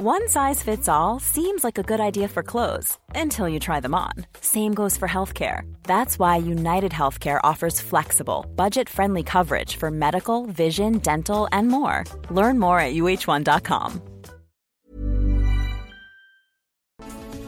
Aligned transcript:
One 0.00 0.28
size 0.28 0.62
fits 0.62 0.88
all 0.88 1.18
seems 1.18 1.64
like 1.64 1.76
a 1.76 1.82
good 1.82 1.98
idea 1.98 2.28
for 2.28 2.44
clothes 2.44 2.96
until 3.16 3.48
you 3.48 3.58
try 3.58 3.80
them 3.80 3.96
on. 3.96 4.12
Same 4.40 4.72
goes 4.72 4.96
for 4.96 5.08
healthcare. 5.08 5.62
That's 5.84 6.20
why 6.20 6.36
United 6.36 6.92
Healthcare 6.92 7.40
offers 7.42 7.80
flexible, 7.80 8.46
budget 8.54 8.88
friendly 8.88 9.24
coverage 9.24 9.74
for 9.76 9.90
medical, 9.90 10.46
vision, 10.46 10.98
dental, 10.98 11.48
and 11.50 11.66
more. 11.66 12.04
Learn 12.30 12.60
more 12.60 12.78
at 12.78 12.94
uh1.com. 12.94 14.00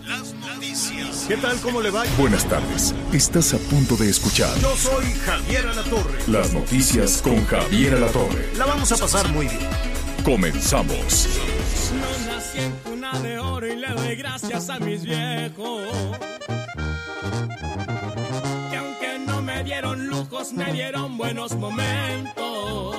Las 0.08 0.34
noticias. 0.34 1.26
¿Qué 1.28 1.36
tal? 1.36 1.56
¿Cómo 1.62 1.80
le 1.80 1.90
va? 1.90 2.02
Buenas 2.18 2.44
tardes. 2.48 2.92
Estás 3.12 3.54
a 3.54 3.58
punto 3.58 3.94
de 3.96 4.10
escuchar 4.10 4.58
Yo 4.58 4.74
soy 4.74 5.04
Javier 5.24 5.68
Alatorre. 5.68 6.18
las 6.26 6.52
noticias 6.52 7.22
con 7.22 7.44
Javier 7.46 7.94
Alatorre. 7.94 8.48
La 8.58 8.66
vamos 8.66 8.90
a 8.90 8.96
pasar 8.96 9.28
muy 9.28 9.46
bien. 9.46 9.68
Comenzamos. 10.24 11.28
Nací 12.50 12.64
en 12.64 12.72
cuna 12.78 13.12
de 13.20 13.38
oro 13.38 13.66
y 13.66 13.76
le 13.76 13.88
doy 13.88 14.16
gracias 14.16 14.70
a 14.70 14.80
mis 14.80 15.04
viejos. 15.04 15.82
Que 18.70 18.77
aunque 18.77 19.18
no 19.24 19.41
me 19.42 19.62
dieron 19.62 20.08
lujos, 20.08 20.52
me 20.52 20.72
dieron 20.72 21.16
buenos 21.16 21.55
momentos. 21.55 22.96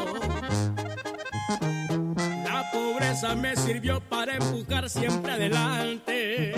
La 2.46 2.70
pobreza 2.72 3.36
me 3.36 3.56
sirvió 3.58 4.00
para 4.00 4.38
empujar 4.38 4.90
siempre 4.90 5.34
adelante. 5.34 6.54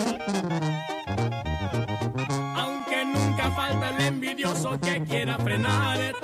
Aunque 2.55 3.05
nunca 3.05 3.51
falta 3.51 3.89
el 3.89 4.01
envidioso 4.01 4.79
que 4.79 5.03
quiera 5.03 5.37
frenarte. 5.39 6.22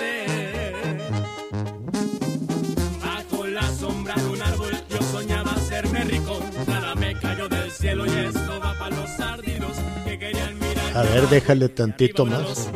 Cielo 7.89 8.05
y 8.05 8.25
esto 8.25 8.59
va 8.63 8.73
para 8.77 8.95
los 8.95 9.19
ardidos 9.19 9.77
que 10.05 10.19
querían 10.19 10.59
mirar. 10.59 10.97
A 10.97 11.01
ver, 11.03 11.27
déjale 11.29 11.69
tantito 11.69 12.25
más. 12.25 12.69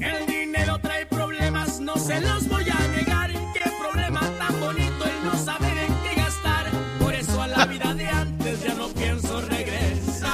El 0.00 0.26
dinero 0.26 0.78
trae 0.80 1.06
problemas, 1.06 1.80
no 1.80 1.96
se 1.96 2.20
los 2.20 2.48
voy 2.48 2.64
a 2.70 2.88
negar. 2.96 3.30
Qué 3.54 3.70
problema 3.80 4.20
tan 4.38 4.60
bonito 4.60 5.04
el 5.04 5.24
no 5.24 5.44
saber 5.44 5.78
en 5.78 5.94
qué 6.08 6.14
gastar. 6.20 6.66
Por 7.00 7.14
eso 7.14 7.42
a 7.42 7.48
la 7.48 7.66
vida 7.72 7.94
de 7.94 8.06
antes 8.06 8.62
ya 8.62 8.74
no 8.74 8.88
pienso 8.88 9.40
regresar. 9.40 10.30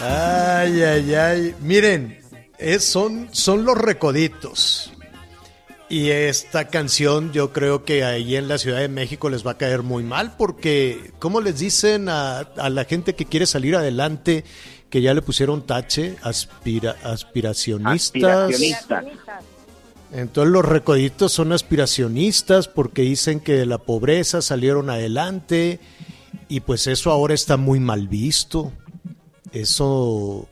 Ay, 0.00 0.82
ay, 0.82 1.14
ay. 1.14 1.54
Miren, 1.60 2.18
es- 2.58 2.84
son, 2.84 3.28
son 3.32 3.64
los 3.64 3.76
recoditos. 3.78 4.83
Y 5.94 6.10
esta 6.10 6.66
canción 6.66 7.30
yo 7.30 7.52
creo 7.52 7.84
que 7.84 8.02
ahí 8.02 8.34
en 8.34 8.48
la 8.48 8.58
Ciudad 8.58 8.80
de 8.80 8.88
México 8.88 9.30
les 9.30 9.46
va 9.46 9.52
a 9.52 9.58
caer 9.58 9.84
muy 9.84 10.02
mal 10.02 10.36
porque, 10.36 11.12
¿cómo 11.20 11.40
les 11.40 11.60
dicen 11.60 12.08
a, 12.08 12.38
a 12.40 12.68
la 12.68 12.84
gente 12.84 13.14
que 13.14 13.26
quiere 13.26 13.46
salir 13.46 13.76
adelante 13.76 14.44
que 14.90 15.02
ya 15.02 15.14
le 15.14 15.22
pusieron 15.22 15.64
tache? 15.64 16.16
Aspira, 16.22 16.96
aspiracionistas. 17.04 18.24
Aspiracionista. 18.24 19.04
Entonces 20.10 20.52
los 20.52 20.64
recoditos 20.64 21.30
son 21.30 21.52
aspiracionistas 21.52 22.66
porque 22.66 23.02
dicen 23.02 23.38
que 23.38 23.52
de 23.52 23.66
la 23.66 23.78
pobreza 23.78 24.42
salieron 24.42 24.90
adelante 24.90 25.78
y 26.48 26.58
pues 26.58 26.88
eso 26.88 27.12
ahora 27.12 27.34
está 27.34 27.56
muy 27.56 27.78
mal 27.78 28.08
visto. 28.08 28.72
Eso, 29.52 30.48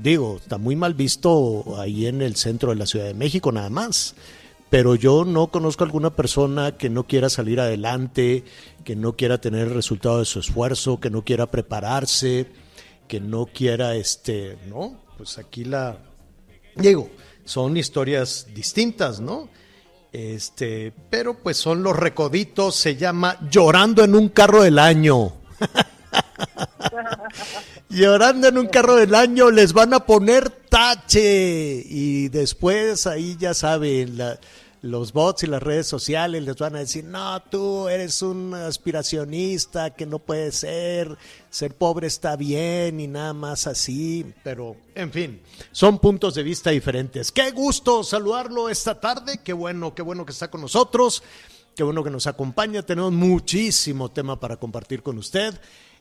digo, 0.00 0.36
está 0.40 0.56
muy 0.56 0.76
mal 0.76 0.94
visto 0.94 1.80
ahí 1.80 2.06
en 2.06 2.22
el 2.22 2.36
centro 2.36 2.70
de 2.70 2.76
la 2.76 2.86
Ciudad 2.86 3.06
de 3.06 3.14
México 3.14 3.50
nada 3.50 3.70
más. 3.70 4.14
Pero 4.70 4.94
yo 4.94 5.24
no 5.24 5.48
conozco 5.48 5.84
alguna 5.84 6.10
persona 6.10 6.76
que 6.76 6.90
no 6.90 7.06
quiera 7.06 7.30
salir 7.30 7.60
adelante, 7.60 8.44
que 8.84 8.96
no 8.96 9.16
quiera 9.16 9.40
tener 9.40 9.68
el 9.68 9.74
resultado 9.74 10.18
de 10.18 10.24
su 10.24 10.40
esfuerzo, 10.40 11.00
que 11.00 11.10
no 11.10 11.24
quiera 11.24 11.46
prepararse, 11.46 12.46
que 13.06 13.20
no 13.20 13.46
quiera, 13.46 13.94
este, 13.94 14.58
¿no? 14.68 15.00
Pues 15.16 15.38
aquí 15.38 15.64
la, 15.64 15.98
Digo, 16.78 17.10
son 17.44 17.76
historias 17.76 18.46
distintas, 18.54 19.20
¿no? 19.20 19.48
Este, 20.12 20.92
pero 21.10 21.34
pues 21.34 21.56
son 21.56 21.82
los 21.82 21.96
recoditos, 21.96 22.76
se 22.76 22.96
llama 22.96 23.36
Llorando 23.50 24.04
en 24.04 24.14
un 24.14 24.28
carro 24.28 24.62
del 24.62 24.78
año. 24.78 25.32
Llorando 27.90 28.48
en 28.48 28.58
un 28.58 28.66
carro 28.66 28.96
del 28.96 29.14
año 29.14 29.50
les 29.50 29.72
van 29.72 29.94
a 29.94 30.04
poner 30.04 30.50
tache 30.50 31.82
y 31.86 32.28
después 32.28 33.06
ahí 33.06 33.34
ya 33.40 33.54
saben, 33.54 34.18
los 34.82 35.14
bots 35.14 35.44
y 35.44 35.46
las 35.46 35.62
redes 35.62 35.86
sociales 35.86 36.42
les 36.42 36.56
van 36.56 36.76
a 36.76 36.80
decir, 36.80 37.04
no, 37.04 37.40
tú 37.44 37.88
eres 37.88 38.20
un 38.20 38.52
aspiracionista, 38.52 39.94
que 39.94 40.04
no 40.04 40.18
puede 40.18 40.52
ser, 40.52 41.16
ser 41.48 41.74
pobre 41.74 42.08
está 42.08 42.36
bien 42.36 43.00
y 43.00 43.06
nada 43.06 43.32
más 43.32 43.66
así, 43.66 44.34
pero 44.44 44.76
en 44.94 45.10
fin, 45.10 45.40
son 45.72 45.98
puntos 45.98 46.34
de 46.34 46.42
vista 46.42 46.68
diferentes. 46.68 47.32
Qué 47.32 47.52
gusto 47.52 48.04
saludarlo 48.04 48.68
esta 48.68 49.00
tarde, 49.00 49.40
qué 49.42 49.54
bueno, 49.54 49.94
qué 49.94 50.02
bueno 50.02 50.26
que 50.26 50.32
está 50.32 50.50
con 50.50 50.60
nosotros. 50.60 51.22
Qué 51.74 51.84
bueno 51.84 52.02
que 52.02 52.10
nos 52.10 52.26
acompaña. 52.26 52.82
Tenemos 52.82 53.12
muchísimo 53.12 54.10
tema 54.10 54.40
para 54.40 54.56
compartir 54.56 55.00
con 55.00 55.16
usted. 55.16 55.54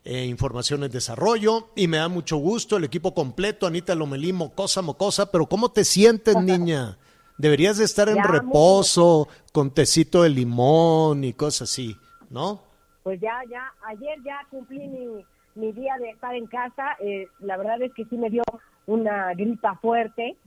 Eh, 0.09 0.23
información 0.25 0.85
en 0.85 0.89
desarrollo 0.91 1.67
y 1.75 1.89
me 1.89 1.97
da 1.97 2.07
mucho 2.07 2.37
gusto 2.37 2.77
el 2.77 2.85
equipo 2.85 3.13
completo, 3.13 3.67
Anita 3.67 3.93
Lomelí, 3.93 4.31
mocosa, 4.31 4.81
mocosa, 4.81 5.29
pero 5.33 5.47
¿cómo 5.47 5.73
te 5.73 5.83
sientes, 5.83 6.33
niña? 6.37 6.97
Deberías 7.37 7.77
de 7.77 7.83
estar 7.83 8.07
en 8.07 8.15
Ya, 8.15 8.23
reposo, 8.23 9.27
con 9.51 9.71
tecito 9.71 10.23
de 10.23 10.29
limón 10.29 11.25
y 11.25 11.33
cosas 11.33 11.69
así, 11.69 11.97
¿no? 12.29 12.61
Pues 13.03 13.19
ya, 13.19 13.41
ya, 13.49 13.73
ayer 13.85 14.17
ya 14.23 14.39
cumplí 14.49 14.87
mi, 14.87 15.25
mi 15.55 15.73
día 15.73 15.95
de 15.99 16.11
estar 16.11 16.33
en 16.33 16.47
casa. 16.47 16.95
eh, 17.01 17.27
la 17.39 17.57
verdad 17.57 17.81
es 17.81 17.93
que 17.93 18.05
sí 18.05 18.15
me 18.15 18.29
dio 18.29 18.43
una 18.85 19.33
gripa 19.33 19.75
fuerte. 19.81 20.37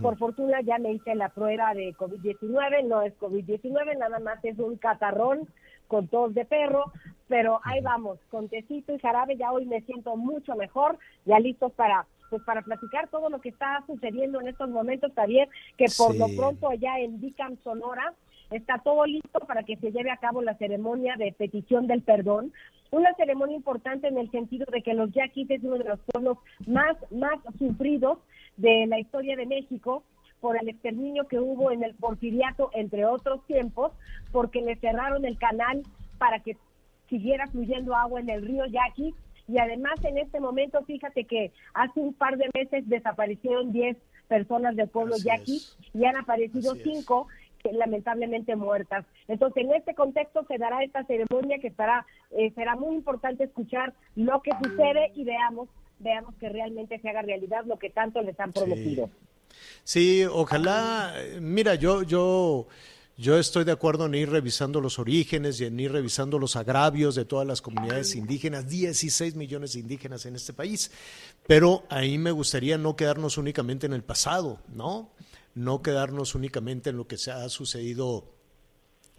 Por 0.00 0.16
fortuna 0.16 0.62
ya 0.62 0.78
me 0.78 0.94
hice 0.94 1.14
la 1.14 1.28
prueba 1.28 1.74
de 1.74 1.94
COVID-19, 1.96 2.88
no 2.88 3.02
es 3.02 3.12
COVID-19, 3.18 3.98
nada 3.98 4.18
más 4.20 4.42
es 4.42 4.58
un 4.58 4.76
catarrón 4.78 5.46
con 5.90 6.06
tos 6.06 6.32
de 6.34 6.44
perro, 6.44 6.84
pero 7.26 7.60
ahí 7.64 7.80
vamos, 7.82 8.20
con 8.30 8.48
tecito 8.48 8.94
y 8.94 9.00
jarabe, 9.00 9.36
ya 9.36 9.50
hoy 9.50 9.66
me 9.66 9.80
siento 9.82 10.16
mucho 10.16 10.54
mejor, 10.54 10.98
ya 11.26 11.38
listos 11.40 11.72
para 11.72 12.06
pues 12.30 12.44
para 12.44 12.62
platicar 12.62 13.08
todo 13.08 13.28
lo 13.28 13.40
que 13.40 13.48
está 13.48 13.82
sucediendo 13.88 14.40
en 14.40 14.46
estos 14.46 14.70
momentos, 14.70 15.10
Javier, 15.16 15.48
que 15.76 15.86
por 15.98 16.12
Sí. 16.12 16.18
lo 16.20 16.28
pronto 16.36 16.68
allá 16.68 17.00
en 17.00 17.20
Vicam, 17.20 17.56
Sonora, 17.64 18.14
está 18.52 18.78
todo 18.78 19.04
listo 19.04 19.40
para 19.48 19.64
que 19.64 19.76
se 19.78 19.90
lleve 19.90 20.12
a 20.12 20.16
cabo 20.16 20.40
la 20.40 20.54
ceremonia 20.56 21.16
de 21.16 21.32
petición 21.32 21.88
del 21.88 22.02
perdón. 22.02 22.52
Una 22.92 23.12
ceremonia 23.14 23.56
importante 23.56 24.06
en 24.06 24.16
el 24.16 24.30
sentido 24.30 24.64
de 24.70 24.80
que 24.80 24.94
los 24.94 25.10
yaquis 25.10 25.50
es 25.50 25.64
uno 25.64 25.76
de 25.78 25.88
los 25.88 25.98
pueblos 26.06 26.38
más, 26.68 26.96
más 27.10 27.34
sufridos 27.58 28.18
de 28.56 28.86
la 28.86 29.00
historia 29.00 29.34
de 29.36 29.46
México 29.46 30.04
por 30.40 30.56
el 30.60 30.68
exterminio 30.68 31.26
que 31.28 31.38
hubo 31.38 31.70
en 31.70 31.82
el 31.82 31.94
porfiriato, 31.94 32.70
entre 32.74 33.04
otros 33.06 33.44
tiempos, 33.46 33.92
porque 34.32 34.62
le 34.62 34.76
cerraron 34.76 35.24
el 35.24 35.38
canal 35.38 35.82
para 36.18 36.40
que 36.40 36.56
siguiera 37.08 37.46
fluyendo 37.48 37.94
agua 37.94 38.20
en 38.20 38.30
el 38.30 38.42
río 38.46 38.64
Yaqui. 38.66 39.14
Y 39.48 39.58
además 39.58 40.02
en 40.04 40.18
este 40.18 40.40
momento, 40.40 40.82
fíjate 40.84 41.24
que 41.24 41.52
hace 41.74 42.00
un 42.00 42.14
par 42.14 42.36
de 42.36 42.48
meses 42.54 42.88
desaparecieron 42.88 43.72
10 43.72 43.96
personas 44.28 44.76
del 44.76 44.88
pueblo 44.88 45.16
Así 45.16 45.24
Yaqui 45.24 45.56
es. 45.56 45.76
y 45.92 46.04
han 46.04 46.16
aparecido 46.16 46.72
Así 46.72 46.80
es. 46.80 46.84
cinco 46.84 47.26
que 47.62 47.72
lamentablemente 47.72 48.56
muertas. 48.56 49.04
Entonces, 49.28 49.64
en 49.64 49.74
este 49.74 49.94
contexto 49.94 50.44
se 50.46 50.56
dará 50.56 50.82
esta 50.82 51.04
ceremonia 51.04 51.58
que 51.58 51.66
estará, 51.68 52.06
eh, 52.30 52.52
será 52.54 52.74
muy 52.76 52.94
importante 52.96 53.44
escuchar 53.44 53.92
lo 54.16 54.40
que 54.40 54.52
sucede 54.62 55.12
y 55.14 55.24
veamos, 55.24 55.68
veamos 55.98 56.34
que 56.36 56.48
realmente 56.48 56.98
se 57.00 57.08
haga 57.10 57.22
realidad 57.22 57.64
lo 57.66 57.78
que 57.78 57.90
tanto 57.90 58.22
les 58.22 58.38
han 58.40 58.52
prometido. 58.52 59.06
Sí, 59.06 59.12
ojalá, 60.30 61.14
eh, 61.16 61.38
mira, 61.40 61.74
yo, 61.74 62.02
yo, 62.02 62.68
yo 63.16 63.38
estoy 63.38 63.64
de 63.64 63.72
acuerdo 63.72 64.06
en 64.06 64.14
ir 64.14 64.30
revisando 64.30 64.80
los 64.80 64.98
orígenes 64.98 65.60
y 65.60 65.64
en 65.64 65.78
ir 65.78 65.92
revisando 65.92 66.38
los 66.38 66.56
agravios 66.56 67.14
de 67.14 67.24
todas 67.24 67.46
las 67.46 67.60
comunidades 67.60 68.14
indígenas, 68.14 68.68
16 68.68 69.34
millones 69.34 69.74
de 69.74 69.80
indígenas 69.80 70.26
en 70.26 70.36
este 70.36 70.52
país, 70.52 70.90
pero 71.46 71.84
ahí 71.90 72.18
me 72.18 72.30
gustaría 72.30 72.78
no 72.78 72.96
quedarnos 72.96 73.36
únicamente 73.38 73.86
en 73.86 73.92
el 73.92 74.02
pasado, 74.02 74.60
¿no? 74.68 75.12
No 75.54 75.82
quedarnos 75.82 76.34
únicamente 76.34 76.90
en 76.90 76.96
lo 76.96 77.06
que 77.06 77.18
se 77.18 77.30
ha 77.30 77.48
sucedido 77.48 78.32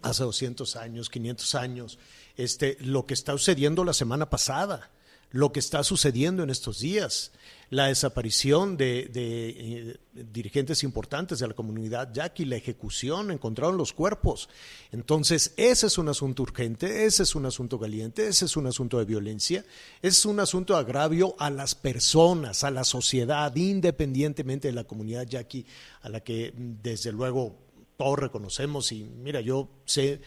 hace 0.02 0.24
200 0.24 0.76
años, 0.76 1.08
500 1.08 1.54
años, 1.54 1.98
este, 2.36 2.76
lo 2.80 3.06
que 3.06 3.14
está 3.14 3.32
sucediendo 3.32 3.84
la 3.84 3.92
semana 3.92 4.28
pasada, 4.28 4.90
lo 5.32 5.50
que 5.50 5.60
está 5.60 5.82
sucediendo 5.82 6.42
en 6.42 6.50
estos 6.50 6.78
días, 6.78 7.32
la 7.70 7.86
desaparición 7.86 8.76
de, 8.76 9.10
eh, 9.14 9.96
dirigentes 10.12 10.82
importantes 10.82 11.38
de 11.38 11.48
la 11.48 11.54
comunidad 11.54 12.12
yaqui, 12.12 12.44
la 12.44 12.56
ejecución, 12.56 13.30
encontraron 13.30 13.78
los 13.78 13.94
cuerpos. 13.94 14.50
Entonces, 14.92 15.54
ese 15.56 15.86
es 15.86 15.96
un 15.96 16.10
asunto 16.10 16.42
urgente, 16.42 17.06
ese 17.06 17.22
es 17.22 17.34
un 17.34 17.46
asunto 17.46 17.80
caliente, 17.80 18.28
ese 18.28 18.44
es 18.44 18.58
un 18.58 18.66
asunto 18.66 18.98
de 18.98 19.06
violencia, 19.06 19.64
ese 20.02 20.18
es 20.18 20.26
un 20.26 20.38
asunto 20.38 20.76
agravio 20.76 21.34
a 21.38 21.48
las 21.48 21.74
personas, 21.74 22.62
a 22.62 22.70
la 22.70 22.84
sociedad, 22.84 23.56
independientemente 23.56 24.68
de 24.68 24.74
la 24.74 24.84
comunidad 24.84 25.26
yaqui, 25.26 25.64
a 26.02 26.10
la 26.10 26.20
que 26.20 26.52
desde 26.54 27.10
luego 27.10 27.56
todos 27.96 28.18
reconocemos 28.18 28.92
y 28.92 29.04
mira, 29.04 29.40
yo 29.40 29.70
sé 29.86 30.20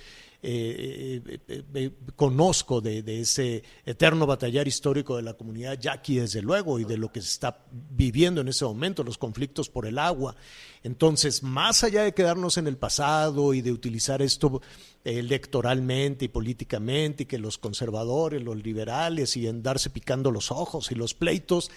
eh, 0.48 1.40
eh, 1.48 1.64
eh, 1.74 1.92
conozco 2.16 2.80
de, 2.80 3.22
ese 3.22 3.64
eterno 3.84 4.28
batallar 4.28 4.68
histórico 4.68 5.16
de 5.16 5.24
la 5.24 5.34
comunidad 5.34 5.80
yaqui, 5.80 6.18
desde 6.18 6.44
luego, 6.44 6.80
y 6.80 6.84
de 6.84 7.00
lo 7.00 7.12
que 7.12 7.20
se 7.20 7.30
está 7.30 7.66
viviendo 7.72 8.42
en 8.42 8.50
ese 8.50 8.64
momento, 8.64 9.04
los 9.04 9.18
conflictos 9.18 9.70
por 9.70 9.88
el 9.88 9.98
agua. 9.98 10.36
Entonces, 10.84 11.42
más 11.42 11.84
allá 11.84 12.04
de 12.04 12.14
quedarnos 12.14 12.58
en 12.58 12.68
el 12.68 12.78
pasado 12.78 13.56
y 13.56 13.64
de 13.64 13.72
utilizar 13.72 14.22
esto 14.22 14.62
electoralmente 15.04 16.26
y 16.26 16.28
políticamente, 16.28 17.24
y 17.24 17.26
que 17.26 17.40
los 17.40 17.58
conservadores, 17.58 18.44
los 18.44 18.58
liberales, 18.58 19.36
y 19.38 19.48
en 19.48 19.64
darse 19.64 19.90
picando 19.90 20.30
los 20.30 20.52
ojos 20.52 20.92
y 20.92 20.96
los 20.96 21.16
pleitos, 21.16 21.72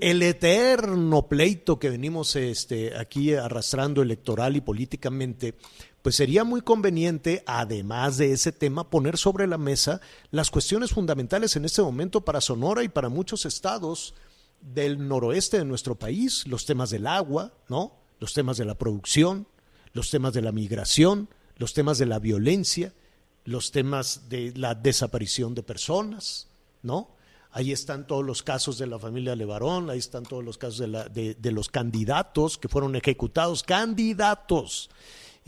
el 0.00 0.22
eterno 0.24 1.28
pleito 1.28 1.78
que 1.78 1.90
venimos 1.90 2.34
este, 2.34 2.96
aquí 2.96 3.32
arrastrando 3.34 4.02
electoral 4.02 4.56
y 4.56 4.60
políticamente, 4.60 5.54
pues 6.02 6.14
sería 6.14 6.44
muy 6.44 6.60
conveniente, 6.60 7.42
además 7.46 8.18
de 8.18 8.32
ese 8.32 8.52
tema, 8.52 8.88
poner 8.88 9.18
sobre 9.18 9.46
la 9.46 9.58
mesa 9.58 10.00
las 10.30 10.50
cuestiones 10.50 10.90
fundamentales 10.92 11.56
en 11.56 11.64
este 11.64 11.82
momento 11.82 12.20
para 12.20 12.40
Sonora 12.40 12.84
y 12.84 12.88
para 12.88 13.08
muchos 13.08 13.44
estados 13.46 14.14
del 14.60 15.06
noroeste 15.06 15.58
de 15.58 15.64
nuestro 15.64 15.96
país, 15.96 16.46
los 16.46 16.66
temas 16.66 16.90
del 16.90 17.06
agua, 17.06 17.52
¿no? 17.68 17.92
Los 18.20 18.32
temas 18.32 18.56
de 18.56 18.64
la 18.64 18.76
producción, 18.76 19.46
los 19.92 20.10
temas 20.10 20.32
de 20.32 20.42
la 20.42 20.52
migración, 20.52 21.28
los 21.56 21.74
temas 21.74 21.98
de 21.98 22.06
la 22.06 22.18
violencia, 22.18 22.92
los 23.44 23.72
temas 23.72 24.28
de 24.28 24.52
la 24.56 24.74
desaparición 24.74 25.54
de 25.54 25.62
personas, 25.62 26.48
¿no? 26.82 27.10
Ahí 27.50 27.72
están 27.72 28.06
todos 28.06 28.24
los 28.24 28.42
casos 28.42 28.78
de 28.78 28.86
la 28.86 28.98
familia 28.98 29.34
Levarón, 29.34 29.90
ahí 29.90 29.98
están 29.98 30.22
todos 30.22 30.44
los 30.44 30.58
casos 30.58 30.78
de, 31.12 31.34
de 31.34 31.52
los 31.52 31.68
candidatos 31.68 32.58
que 32.58 32.68
fueron 32.68 32.94
ejecutados, 32.94 33.62
candidatos 33.62 34.90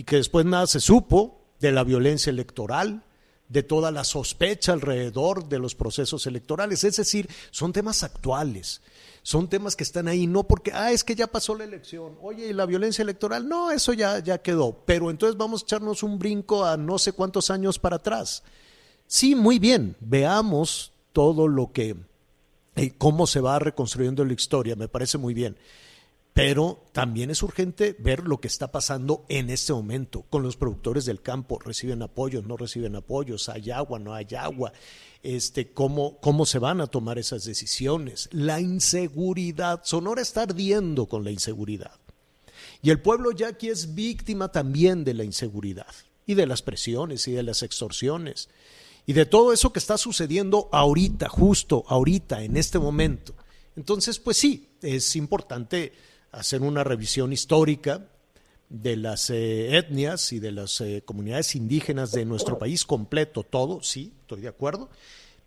y 0.00 0.04
que 0.04 0.16
después 0.16 0.46
nada 0.46 0.66
se 0.66 0.80
supo 0.80 1.42
de 1.60 1.72
la 1.72 1.84
violencia 1.84 2.30
electoral, 2.30 3.04
de 3.50 3.62
toda 3.62 3.90
la 3.90 4.02
sospecha 4.02 4.72
alrededor 4.72 5.46
de 5.46 5.58
los 5.58 5.74
procesos 5.74 6.26
electorales. 6.26 6.84
Es 6.84 6.96
decir, 6.96 7.28
son 7.50 7.74
temas 7.74 8.02
actuales, 8.02 8.80
son 9.22 9.46
temas 9.50 9.76
que 9.76 9.84
están 9.84 10.08
ahí, 10.08 10.26
no 10.26 10.44
porque, 10.44 10.72
ah, 10.72 10.90
es 10.90 11.04
que 11.04 11.14
ya 11.14 11.26
pasó 11.26 11.54
la 11.54 11.64
elección, 11.64 12.16
oye, 12.22 12.46
¿y 12.46 12.54
la 12.54 12.64
violencia 12.64 13.02
electoral? 13.02 13.46
No, 13.46 13.70
eso 13.72 13.92
ya, 13.92 14.20
ya 14.20 14.38
quedó, 14.38 14.72
pero 14.86 15.10
entonces 15.10 15.36
vamos 15.36 15.60
a 15.60 15.64
echarnos 15.64 16.02
un 16.02 16.18
brinco 16.18 16.64
a 16.64 16.78
no 16.78 16.98
sé 16.98 17.12
cuántos 17.12 17.50
años 17.50 17.78
para 17.78 17.96
atrás. 17.96 18.42
Sí, 19.06 19.34
muy 19.34 19.58
bien, 19.58 19.96
veamos 20.00 20.94
todo 21.12 21.46
lo 21.46 21.72
que, 21.72 21.94
eh, 22.76 22.94
cómo 22.96 23.26
se 23.26 23.40
va 23.40 23.58
reconstruyendo 23.58 24.24
la 24.24 24.32
historia, 24.32 24.76
me 24.76 24.88
parece 24.88 25.18
muy 25.18 25.34
bien 25.34 25.58
pero 26.40 26.86
también 26.92 27.28
es 27.28 27.42
urgente 27.42 27.94
ver 27.98 28.26
lo 28.26 28.40
que 28.40 28.48
está 28.48 28.72
pasando 28.72 29.26
en 29.28 29.50
este 29.50 29.74
momento 29.74 30.22
con 30.30 30.42
los 30.42 30.56
productores 30.56 31.04
del 31.04 31.20
campo. 31.20 31.58
¿Reciben 31.58 32.00
apoyos? 32.00 32.46
¿No 32.46 32.56
reciben 32.56 32.96
apoyos? 32.96 33.50
¿Hay 33.50 33.70
agua? 33.70 33.98
¿No 33.98 34.14
hay 34.14 34.26
agua? 34.38 34.72
Este, 35.22 35.74
¿cómo, 35.74 36.18
¿Cómo 36.20 36.46
se 36.46 36.58
van 36.58 36.80
a 36.80 36.86
tomar 36.86 37.18
esas 37.18 37.44
decisiones? 37.44 38.30
La 38.32 38.58
inseguridad. 38.58 39.82
Sonora 39.84 40.22
está 40.22 40.44
ardiendo 40.44 41.04
con 41.04 41.24
la 41.24 41.30
inseguridad. 41.30 41.92
Y 42.80 42.88
el 42.88 43.02
pueblo 43.02 43.32
ya 43.32 43.48
aquí 43.48 43.68
es 43.68 43.94
víctima 43.94 44.50
también 44.50 45.04
de 45.04 45.12
la 45.12 45.24
inseguridad 45.24 45.94
y 46.24 46.36
de 46.36 46.46
las 46.46 46.62
presiones 46.62 47.28
y 47.28 47.32
de 47.32 47.42
las 47.42 47.62
extorsiones 47.62 48.48
y 49.04 49.12
de 49.12 49.26
todo 49.26 49.52
eso 49.52 49.74
que 49.74 49.78
está 49.78 49.98
sucediendo 49.98 50.70
ahorita, 50.72 51.28
justo 51.28 51.84
ahorita, 51.86 52.42
en 52.42 52.56
este 52.56 52.78
momento. 52.78 53.34
Entonces, 53.76 54.18
pues 54.18 54.38
sí, 54.38 54.70
es 54.80 55.16
importante 55.16 55.92
hacer 56.32 56.62
una 56.62 56.84
revisión 56.84 57.32
histórica 57.32 58.06
de 58.68 58.96
las 58.96 59.30
eh, 59.30 59.76
etnias 59.76 60.32
y 60.32 60.38
de 60.38 60.52
las 60.52 60.80
eh, 60.80 61.02
comunidades 61.04 61.56
indígenas 61.56 62.12
de 62.12 62.24
nuestro 62.24 62.58
país 62.58 62.84
completo, 62.84 63.42
todo, 63.42 63.82
sí, 63.82 64.12
estoy 64.20 64.42
de 64.42 64.48
acuerdo, 64.48 64.88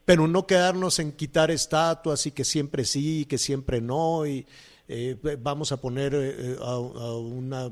pero 0.03 0.27
no 0.27 0.45
quedarnos 0.45 0.99
en 0.99 1.13
quitar 1.13 1.49
estatuas 1.49 2.25
y 2.25 2.31
que 2.31 2.43
siempre 2.43 2.83
sí, 2.83 3.21
y 3.21 3.25
que 3.25 3.37
siempre 3.37 3.79
no, 3.79 4.25
y 4.27 4.45
eh, 4.89 5.15
vamos 5.41 5.71
a 5.71 5.77
poner 5.77 6.57
a, 6.61 6.77
una... 6.77 7.71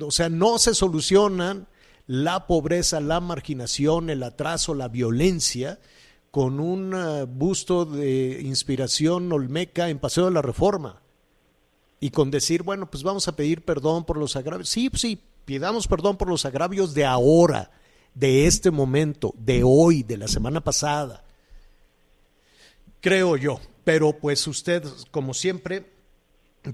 O 0.00 0.10
sea, 0.10 0.30
no 0.30 0.58
se 0.58 0.74
solucionan 0.74 1.66
la 2.06 2.46
pobreza, 2.46 3.00
la 3.00 3.20
marginación, 3.20 4.08
el 4.08 4.22
atraso, 4.22 4.74
la 4.74 4.88
violencia 4.88 5.78
con 6.30 6.58
un 6.58 6.94
busto 7.36 7.84
de 7.84 8.40
inspiración 8.42 9.30
olmeca 9.30 9.90
en 9.90 9.98
Paseo 9.98 10.24
de 10.24 10.30
la 10.30 10.42
Reforma 10.42 11.02
y 12.00 12.10
con 12.10 12.30
decir, 12.30 12.62
bueno, 12.62 12.90
pues 12.90 13.02
vamos 13.02 13.28
a 13.28 13.36
pedir 13.36 13.62
perdón 13.62 14.04
por 14.04 14.16
los 14.16 14.34
agravios. 14.34 14.70
Sí, 14.70 14.90
sí, 14.94 15.22
pidamos 15.44 15.86
perdón 15.86 16.16
por 16.16 16.28
los 16.28 16.46
agravios 16.46 16.94
de 16.94 17.04
ahora, 17.04 17.70
de 18.14 18.46
este 18.46 18.70
momento, 18.70 19.34
de 19.36 19.62
hoy, 19.62 20.02
de 20.02 20.16
la 20.16 20.26
semana 20.26 20.62
pasada. 20.62 21.22
Creo 23.02 23.36
yo, 23.36 23.60
pero 23.84 24.18
pues 24.18 24.46
usted, 24.46 24.82
como 25.10 25.34
siempre, 25.34 25.90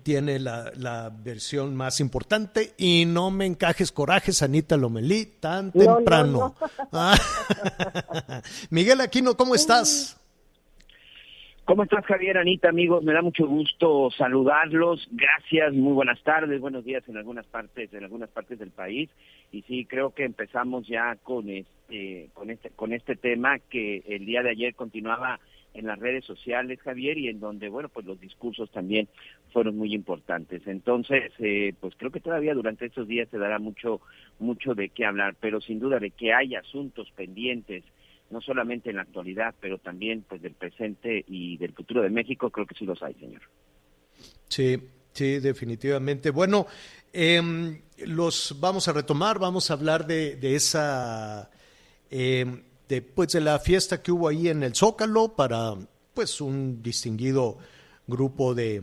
tiene 0.02 0.38
la, 0.38 1.12
versión 1.23 1.75
más 1.75 2.00
importante 2.00 2.75
y 2.76 3.05
no 3.06 3.31
me 3.31 3.46
encajes 3.46 3.93
corajes, 3.93 4.43
Anita 4.43 4.76
Lomelí, 4.76 5.26
tan 5.40 5.73
temprano. 5.73 6.55
Ah. 6.93 7.17
Miguel 8.70 9.00
Aquino, 9.00 9.37
¿cómo 9.37 9.55
estás? 9.55 10.17
¿Cómo 11.66 11.82
estás, 11.82 12.06
Javier, 12.06 12.38
Anita, 12.38 12.68
amigos? 12.68 13.02
Me 13.02 13.12
da 13.12 13.22
mucho 13.22 13.44
gusto 13.44 14.08
saludarlos. 14.16 15.08
Gracias, 15.10 15.74
muy 15.74 15.94
buenas 15.94 16.22
tardes, 16.22 16.60
buenos 16.60 16.84
días 16.84 17.02
en 17.08 17.16
algunas 17.16 17.44
partes, 17.46 17.92
en 17.92 18.04
algunas 18.04 18.30
partes 18.30 18.60
del 18.60 18.70
país. 18.70 19.10
Y 19.50 19.62
sí, 19.62 19.84
creo 19.84 20.14
que 20.14 20.22
empezamos 20.22 20.86
ya 20.86 21.16
con 21.24 21.50
este, 21.50 22.30
con 22.34 22.50
este, 22.50 22.70
con 22.70 22.92
este 22.92 23.16
tema 23.16 23.58
que 23.58 24.04
el 24.06 24.26
día 24.26 24.44
de 24.44 24.50
ayer 24.50 24.76
continuaba 24.76 25.40
en 25.74 25.86
las 25.86 25.98
redes 25.98 26.24
sociales, 26.24 26.80
Javier, 26.82 27.18
y 27.18 27.26
en 27.26 27.40
donde, 27.40 27.68
bueno, 27.68 27.88
pues 27.88 28.06
los 28.06 28.20
discursos 28.20 28.70
también 28.70 29.08
fueron 29.52 29.76
muy 29.76 29.92
importantes. 29.92 30.64
Entonces, 30.68 31.32
eh, 31.40 31.74
pues 31.80 31.94
creo 31.96 32.12
que 32.12 32.20
todavía 32.20 32.54
durante 32.54 32.86
estos 32.86 33.08
días 33.08 33.28
se 33.28 33.38
dará 33.38 33.58
mucho, 33.58 34.00
mucho 34.38 34.76
de 34.76 34.90
qué 34.90 35.04
hablar, 35.04 35.34
pero 35.40 35.60
sin 35.60 35.80
duda 35.80 35.98
de 35.98 36.12
que 36.12 36.32
hay 36.32 36.54
asuntos 36.54 37.10
pendientes 37.16 37.82
no 38.31 38.40
solamente 38.40 38.90
en 38.90 38.96
la 38.96 39.02
actualidad, 39.02 39.55
pero 39.61 39.78
también 39.78 40.25
pues 40.28 40.43
del 40.43 40.55
presente 40.55 41.25
y 41.26 41.56
del 41.58 41.73
futuro 41.73 42.02
de 42.02 42.11
México, 42.11 42.50
creo 42.50 42.67
que 42.67 42.75
sí 42.75 42.84
los 42.84 43.02
hay, 43.02 43.14
señor. 43.14 43.43
Sí, 44.49 44.81
sí, 45.12 45.38
definitivamente. 45.38 46.31
Bueno, 46.31 46.67
em, 47.12 47.81
los 47.99 48.56
vamos 48.58 48.88
a 48.88 48.93
retomar, 48.93 49.38
vamos 49.38 49.70
a 49.70 49.75
hablar 49.75 50.06
de, 50.06 50.37
de 50.37 50.55
esa, 50.55 51.50
eh, 52.11 52.62
pues, 53.14 53.32
de 53.32 53.40
la 53.40 53.58
fiesta 53.58 54.02
que 54.02 54.12
hubo 54.12 54.28
ahí 54.28 54.49
en 54.49 54.62
el 54.62 54.75
Zócalo 54.75 55.35
para 55.35 55.75
pues 56.14 56.40
un 56.40 56.83
distinguido 56.83 57.59
grupo 58.06 58.54
de, 58.54 58.83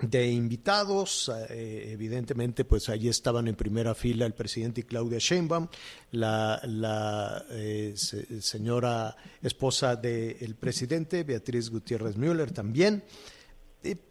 de 0.00 0.30
invitados. 0.30 1.30
Eh, 1.50 1.92
evidentemente, 1.92 2.64
pues 2.64 2.88
allí 2.88 3.08
estaban 3.08 3.48
en 3.48 3.54
primera 3.54 3.94
fila 3.94 4.26
el 4.26 4.34
presidente 4.34 4.80
y 4.80 4.84
Claudia 4.84 5.18
Sheinbaum, 5.18 5.68
la, 6.12 6.60
la 6.64 7.44
eh, 7.50 7.94
señora 7.96 9.16
esposa 9.42 9.96
del 9.96 10.54
presidente, 10.56 11.24
Beatriz 11.24 11.70
Gutiérrez 11.70 12.16
Müller, 12.16 12.50
también. 12.50 13.02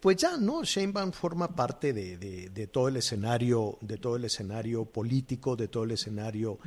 pues 0.00 0.16
ya, 0.16 0.36
¿no? 0.36 0.62
Sheinbaum 0.64 1.12
forma 1.12 1.48
parte 1.54 1.92
de, 1.92 2.16
de, 2.50 2.66
todo 2.66 2.88
el 2.88 2.96
escenario, 2.96 3.78
de 3.80 3.96
todo 3.96 4.16
el 4.16 4.24
escenario 4.24 4.84
político, 4.84 5.56
de 5.56 5.68
todo 5.68 5.84
el 5.84 5.92
escenario 5.92 6.58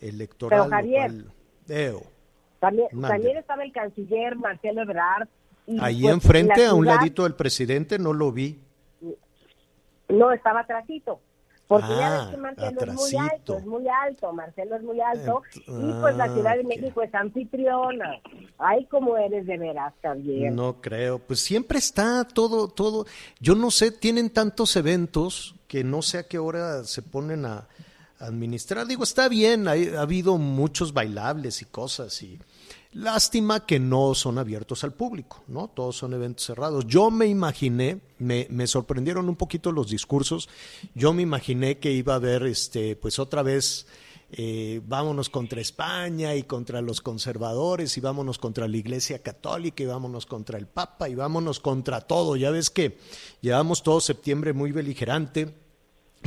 electoral. 0.00 0.60
Pero 0.60 0.70
Javier, 0.70 1.24
también, 2.60 2.88
también 3.00 3.36
estaba 3.38 3.64
el 3.64 3.72
canciller 3.72 4.36
Marcelo 4.36 4.82
Ebrard. 4.82 5.28
Ahí 5.80 6.02
pues, 6.02 6.14
enfrente, 6.14 6.66
a 6.66 6.74
un 6.74 6.84
ladito 6.84 7.22
del 7.22 7.34
presidente, 7.34 7.98
no 7.98 8.12
lo 8.12 8.32
vi. 8.32 8.58
No, 10.10 10.32
estaba 10.32 10.60
atrasito. 10.60 11.20
Porque 11.70 11.86
ya 11.86 12.10
ves 12.10 12.28
que 12.30 12.34
ah, 12.34 12.38
Marcelo 12.38 12.80
es 12.80 12.94
muy 12.94 13.16
alto, 13.16 13.56
es 13.56 13.64
muy 13.64 13.84
alto, 13.88 14.32
Marcelo 14.32 14.74
es 14.74 14.82
muy 14.82 15.00
alto, 15.00 15.42
y 15.54 15.92
pues 16.00 16.16
la 16.16 16.26
Ciudad 16.32 16.56
de 16.56 16.62
ah, 16.62 16.66
México 16.66 17.00
es 17.00 17.14
anfitriona. 17.14 18.20
Ay, 18.58 18.86
cómo 18.86 19.16
eres 19.16 19.46
de 19.46 19.56
veras 19.56 19.94
también. 20.00 20.56
No 20.56 20.80
creo, 20.80 21.20
pues 21.20 21.38
siempre 21.38 21.78
está 21.78 22.24
todo, 22.24 22.66
todo. 22.66 23.06
Yo 23.38 23.54
no 23.54 23.70
sé, 23.70 23.92
tienen 23.92 24.30
tantos 24.30 24.74
eventos 24.74 25.54
que 25.68 25.84
no 25.84 26.02
sé 26.02 26.18
a 26.18 26.22
qué 26.24 26.40
hora 26.40 26.82
se 26.82 27.02
ponen 27.02 27.46
a, 27.46 27.68
administrar. 28.18 28.86
Digo, 28.86 29.04
está 29.04 29.28
bien, 29.28 29.66
ha 29.66 29.72
habido 30.00 30.38
muchos 30.38 30.92
bailables 30.92 31.62
y 31.62 31.64
cosas 31.64 32.22
y 32.22 32.38
Lástima 32.92 33.66
que 33.66 33.78
no 33.78 34.14
son 34.16 34.38
abiertos 34.38 34.82
al 34.82 34.92
público, 34.92 35.44
¿no? 35.46 35.68
Todos 35.68 35.96
son 35.96 36.12
eventos 36.12 36.46
cerrados. 36.46 36.86
Yo 36.88 37.12
me 37.12 37.26
imaginé, 37.26 38.00
me, 38.18 38.66
sorprendieron 38.66 39.28
un 39.28 39.36
poquito 39.36 39.70
los 39.70 39.88
discursos. 39.88 40.48
Yo 40.96 41.12
me 41.12 41.22
imaginé 41.22 41.78
que 41.78 41.92
iba 41.92 42.14
a 42.14 42.16
haber, 42.16 42.42
este, 42.42 42.96
pues 42.96 43.20
otra 43.20 43.44
vez, 43.44 43.86
eh, 44.32 44.80
vámonos 44.84 45.30
contra 45.30 45.60
España 45.60 46.34
y 46.34 46.42
contra 46.42 46.80
los 46.80 47.00
conservadores 47.00 47.96
y 47.96 48.00
vámonos 48.00 48.38
contra 48.38 48.66
la 48.66 48.76
Iglesia 48.76 49.22
Católica 49.22 49.84
y 49.84 49.86
vámonos 49.86 50.26
contra 50.26 50.58
el 50.58 50.66
Papa 50.66 51.08
y 51.08 51.14
vámonos 51.14 51.60
contra 51.60 52.00
todo. 52.00 52.34
Ya 52.34 52.50
ves 52.50 52.70
que 52.70 52.98
llevamos 53.40 53.84
todo 53.84 54.00
septiembre 54.00 54.52
muy 54.52 54.72
beligerante, 54.72 55.54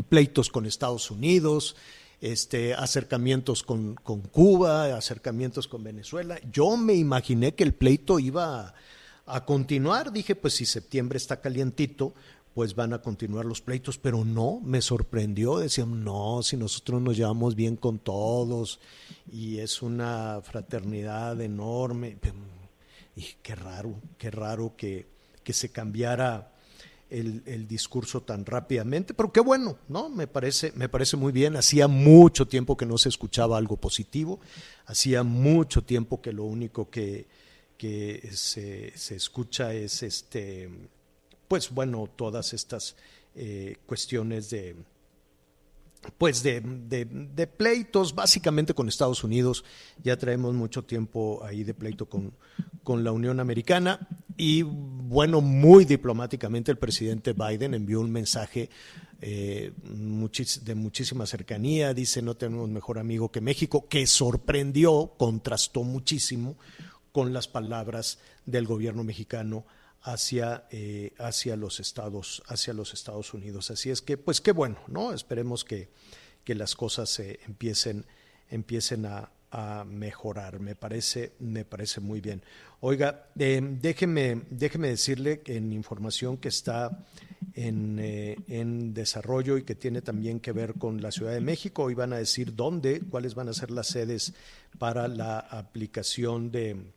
pleitos 0.07 0.49
con 0.49 0.65
Estados 0.65 1.11
Unidos 1.11 1.75
este, 2.23 2.73
acercamientos 2.73 3.63
con, 3.63 3.95
con, 3.95 4.21
Cuba, 4.21 4.95
acercamientos 4.95 5.67
con 5.67 5.83
Venezuela. 5.83 6.39
Yo 6.49 6.77
me 6.77 6.93
imaginé 6.93 7.53
que 7.53 7.65
el 7.65 7.73
pleito 7.73 8.17
iba 8.17 8.73
a, 9.25 9.45
continuar. 9.45 10.13
Dije, 10.13 10.33
pues 10.33 10.53
si 10.53 10.65
septiembre 10.65 11.17
está 11.17 11.41
calientito, 11.41 12.13
pues 12.53 12.75
van 12.75 12.93
a 12.93 13.01
continuar 13.01 13.43
los 13.43 13.59
pleitos, 13.59 13.97
pero 13.97 14.23
no, 14.23 14.61
me 14.63 14.81
sorprendió. 14.81 15.57
Decían, 15.57 16.05
no, 16.05 16.41
si 16.43 16.55
nosotros 16.55 17.01
nos 17.01 17.17
llevamos 17.17 17.55
bien 17.55 17.75
con 17.75 17.99
todos 17.99 18.79
y 19.29 19.57
es 19.57 19.81
una 19.81 20.39
fraternidad 20.41 21.41
enorme. 21.41 22.19
Y 23.17 23.23
qué 23.41 23.53
raro, 23.53 23.95
qué 24.17 24.31
raro 24.31 24.77
que, 24.77 25.07
que 25.43 25.51
se 25.51 25.73
cambiara 25.73 26.52
el, 27.13 27.67
discurso 27.67 28.21
tan 28.21 28.45
rápidamente, 28.45 29.13
pero 29.13 29.31
qué 29.31 29.39
bueno, 29.39 29.77
¿no? 29.87 30.09
Me 30.09 30.27
parece, 30.27 30.71
me 30.75 30.89
parece 30.89 31.15
muy 31.15 31.31
bien. 31.31 31.55
Hacía 31.55 31.87
mucho 31.87 32.47
tiempo 32.47 32.75
que 32.75 32.85
no 32.85 32.97
se 32.97 33.09
escuchaba 33.09 33.57
algo 33.57 33.77
positivo, 33.77 34.39
hacía 34.85 35.23
mucho 35.23 35.83
tiempo 35.83 36.21
que 36.21 36.33
lo 36.33 36.43
único 36.43 36.89
que, 36.89 37.27
se, 38.31 38.93
escucha 38.95 39.73
es 39.73 40.03
este, 40.03 40.69
pues 41.47 41.69
bueno, 41.69 42.09
todas 42.15 42.53
estas 42.53 42.95
eh, 43.35 43.77
cuestiones 43.85 44.49
de, 44.49 44.75
pues 46.17 46.41
de, 46.41 46.61
pleitos 47.57 48.15
básicamente 48.15 48.73
con 48.73 48.87
Estados 48.87 49.23
Unidos. 49.23 49.63
Ya 50.03 50.17
traemos 50.17 50.55
mucho 50.55 50.83
tiempo 50.83 51.41
ahí 51.43 51.63
de 51.63 51.73
pleito 51.73 52.07
con 52.07 53.03
la 53.03 53.11
Unión 53.11 53.39
Americana 53.39 53.99
y 54.37 54.63
bueno, 54.63 55.41
muy 55.41 55.85
diplomáticamente 55.85 56.71
el 56.71 56.77
presidente 56.77 57.33
Biden 57.33 57.73
envió 57.73 57.99
un 57.99 58.11
mensaje 58.11 58.69
eh, 59.21 59.71
de 59.75 60.75
muchísima 60.75 61.25
cercanía, 61.25 61.93
dice 61.93 62.21
no 62.21 62.35
tenemos 62.35 62.69
mejor 62.69 62.99
amigo 62.99 63.31
que 63.31 63.41
México, 63.41 63.87
que 63.87 64.07
sorprendió, 64.07 65.13
contrastó 65.17 65.83
muchísimo 65.83 66.57
con 67.11 67.31
las 67.31 67.47
palabras 67.47 68.19
del 68.45 68.65
gobierno 68.65 69.03
mexicano 69.03 69.65
hacia, 70.01 70.65
eh, 70.71 71.13
hacia, 71.19 71.55
los 71.55 71.79
Estados, 71.79 72.43
hacia 72.47 72.73
los 72.73 72.93
Estados 72.93 73.33
Unidos. 73.33 73.71
Así 73.71 73.89
es 73.89 74.01
que, 74.01 74.17
pues 74.17 74.41
qué 74.41 74.51
bueno, 74.51 74.79
¿no? 74.87 75.13
Esperemos 75.13 75.63
que, 75.63 75.89
que 76.43 76.55
las 76.55 76.75
cosas 76.75 77.09
se 77.09 77.39
empiecen, 77.45 78.05
empiecen 78.49 79.05
a, 79.05 79.31
a, 79.53 79.85
mejorar. 79.85 80.59
Me 80.59 80.75
parece, 80.75 81.33
me 81.39 81.63
parece 81.63 82.01
muy 82.01 82.21
bien. 82.21 82.41
Oiga, 82.81 83.27
eh, 83.37 83.61
déjeme, 83.61 84.41
déjeme 84.49 84.89
decirle 84.89 85.41
que 85.41 85.55
en 85.57 85.71
información 85.71 86.37
que 86.37 86.49
está 86.49 87.05
en, 87.53 87.99
eh, 87.99 88.37
en, 88.47 88.93
desarrollo 88.93 89.57
y 89.57 89.63
que 89.63 89.75
tiene 89.75 90.01
también 90.01 90.39
que 90.39 90.51
ver 90.51 90.73
con 90.73 91.01
la 91.01 91.11
Ciudad 91.11 91.33
de 91.33 91.41
México. 91.41 91.83
Hoy 91.83 91.93
van 91.93 92.13
a 92.13 92.17
decir 92.17 92.55
dónde, 92.55 93.01
cuáles 93.01 93.35
van 93.35 93.49
a 93.49 93.53
ser 93.53 93.71
las 93.71 93.87
sedes 93.87 94.33
para 94.79 95.07
la 95.07 95.39
aplicación 95.39 96.51
de 96.51 96.91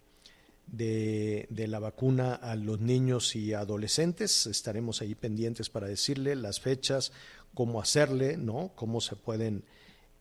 de, 0.66 1.66
la 1.68 1.78
vacuna 1.78 2.34
a 2.34 2.56
los 2.56 2.80
niños 2.80 3.36
y 3.36 3.54
adolescentes. 3.54 4.46
Estaremos 4.46 5.00
ahí 5.00 5.14
pendientes 5.14 5.70
para 5.70 5.86
decirle 5.86 6.36
las 6.36 6.60
fechas, 6.60 7.12
cómo 7.54 7.80
hacerle, 7.80 8.36
¿no? 8.36 8.72
Cómo 8.75 9.00
se 9.00 9.16
pueden 9.16 9.64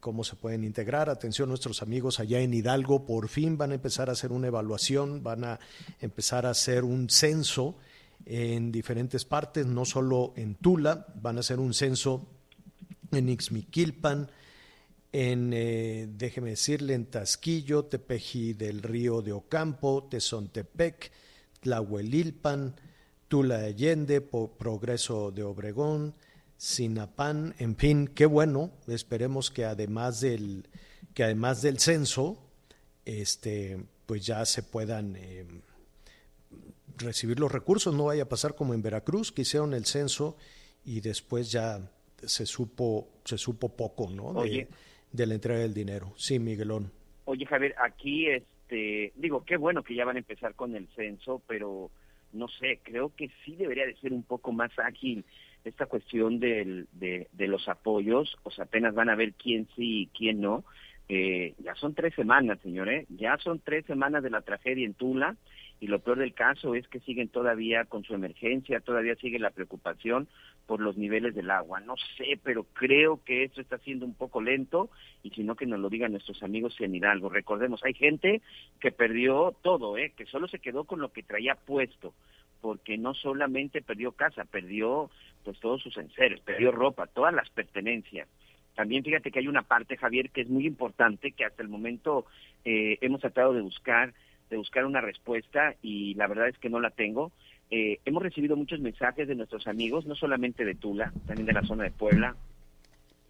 cómo 0.06 0.24
se 0.24 0.36
pueden 0.36 0.64
integrar. 0.64 1.10
Atención, 1.10 1.50
nuestros 1.50 1.82
amigos 1.82 2.20
allá 2.20 2.40
en 2.40 2.54
Hidalgo 2.54 3.08
por 3.08 3.28
fin 3.28 3.58
van 3.58 3.72
a 3.72 3.74
empezar 3.74 4.08
a 4.08 4.12
hacer 4.12 4.32
una 4.32 4.46
evaluación, 4.46 5.24
van 5.24 5.44
a 5.44 5.60
empezar 6.00 6.46
a 6.46 6.52
hacer 6.52 6.84
un 6.84 7.10
censo 7.10 7.76
en 8.24 8.72
diferentes 8.72 9.26
partes, 9.26 9.66
no 9.66 9.84
solo 9.84 10.34
en 10.36 10.54
Tula, 10.54 11.08
van 11.20 11.38
a 11.38 11.40
hacer 11.40 11.60
un 11.60 11.74
censo 11.74 12.28
en 13.12 13.30
Ixmiquilpan, 13.30 14.30
en, 15.12 15.52
eh, 15.56 16.08
déjeme 16.08 16.52
decirle, 16.52 16.94
en 16.94 17.08
Tasquillo, 17.08 17.86
Tepeji 17.86 18.54
del 18.54 18.84
Río 18.84 19.24
de 19.24 19.32
Ocampo, 19.32 20.08
Tezontepec, 20.08 21.12
Tlahuelilpan, 21.62 22.76
Tula 23.28 23.58
de 23.58 23.66
Allende, 23.70 24.22
Progreso 24.22 25.32
de 25.32 25.42
Obregón, 25.42 26.14
Sinapán, 26.66 27.54
en 27.60 27.76
fin, 27.76 28.08
qué 28.08 28.26
bueno, 28.26 28.72
esperemos 28.88 29.52
que 29.52 29.66
además 29.66 30.20
del, 30.20 30.68
que 31.14 31.24
además 31.24 31.62
del 31.62 31.78
censo, 31.78 32.40
este, 33.06 33.78
pues 34.08 34.26
ya 34.26 34.44
se 34.46 34.64
puedan 34.64 35.16
eh, 35.16 35.46
recibir 36.98 37.40
los 37.40 37.52
recursos, 37.52 37.94
no 37.94 38.06
vaya 38.06 38.24
a 38.24 38.30
pasar 38.30 38.56
como 38.56 38.74
en 38.74 38.82
Veracruz, 38.82 39.32
que 39.32 39.44
hicieron 39.44 39.76
el 39.76 39.86
censo 39.86 40.38
y 40.84 41.02
después 41.02 41.52
ya 41.52 41.88
se 42.18 42.48
supo, 42.48 43.10
se 43.26 43.38
supo 43.38 43.76
poco, 43.76 44.10
¿no? 44.10 44.34
de 44.44 45.26
la 45.28 45.36
entrega 45.36 45.60
del 45.60 45.76
dinero. 45.76 46.14
Sí, 46.18 46.40
Miguelón. 46.40 46.92
Oye, 47.26 47.46
Javier, 47.46 47.76
aquí, 47.78 48.28
este, 48.28 49.14
digo, 49.16 49.46
qué 49.46 49.58
bueno 49.58 49.84
que 49.84 49.94
ya 49.94 50.04
van 50.04 50.16
a 50.16 50.20
empezar 50.20 50.56
con 50.56 50.76
el 50.76 50.88
censo, 50.96 51.44
pero 51.46 51.92
no 52.34 52.48
sé, 52.48 52.80
creo 52.82 53.14
que 53.16 53.30
sí 53.46 53.56
debería 53.56 53.86
de 53.86 53.96
ser 53.98 54.14
un 54.14 54.24
poco 54.24 54.52
más 54.52 54.72
ágil 54.80 55.24
esta 55.66 55.88
cuestión 55.88 56.40
del, 56.40 56.88
de, 56.94 57.28
de 57.34 57.48
los 57.48 57.68
apoyos, 57.68 58.38
o 58.44 58.52
sea, 58.52 58.66
apenas 58.66 58.94
van 58.94 59.10
a 59.10 59.16
ver 59.16 59.34
quién 59.34 59.68
sí 59.76 60.04
y 60.04 60.08
quién 60.08 60.40
no. 60.40 60.64
Eh, 61.08 61.54
ya 61.60 61.76
son 61.76 61.94
tres 61.94 62.16
semanas, 62.16 62.60
señores, 62.62 63.06
ya 63.10 63.38
son 63.38 63.60
tres 63.60 63.86
semanas 63.86 64.24
de 64.24 64.32
la 64.32 64.42
tragedia 64.42 64.86
en 64.86 64.96
Tula 64.96 65.36
y 65.80 65.88
lo 65.88 66.00
peor 66.00 66.20
del 66.20 66.34
caso 66.34 66.74
es 66.74 66.88
que 66.88 67.00
siguen 67.02 67.28
todavía 67.28 67.86
con 67.86 68.04
su 68.04 68.14
emergencia, 68.16 68.80
todavía 68.80 69.16
sigue 69.16 69.40
la 69.40 69.52
preocupación 69.52 70.28
por 70.66 70.80
los 70.80 70.98
niveles 70.98 71.36
del 71.36 71.52
agua. 71.52 71.80
No 71.80 71.96
sé, 72.18 72.40
pero 72.42 72.64
creo 72.74 73.22
que 73.24 73.44
esto 73.44 73.62
está 73.62 73.78
siendo 73.80 74.06
un 74.06 74.14
poco 74.14 74.42
lento 74.42 74.90
y 75.22 75.32
si 75.32 75.44
no 75.44 75.56
que 75.56 75.66
nos 75.66 75.80
lo 75.80 75.90
digan 75.90 76.12
nuestros 76.12 76.42
amigos 76.44 76.80
en 76.80 76.96
Hidalgo. 76.96 77.30
Recordemos, 77.30 77.84
hay 77.84 77.94
gente 77.94 78.42
que 78.80 78.92
perdió 78.92 79.56
todo, 79.62 79.98
¿eh? 79.98 80.14
que 80.16 80.26
solo 80.26 80.48
se 80.48 80.60
quedó 80.60 80.86
con 80.86 81.02
lo 81.02 81.12
que 81.12 81.24
traía 81.24 81.56
puesto, 81.56 82.14
porque 82.66 82.98
no 82.98 83.14
solamente 83.14 83.84
perdió 83.84 84.14
casa, 84.14 84.44
perdió 84.44 85.12
pues 85.44 85.60
todos 85.60 85.84
sus 85.84 85.96
enseres, 85.98 86.40
perdió 86.40 86.72
ropa, 86.72 87.06
todas 87.06 87.32
las 87.32 87.48
pertenencias. 87.52 88.28
También 88.74 89.04
fíjate 89.04 89.30
que 89.30 89.38
hay 89.38 89.48
una 89.48 89.62
parte, 89.62 89.98
Javier, 89.98 90.32
que 90.32 90.42
es 90.42 90.50
muy 90.50 90.66
importante, 90.66 91.34
que 91.34 91.46
hasta 91.46 91.62
el 91.62 91.70
momento 91.70 92.26
eh, 92.64 92.98
hemos 93.02 93.22
tratado 93.22 93.54
de 93.54 93.62
buscar 93.62 94.16
de 94.50 94.58
buscar 94.58 94.84
una 94.84 95.00
respuesta 95.00 95.76
y 95.84 96.16
la 96.16 96.26
verdad 96.26 96.48
es 96.48 96.58
que 96.58 96.72
no 96.72 96.80
la 96.80 96.90
tengo. 96.90 97.32
Eh, 97.70 98.00
hemos 98.04 98.24
recibido 98.24 98.56
muchos 98.56 98.80
mensajes 98.80 99.28
de 99.28 99.36
nuestros 99.36 99.68
amigos, 99.68 100.08
no 100.08 100.16
solamente 100.16 100.66
de 100.66 100.74
Tula, 100.74 101.14
también 101.28 101.46
de 101.46 101.54
la 101.54 101.62
zona 101.62 101.84
de 101.84 101.92
Puebla, 101.92 102.36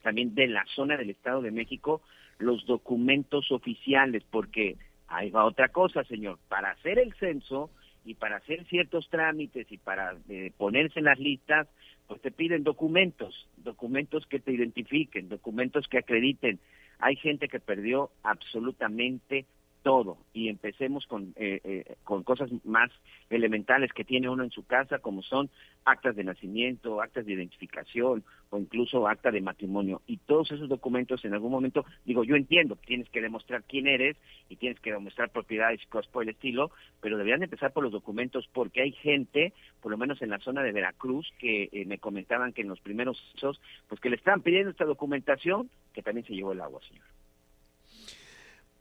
también 0.01 0.33
de 0.33 0.47
la 0.47 0.63
zona 0.73 0.95
del 0.95 1.09
Estado 1.09 1.41
de 1.41 1.51
México, 1.51 2.01
los 2.39 2.65
documentos 2.65 3.51
oficiales, 3.51 4.23
porque 4.31 4.77
ahí 5.09 5.29
va 5.29 5.43
otra 5.43 5.67
cosa, 5.67 6.05
señor, 6.05 6.39
para 6.47 6.71
hacer 6.71 6.99
el 6.99 7.13
censo 7.15 7.69
y 8.05 8.13
para 8.13 8.37
hacer 8.37 8.65
ciertos 8.67 9.09
trámites 9.09 9.69
y 9.71 9.77
para 9.77 10.15
eh, 10.29 10.51
ponerse 10.57 10.99
en 10.99 11.05
las 11.05 11.19
listas, 11.19 11.67
pues 12.07 12.21
te 12.21 12.31
piden 12.31 12.63
documentos, 12.63 13.47
documentos 13.57 14.25
que 14.27 14.39
te 14.39 14.51
identifiquen, 14.51 15.27
documentos 15.27 15.87
que 15.87 15.97
acrediten. 15.97 16.59
Hay 16.99 17.15
gente 17.15 17.47
que 17.47 17.59
perdió 17.59 18.11
absolutamente 18.23 19.45
todo 19.85 20.17
y 20.33 20.49
empecemos 20.49 21.05
con, 21.05 21.35
eh, 21.35 21.61
eh, 21.63 21.95
con 22.03 22.23
cosas 22.23 22.49
más 22.63 22.89
elementales 23.29 23.93
que 23.93 24.03
tiene 24.03 24.27
uno 24.27 24.43
en 24.43 24.49
su 24.49 24.65
casa, 24.65 24.97
como 24.97 25.21
son 25.21 25.47
actas 25.85 26.15
de 26.15 26.23
nacimiento, 26.23 27.03
actas 27.03 27.27
de 27.27 27.33
identificación 27.33 28.23
o 28.49 28.57
incluso 28.57 29.07
acta 29.07 29.29
de 29.29 29.41
matrimonio. 29.41 30.01
Y 30.07 30.17
todos 30.17 30.51
esos 30.51 30.69
documentos 30.69 31.23
en 31.23 31.35
algún 31.35 31.51
momento, 31.51 31.85
digo, 32.03 32.23
yo 32.23 32.35
entiendo, 32.35 32.79
tienes 32.83 33.07
que 33.11 33.21
demostrar 33.21 33.63
quién 33.63 33.85
eres 33.85 34.17
y 34.49 34.55
tienes 34.55 34.79
que 34.79 34.91
demostrar 34.91 35.29
propiedades 35.29 35.83
y 35.83 35.85
cosas 35.85 36.11
por 36.11 36.23
el 36.23 36.29
estilo, 36.29 36.71
pero 36.99 37.17
deberían 37.17 37.43
empezar 37.43 37.71
por 37.71 37.83
los 37.83 37.91
documentos 37.91 38.49
porque 38.53 38.81
hay 38.81 38.91
gente, 38.91 39.53
por 39.81 39.91
lo 39.91 39.99
menos 39.99 40.19
en 40.23 40.31
la 40.31 40.39
zona 40.39 40.63
de 40.63 40.71
Veracruz, 40.71 41.31
que 41.37 41.69
eh, 41.71 41.85
me 41.85 41.99
comentaban 41.99 42.53
que 42.53 42.63
en 42.63 42.69
los 42.69 42.79
primeros 42.79 43.21
pues 43.87 44.01
que 44.01 44.09
le 44.09 44.15
estaban 44.15 44.41
pidiendo 44.41 44.71
esta 44.71 44.85
documentación, 44.85 45.69
que 45.93 46.01
también 46.01 46.25
se 46.25 46.33
llevó 46.33 46.53
el 46.53 46.61
agua, 46.61 46.81
señor. 46.87 47.05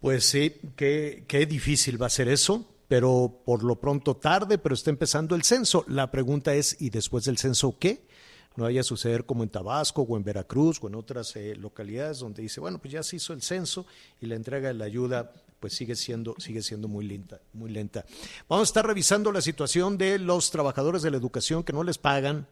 Pues 0.05 0.27
sí, 0.27 0.57
qué, 0.77 1.25
qué 1.27 1.47
difícil 1.47 2.01
va 2.01 2.09
a 2.09 2.11
ser 2.11 2.29
eso, 2.29 2.69
pero 2.89 3.41
por 3.47 3.63
lo 3.63 3.81
pronto 3.81 4.15
tarde, 4.15 4.59
pero 4.59 4.75
está 4.75 4.91
empezando 4.91 5.35
el 5.35 5.45
censo. 5.45 5.83
La 5.89 6.11
pregunta 6.11 6.53
es, 6.53 6.77
¿y 6.79 6.91
después 6.91 7.25
del 7.25 7.39
censo 7.39 7.79
qué? 7.79 8.07
No 8.55 8.65
vaya 8.65 8.83
a 8.83 8.85
suceder 8.85 9.25
como 9.25 9.45
en 9.45 9.49
Tabasco 9.49 10.03
o 10.03 10.17
en 10.19 10.23
Veracruz 10.23 10.79
o 10.83 10.89
en 10.89 10.97
otras 10.97 11.35
eh, 11.37 11.57
localidades 11.57 12.19
donde 12.19 12.43
dice, 12.43 12.61
bueno, 12.61 12.81
pues 12.81 12.93
ya 12.93 13.03
se 13.03 13.17
hizo 13.17 13.33
el 13.33 13.41
censo 13.41 13.87
y 14.21 14.27
la 14.27 14.35
entrega 14.35 14.69
de 14.69 14.75
la 14.75 14.85
ayuda 14.85 15.33
pues 15.59 15.73
sigue 15.73 15.97
siendo, 15.97 16.35
sigue 16.37 16.61
siendo 16.61 16.87
muy 16.87 17.07
lenta, 17.07 17.41
muy 17.55 17.71
lenta. 17.71 18.05
Vamos 18.47 18.69
a 18.69 18.71
estar 18.71 18.87
revisando 18.87 19.33
la 19.33 19.41
situación 19.41 19.97
de 19.97 20.19
los 20.19 20.51
trabajadores 20.51 21.01
de 21.01 21.13
la 21.13 21.17
educación 21.17 21.65
que 21.65 21.73
no 21.73 21.83
les 21.83 21.97
pagan 21.97 22.47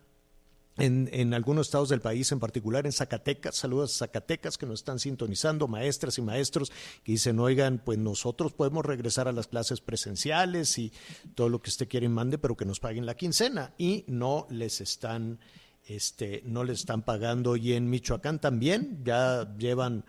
en, 0.78 1.08
en, 1.12 1.34
algunos 1.34 1.66
estados 1.66 1.88
del 1.88 2.00
país, 2.00 2.32
en 2.32 2.40
particular 2.40 2.86
en 2.86 2.92
Zacatecas. 2.92 3.56
Saludos 3.56 3.94
a 3.94 4.06
Zacatecas 4.06 4.58
que 4.58 4.66
nos 4.66 4.80
están 4.80 4.98
sintonizando, 4.98 5.68
maestras 5.68 6.18
y 6.18 6.22
maestros 6.22 6.70
que 7.02 7.12
dicen, 7.12 7.38
oigan, 7.38 7.82
pues 7.84 7.98
nosotros 7.98 8.52
podemos 8.52 8.84
regresar 8.84 9.28
a 9.28 9.32
las 9.32 9.46
clases 9.46 9.80
presenciales 9.80 10.78
y 10.78 10.92
todo 11.34 11.48
lo 11.48 11.60
que 11.60 11.70
usted 11.70 11.88
quiere 11.88 12.06
y 12.06 12.10
mande, 12.10 12.38
pero 12.38 12.56
que 12.56 12.64
nos 12.64 12.80
paguen 12.80 13.06
la 13.06 13.16
quincena. 13.16 13.74
Y 13.78 14.04
no 14.08 14.46
les 14.50 14.80
están 14.80 15.38
este, 15.86 16.42
no 16.44 16.64
les 16.64 16.80
están 16.80 17.02
pagando. 17.02 17.56
Y 17.56 17.72
en 17.72 17.88
Michoacán 17.90 18.40
también, 18.40 19.02
ya 19.04 19.54
llevan, 19.56 20.04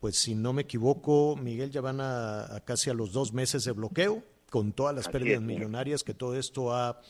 pues 0.00 0.16
si 0.16 0.34
no 0.34 0.52
me 0.52 0.62
equivoco, 0.62 1.36
Miguel, 1.36 1.70
ya 1.70 1.80
van 1.80 2.00
a, 2.00 2.62
casi 2.64 2.90
a 2.90 2.94
los 2.94 3.12
dos 3.12 3.32
meses 3.32 3.64
de 3.64 3.72
bloqueo, 3.72 4.22
con 4.50 4.72
todas 4.72 4.94
las 4.94 5.08
pérdidas 5.08 5.42
millonarias 5.42 6.02
que 6.02 6.14
todo 6.14 6.34
esto 6.34 6.74
ha, 6.74 7.00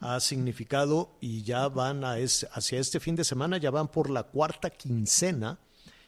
ha 0.00 0.20
significado 0.20 1.16
y 1.20 1.42
ya 1.42 1.68
van 1.68 2.04
a 2.04 2.14
hacia 2.14 2.80
este 2.80 3.00
fin 3.00 3.16
de 3.16 3.24
semana, 3.24 3.56
ya 3.58 3.70
van 3.70 3.88
por 3.88 4.10
la 4.10 4.24
cuarta 4.24 4.70
quincena 4.70 5.58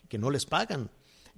que 0.08 0.18
no 0.18 0.30
les 0.30 0.46
pagan. 0.46 0.90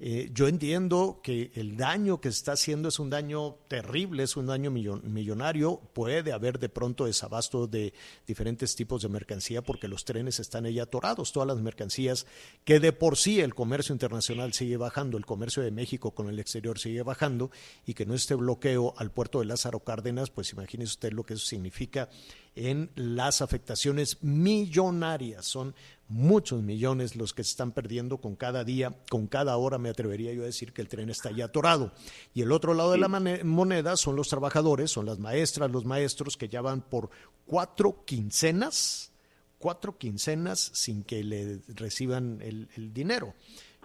Eh, 0.03 0.31
yo 0.33 0.49
entiendo 0.49 1.21
que 1.23 1.51
el 1.55 1.77
daño 1.77 2.23
que 2.23 2.31
está 2.31 2.53
haciendo 2.53 2.89
es 2.89 2.99
un 2.99 3.11
daño 3.11 3.57
terrible, 3.69 4.23
es 4.23 4.35
un 4.35 4.47
daño 4.47 4.71
millonario. 4.71 5.79
Puede 5.93 6.33
haber 6.33 6.59
de 6.59 6.71
pronto 6.71 7.05
desabasto 7.05 7.67
de 7.67 7.93
diferentes 8.27 8.75
tipos 8.75 9.03
de 9.03 9.11
mercancía 9.11 9.61
porque 9.61 9.89
los 9.89 10.07
trenes 10.07 10.41
están 10.41 10.65
ahí 10.65 10.79
atorados. 10.79 11.33
Todas 11.33 11.47
las 11.47 11.61
mercancías 11.61 12.27
que 12.65 12.81
de 12.81 12.95
por 12.95 13.19
sí 13.19 13.41
el 13.41 13.55
comercio 13.55 13.93
internacional 13.93 14.55
sigue 14.55 14.79
bajando, 14.79 15.19
el 15.19 15.27
comercio 15.27 15.63
de 15.63 15.71
México 15.71 16.13
con 16.13 16.31
el 16.31 16.39
exterior 16.39 16.79
sigue 16.79 17.03
bajando 17.03 17.51
y 17.85 17.93
que 17.93 18.07
no 18.07 18.15
esté 18.15 18.35
bloqueo 18.35 18.95
al 18.97 19.11
puerto 19.11 19.41
de 19.41 19.45
Lázaro 19.45 19.81
Cárdenas, 19.81 20.31
pues 20.31 20.51
imagínese 20.53 20.93
usted 20.93 21.13
lo 21.13 21.25
que 21.25 21.35
eso 21.35 21.45
significa 21.45 22.09
en 22.55 22.91
las 22.95 23.43
afectaciones 23.43 24.23
millonarias. 24.23 25.45
Son 25.45 25.75
muchos 26.11 26.63
millones 26.63 27.17
los 27.17 27.33
que 27.33 27.45
se 27.45 27.51
están 27.51 27.73
perdiendo 27.73 28.19
con 28.19 28.37
cada 28.37 28.65
día, 28.65 28.95
con 29.09 29.27
cada 29.27 29.57
hora, 29.57 29.79
me 29.79 29.89
atrevería 29.89 30.33
yo 30.33 30.43
a 30.43 30.47
decir 30.47 30.73
que 30.73 30.83
el 30.83 30.89
tren 30.89 31.09
está 31.09 31.31
ya 31.31 31.47
atorado. 31.47 31.93
Y 32.35 32.43
el 32.43 32.53
otro 32.53 32.75
lado 32.75 32.93
de 32.93 32.99
la 32.99 33.09
moneda 33.09 33.97
son 33.97 34.17
los 34.17 34.29
trabajadores, 34.29 34.91
son 34.91 35.07
las 35.07 35.19
maestras, 35.19 35.71
los 35.71 35.85
maestros 35.85 36.37
que 36.37 36.49
ya 36.49 36.61
van 36.61 36.83
por 36.83 37.11
cuatro 37.47 38.05
quincenas, 38.05 39.13
cuatro 39.59 39.97
quincenas 39.97 40.59
sin 40.75 41.05
que 41.05 41.23
le 41.23 41.61
reciban 41.69 42.41
el, 42.43 42.93
dinero. 42.93 43.35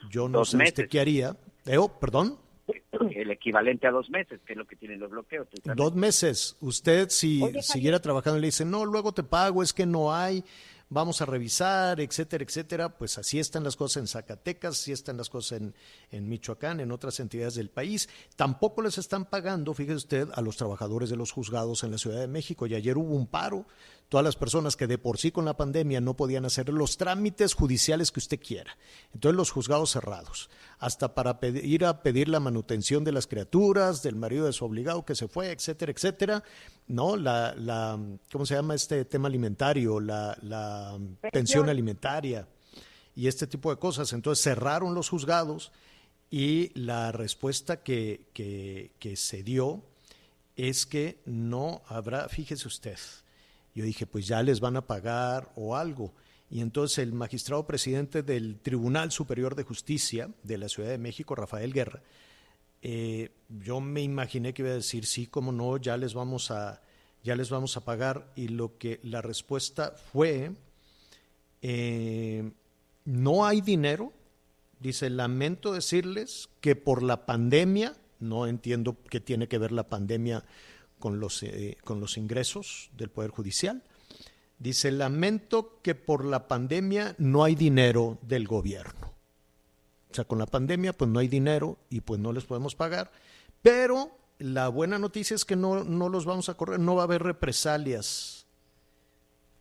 Yo 0.09 0.27
no 0.27 0.43
sé 0.45 0.57
usted 0.57 0.89
qué 0.89 0.99
haría. 0.99 1.37
Eh, 1.65 1.77
oh, 1.77 1.99
perdón 1.99 2.39
el 3.13 3.31
equivalente 3.31 3.87
a 3.87 3.91
dos 3.91 4.09
meses, 4.09 4.39
que 4.45 4.53
es 4.53 4.57
lo 4.57 4.65
que 4.65 4.75
tienen 4.75 4.99
los 4.99 5.11
bloqueos. 5.11 5.47
Dos 5.75 5.95
meses. 5.95 6.57
Usted, 6.61 7.09
si 7.09 7.41
siguiera 7.61 7.99
trabajando, 7.99 8.39
le 8.39 8.47
dice, 8.47 8.65
no, 8.65 8.85
luego 8.85 9.13
te 9.13 9.23
pago, 9.23 9.61
es 9.61 9.73
que 9.73 9.85
no 9.85 10.13
hay 10.13 10.43
vamos 10.95 11.21
a 11.21 11.25
revisar, 11.25 11.99
etcétera, 11.99 12.45
etcétera. 12.45 12.97
Pues 12.97 13.17
así 13.17 13.37
están 13.37 13.65
las 13.65 13.75
cosas 13.75 13.97
en 13.97 14.07
Zacatecas, 14.07 14.79
así 14.79 14.93
están 14.93 15.17
las 15.17 15.29
cosas 15.29 15.59
en, 15.59 15.75
en 16.09 16.29
Michoacán, 16.29 16.79
en 16.79 16.89
otras 16.93 17.19
entidades 17.19 17.55
del 17.55 17.69
país. 17.69 18.07
Tampoco 18.37 18.81
les 18.81 18.97
están 18.97 19.25
pagando, 19.25 19.73
fíjese 19.73 19.97
usted, 19.97 20.29
a 20.33 20.41
los 20.41 20.55
trabajadores 20.55 21.09
de 21.09 21.17
los 21.17 21.33
juzgados 21.33 21.83
en 21.83 21.91
la 21.91 21.97
Ciudad 21.97 22.21
de 22.21 22.29
México. 22.29 22.65
Y 22.65 22.75
ayer 22.75 22.97
hubo 22.97 23.13
un 23.13 23.27
paro. 23.27 23.65
Todas 24.09 24.23
las 24.23 24.35
personas 24.35 24.75
que 24.75 24.87
de 24.87 24.97
por 24.97 25.17
sí 25.17 25.31
con 25.31 25.45
la 25.45 25.57
pandemia 25.57 25.99
no 25.99 26.15
podían 26.15 26.45
hacer 26.45 26.69
los 26.69 26.97
trámites 26.97 27.53
judiciales 27.53 28.11
que 28.11 28.19
usted 28.19 28.39
quiera. 28.39 28.77
Entonces 29.13 29.35
los 29.35 29.51
juzgados 29.51 29.91
cerrados, 29.91 30.49
hasta 30.77 31.15
para 31.15 31.39
ir 31.47 31.85
a 31.85 32.03
pedir 32.03 32.29
la 32.29 32.39
manutención 32.39 33.03
de 33.03 33.11
las 33.11 33.25
criaturas, 33.25 34.03
del 34.03 34.15
marido 34.15 34.45
de 34.45 34.53
su 34.53 34.63
obligado 34.63 35.05
que 35.05 35.15
se 35.15 35.27
fue, 35.27 35.51
etcétera, 35.51 35.91
etcétera. 35.91 36.43
¿no? 36.87 37.17
La, 37.17 37.55
la, 37.55 37.99
¿cómo 38.31 38.45
se 38.45 38.55
llama 38.55 38.75
este 38.75 39.05
tema 39.05 39.27
alimentario? 39.27 39.99
La, 39.99 40.37
la 40.41 40.97
pensión 41.31 41.69
alimentaria 41.69 42.47
y 43.15 43.27
este 43.27 43.47
tipo 43.47 43.71
de 43.71 43.79
cosas. 43.79 44.13
Entonces 44.13 44.43
cerraron 44.43 44.93
los 44.93 45.09
juzgados 45.09 45.71
y 46.29 46.71
la 46.79 47.11
respuesta 47.11 47.81
que, 47.81 48.27
que, 48.33 48.91
que 48.99 49.15
se 49.15 49.41
dio 49.41 49.83
es 50.55 50.85
que 50.85 51.21
no 51.25 51.81
habrá, 51.87 52.29
fíjese 52.29 52.67
usted, 52.67 52.97
yo 53.75 53.83
dije, 53.83 54.07
pues 54.07 54.25
ya 54.25 54.41
les 54.41 54.61
van 54.61 54.77
a 54.77 54.87
pagar 54.87 55.51
o 55.55 55.75
algo. 55.75 56.13
Y 56.49 56.61
entonces 56.61 56.99
el 56.99 57.11
magistrado 57.11 57.67
presidente 57.67 58.23
del 58.23 58.57
Tribunal 58.59 59.11
Superior 59.11 59.55
de 59.55 59.63
Justicia 59.63 60.29
de 60.43 60.57
la 60.57 60.69
Ciudad 60.69 60.89
de 60.89 60.97
México, 60.97 61.35
Rafael 61.35 61.73
Guerra, 61.73 62.01
eh, 62.81 63.31
yo 63.49 63.81
me 63.81 64.01
imaginé 64.01 64.53
que 64.53 64.61
iba 64.61 64.71
a 64.71 64.75
decir 64.75 65.05
sí, 65.05 65.27
cómo 65.27 65.51
no, 65.51 65.77
ya 65.77 65.97
les 65.97 66.13
vamos 66.13 66.51
a, 66.51 66.81
ya 67.23 67.35
les 67.35 67.49
vamos 67.49 67.75
a 67.75 67.83
pagar. 67.83 68.31
Y 68.35 68.47
lo 68.47 68.77
que 68.77 68.99
la 69.03 69.21
respuesta 69.21 69.91
fue, 69.91 70.51
eh, 71.61 72.51
no 73.03 73.45
hay 73.45 73.59
dinero. 73.59 74.13
Dice, 74.79 75.09
lamento 75.09 75.73
decirles 75.73 76.49
que 76.61 76.75
por 76.75 77.03
la 77.03 77.25
pandemia, 77.25 77.95
no 78.19 78.47
entiendo 78.47 78.95
qué 79.09 79.19
tiene 79.19 79.47
que 79.47 79.57
ver 79.57 79.71
la 79.71 79.89
pandemia 79.89 80.45
con 81.05 81.19
los, 81.19 81.43
eh, 81.43 81.77
con 81.83 81.99
los 81.99 82.17
ingresos 82.17 82.89
del 82.97 83.11
Poder 83.11 83.29
Judicial. 83.29 83.83
Dice, 84.57 84.89
lamento 84.91 85.79
que 85.83 85.93
por 85.93 86.25
la 86.25 86.47
pandemia 86.47 87.13
no 87.19 87.43
hay 87.43 87.53
dinero 87.53 88.17
del 88.23 88.47
gobierno. 88.47 89.13
O 90.09 90.15
sea, 90.15 90.23
con 90.25 90.39
la 90.39 90.47
pandemia 90.47 90.93
pues 90.93 91.07
no 91.11 91.19
hay 91.19 91.27
dinero 91.27 91.77
y 91.91 92.01
pues 92.01 92.19
no 92.19 92.33
les 92.33 92.45
podemos 92.45 92.73
pagar, 92.73 93.11
pero 93.61 94.17
la 94.39 94.67
buena 94.69 94.97
noticia 94.97 95.35
es 95.35 95.45
que 95.45 95.55
no, 95.55 95.83
no 95.83 96.09
los 96.09 96.25
vamos 96.25 96.49
a 96.49 96.55
correr, 96.55 96.79
no 96.79 96.95
va 96.95 97.03
a 97.03 97.05
haber 97.05 97.21
represalias. 97.21 98.47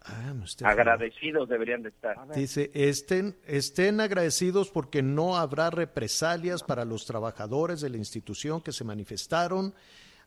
Ah, 0.00 0.32
agradecidos 0.62 1.46
deberían 1.50 1.82
de 1.82 1.90
estar. 1.90 2.16
Dice, 2.34 2.70
estén, 2.72 3.36
estén 3.44 4.00
agradecidos 4.00 4.70
porque 4.70 5.02
no 5.02 5.36
habrá 5.36 5.68
represalias 5.68 6.62
para 6.62 6.86
los 6.86 7.04
trabajadores 7.04 7.82
de 7.82 7.90
la 7.90 7.98
institución 7.98 8.62
que 8.62 8.72
se 8.72 8.84
manifestaron 8.84 9.74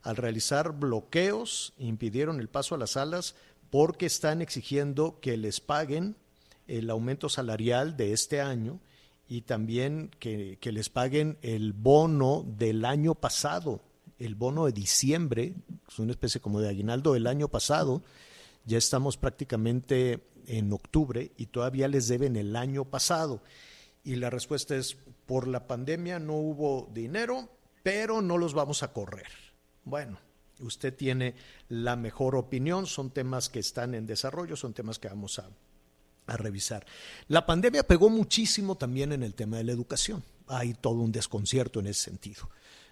al 0.02 0.16
realizar 0.16 0.72
bloqueos, 0.72 1.74
impidieron 1.78 2.40
el 2.40 2.48
paso 2.48 2.74
a 2.74 2.78
las 2.78 2.90
salas 2.90 3.34
porque 3.70 4.06
están 4.06 4.42
exigiendo 4.42 5.20
que 5.20 5.36
les 5.36 5.60
paguen 5.60 6.16
el 6.66 6.90
aumento 6.90 7.28
salarial 7.28 7.96
de 7.96 8.12
este 8.12 8.40
año 8.40 8.80
y 9.28 9.42
también 9.42 10.10
que, 10.18 10.58
les 10.62 10.88
paguen 10.88 11.38
el 11.42 11.72
bono 11.74 12.44
del 12.56 12.84
año 12.84 13.14
pasado, 13.14 13.82
el 14.18 14.34
bono 14.34 14.66
de 14.66 14.72
diciembre, 14.72 15.54
es 15.86 15.98
una 15.98 16.12
especie 16.12 16.40
como 16.40 16.60
de 16.60 16.68
aguinaldo 16.68 17.12
del 17.12 17.26
año 17.26 17.48
pasado, 17.48 18.02
ya 18.64 18.78
estamos 18.78 19.16
prácticamente 19.16 20.26
en 20.46 20.72
octubre 20.72 21.32
y 21.36 21.46
todavía 21.46 21.88
les 21.88 22.08
deben 22.08 22.36
el 22.36 22.56
año 22.56 22.86
pasado. 22.86 23.42
Y 24.02 24.16
la 24.16 24.30
respuesta 24.30 24.76
es, 24.76 24.96
por 25.26 25.46
la 25.46 25.66
pandemia 25.66 26.18
no 26.18 26.34
hubo 26.34 26.88
dinero, 26.92 27.50
pero 27.82 28.22
no 28.22 28.38
los 28.38 28.54
vamos 28.54 28.82
a 28.82 28.92
correr. 28.92 29.47
Bueno, 29.88 30.18
usted 30.60 30.94
tiene 30.94 31.34
la 31.68 31.96
mejor 31.96 32.36
opinión, 32.36 32.86
son 32.86 33.10
temas 33.10 33.48
que 33.48 33.58
están 33.58 33.94
en 33.94 34.06
desarrollo, 34.06 34.56
son 34.56 34.72
temas 34.74 34.98
que 34.98 35.08
vamos 35.08 35.38
a 35.38 35.48
a 36.28 36.36
revisar. 36.36 36.86
La 37.26 37.44
pandemia 37.44 37.82
pegó 37.82 38.10
muchísimo 38.10 38.76
también 38.76 39.12
en 39.12 39.22
el 39.22 39.34
tema 39.34 39.56
de 39.56 39.64
la 39.64 39.72
educación. 39.72 40.22
Hay 40.46 40.74
todo 40.74 40.94
un 40.94 41.10
desconcierto 41.10 41.80
en 41.80 41.88
ese 41.88 42.04
sentido. 42.04 42.48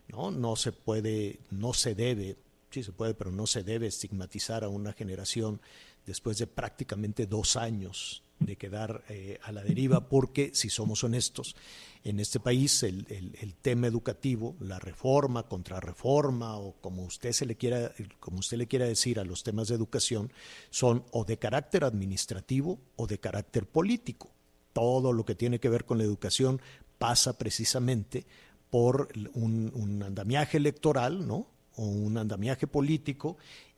¿no? 0.09 0.31
no 0.31 0.57
se 0.57 0.73
puede, 0.73 1.41
no 1.51 1.73
se 1.73 1.95
debe, 1.95 2.37
sí 2.71 2.83
se 2.83 2.93
puede, 2.93 3.15
pero 3.15 3.31
no 3.31 3.47
se 3.47 3.63
debe 3.63 3.87
estigmatizar 3.87 4.65
a 4.65 4.69
una 4.69 4.93
generación 4.93 5.61
después 6.07 6.39
de 6.39 6.47
prácticamente 6.47 7.27
dos 7.27 7.57
años 7.57 8.23
de 8.38 8.57
quedar 8.57 9.05
eh, 9.09 9.38
a 9.42 9.53
la 9.53 9.62
deriva, 9.62 10.09
porque 10.09 10.51
si 10.55 10.68
somos 10.68 11.05
honestos, 11.05 11.57
en 12.05 12.20
este 12.20 12.38
país 12.38 12.83
el, 12.85 13.07
el, 13.09 13.55
tema 13.55 13.88
educativo, 13.88 14.55
la 14.61 14.79
reforma, 14.79 15.42
contrarreforma 15.44 16.57
o 16.57 16.75
como 16.81 17.03
usted 17.05 17.33
se 17.33 17.46
le 17.46 17.57
quiera, 17.57 17.92
como 18.20 18.38
usted 18.38 18.59
le 18.59 18.68
quiera 18.68 18.87
decir 18.87 19.18
a 19.18 19.25
los 19.25 19.42
temas 19.42 19.68
de 19.68 19.75
educación, 19.75 20.33
son 20.70 21.05
o 21.11 21.25
de 21.25 21.38
carácter 21.38 21.83
administrativo 21.83 22.79
o 22.94 23.09
de 23.09 23.18
carácter 23.18 23.66
político. 23.66 24.31
Todo 24.72 25.12
lo 25.12 25.25
que 25.25 25.35
tiene 25.35 25.59
que 25.59 25.68
ver 25.68 25.85
con 25.85 25.99
la 25.99 26.05
educación 26.05 26.61
pasa 26.99 27.37
precisamente 27.38 28.25
por 28.70 29.09
un, 29.35 29.72
un 29.75 30.03
andamiaje 30.03 30.59
electoral, 30.59 31.27
¿no? 31.27 31.49
o 31.77 31.85
un 31.85 32.18
andamiaje 32.18 32.66
político 32.66 33.37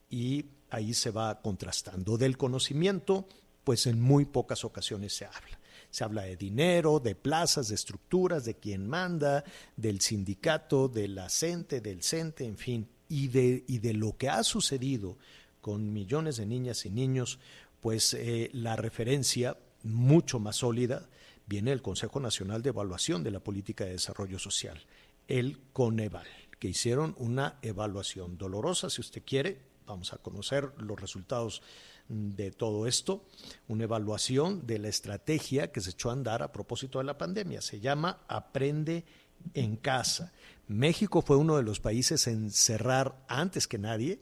y 0.09 0.45
ahí 0.69 0.93
se 0.93 1.11
va 1.11 1.41
contrastando. 1.41 2.17
Del 2.17 2.37
conocimiento 2.37 3.27
pues 3.63 3.87
en 3.87 3.99
muy 3.99 4.25
pocas 4.25 4.63
ocasiones 4.65 5.13
se 5.13 5.25
habla. 5.25 5.59
Se 5.89 6.03
habla 6.03 6.23
de 6.23 6.35
dinero, 6.35 6.99
de 6.99 7.15
plazas, 7.15 7.69
de 7.69 7.75
estructuras, 7.75 8.45
de 8.45 8.55
quién 8.55 8.87
manda, 8.87 9.43
del 9.75 10.01
sindicato, 10.01 10.87
de 10.87 11.07
la 11.07 11.29
CENTE, 11.29 11.81
del 11.81 12.03
CENTE, 12.03 12.45
en 12.45 12.57
fin, 12.57 12.87
y 13.07 13.27
de, 13.29 13.63
y 13.67 13.79
de 13.79 13.93
lo 13.93 14.15
que 14.15 14.29
ha 14.29 14.43
sucedido 14.43 15.17
con 15.61 15.91
millones 15.91 16.37
de 16.37 16.45
niñas 16.45 16.85
y 16.85 16.91
niños, 16.91 17.39
pues 17.81 18.13
eh, 18.13 18.49
la 18.53 18.75
referencia 18.75 19.57
mucho 19.83 20.39
más 20.39 20.57
sólida 20.57 21.09
viene 21.47 21.71
del 21.71 21.81
Consejo 21.81 22.19
Nacional 22.19 22.61
de 22.61 22.69
Evaluación 22.69 23.23
de 23.23 23.31
la 23.31 23.39
Política 23.39 23.85
de 23.85 23.91
Desarrollo 23.91 24.37
Social, 24.37 24.85
el 25.27 25.59
CONEVAL, 25.73 26.27
que 26.59 26.67
hicieron 26.67 27.15
una 27.17 27.57
evaluación 27.61 28.37
dolorosa, 28.37 28.89
si 28.89 29.01
usted 29.01 29.23
quiere, 29.25 29.59
vamos 29.87 30.13
a 30.13 30.17
conocer 30.17 30.71
los 30.77 30.99
resultados 30.99 31.63
de 32.09 32.51
todo 32.51 32.87
esto, 32.87 33.23
una 33.67 33.85
evaluación 33.85 34.65
de 34.65 34.79
la 34.79 34.89
estrategia 34.89 35.71
que 35.71 35.79
se 35.79 35.91
echó 35.91 36.09
a 36.09 36.13
andar 36.13 36.43
a 36.43 36.51
propósito 36.51 36.97
de 36.97 37.05
la 37.05 37.17
pandemia. 37.17 37.61
Se 37.61 37.79
llama 37.79 38.19
Aprende 38.27 39.05
en 39.53 39.77
casa. 39.77 40.33
México 40.67 41.21
fue 41.21 41.37
uno 41.37 41.55
de 41.55 41.63
los 41.63 41.79
países 41.79 42.27
en 42.27 42.51
cerrar 42.51 43.23
antes 43.27 43.67
que 43.67 43.77
nadie 43.77 44.21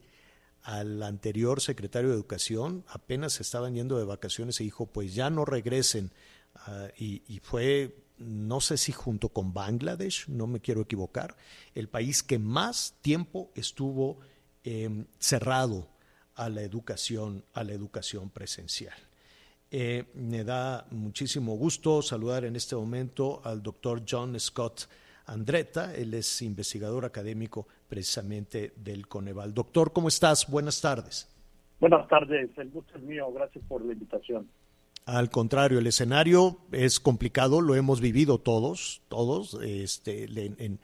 al 0.68 1.02
anterior 1.02 1.62
secretario 1.62 2.10
de 2.10 2.16
Educación, 2.16 2.84
apenas 2.90 3.40
estaban 3.40 3.74
yendo 3.74 3.98
de 3.98 4.04
vacaciones 4.04 4.60
y 4.60 4.66
dijo, 4.66 4.86
pues 4.86 5.16
ya 5.16 5.30
no 5.30 5.46
regresen. 5.46 6.12
Ah, 6.56 6.90
y, 6.98 7.40
fue, 7.42 7.96
no 8.18 8.60
sé 8.60 8.76
si 8.76 8.92
junto 8.92 9.30
con 9.30 9.54
Bangladesh, 9.54 10.28
no 10.28 10.46
me 10.46 10.60
quiero 10.60 10.82
equivocar, 10.82 11.38
el 11.74 11.88
país 11.88 12.22
que 12.22 12.38
más 12.38 12.96
tiempo 13.02 13.50
estuvo 13.56 14.20
em, 14.66 15.06
cerrado 15.20 15.88
a 16.38 16.50
la 16.50 16.62
educación, 16.62 17.44
a 17.54 17.64
la 17.64 17.74
educación 17.74 18.30
presencial. 18.30 18.96
Eh, 19.70 20.06
me 20.14 20.46
da 20.46 20.88
muchísimo 20.92 21.58
gusto 21.58 22.02
saludar 22.02 22.46
en 22.46 22.56
este 22.56 22.76
momento 22.76 23.42
al 23.44 23.62
doctor 23.62 24.04
John 24.08 24.40
Scott 24.40 24.88
Andretta. 25.26 25.94
Él 25.94 26.14
es 26.14 26.42
investigador 26.42 27.04
académico 27.04 27.68
precisamente 27.90 28.72
del 28.78 29.08
Coneval. 29.08 29.54
Doctor, 29.54 29.92
¿cómo 29.92 30.08
estás? 30.08 30.50
Buenas 30.50 30.80
tardes. 30.80 31.28
Buenas 31.80 32.08
tardes, 32.08 32.50
el 32.58 32.70
gusto 32.70 32.98
es 32.98 33.04
mío. 33.04 33.32
Gracias 33.34 33.64
por 33.68 33.84
la 33.84 33.94
invitación. 33.94 34.48
Al 35.06 35.30
contrario, 35.30 35.80
el 35.80 35.88
escenario 35.88 36.58
es 36.72 37.00
complicado, 37.00 37.62
lo 37.62 37.76
hemos 37.76 38.02
vivido 38.02 38.40
todos, 38.40 39.02
todos, 39.08 39.58
este, 39.64 40.26
en, 40.26 40.80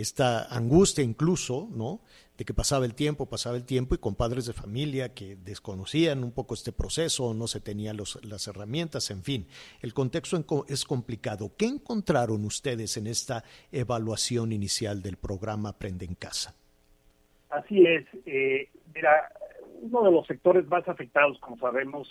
esta 0.00 0.44
angustia 0.54 1.02
incluso, 1.02 1.68
¿no? 1.72 2.00
De 2.36 2.44
que 2.44 2.54
pasaba 2.54 2.84
el 2.84 2.94
tiempo, 2.94 3.26
pasaba 3.26 3.56
el 3.56 3.64
tiempo 3.64 3.96
y 3.96 3.98
con 3.98 4.14
padres 4.14 4.46
de 4.46 4.52
familia 4.52 5.12
que 5.12 5.34
desconocían 5.36 6.22
un 6.22 6.30
poco 6.30 6.54
este 6.54 6.70
proceso, 6.70 7.34
no 7.34 7.48
se 7.48 7.60
tenían 7.60 7.96
las 7.96 8.46
herramientas, 8.46 9.10
en 9.10 9.24
fin, 9.24 9.48
el 9.82 9.92
contexto 9.92 10.64
es 10.68 10.84
complicado. 10.84 11.50
¿Qué 11.58 11.66
encontraron 11.66 12.44
ustedes 12.44 12.96
en 12.96 13.08
esta 13.08 13.42
evaluación 13.72 14.52
inicial 14.52 15.02
del 15.02 15.16
programa 15.16 15.70
Aprende 15.70 16.04
en 16.04 16.14
Casa? 16.14 16.54
Así 17.50 17.84
es, 17.84 18.06
eh, 18.26 18.68
mira, 18.94 19.32
uno 19.80 20.04
de 20.04 20.12
los 20.12 20.26
sectores 20.26 20.66
más 20.68 20.86
afectados, 20.86 21.38
como 21.40 21.58
sabemos, 21.58 22.08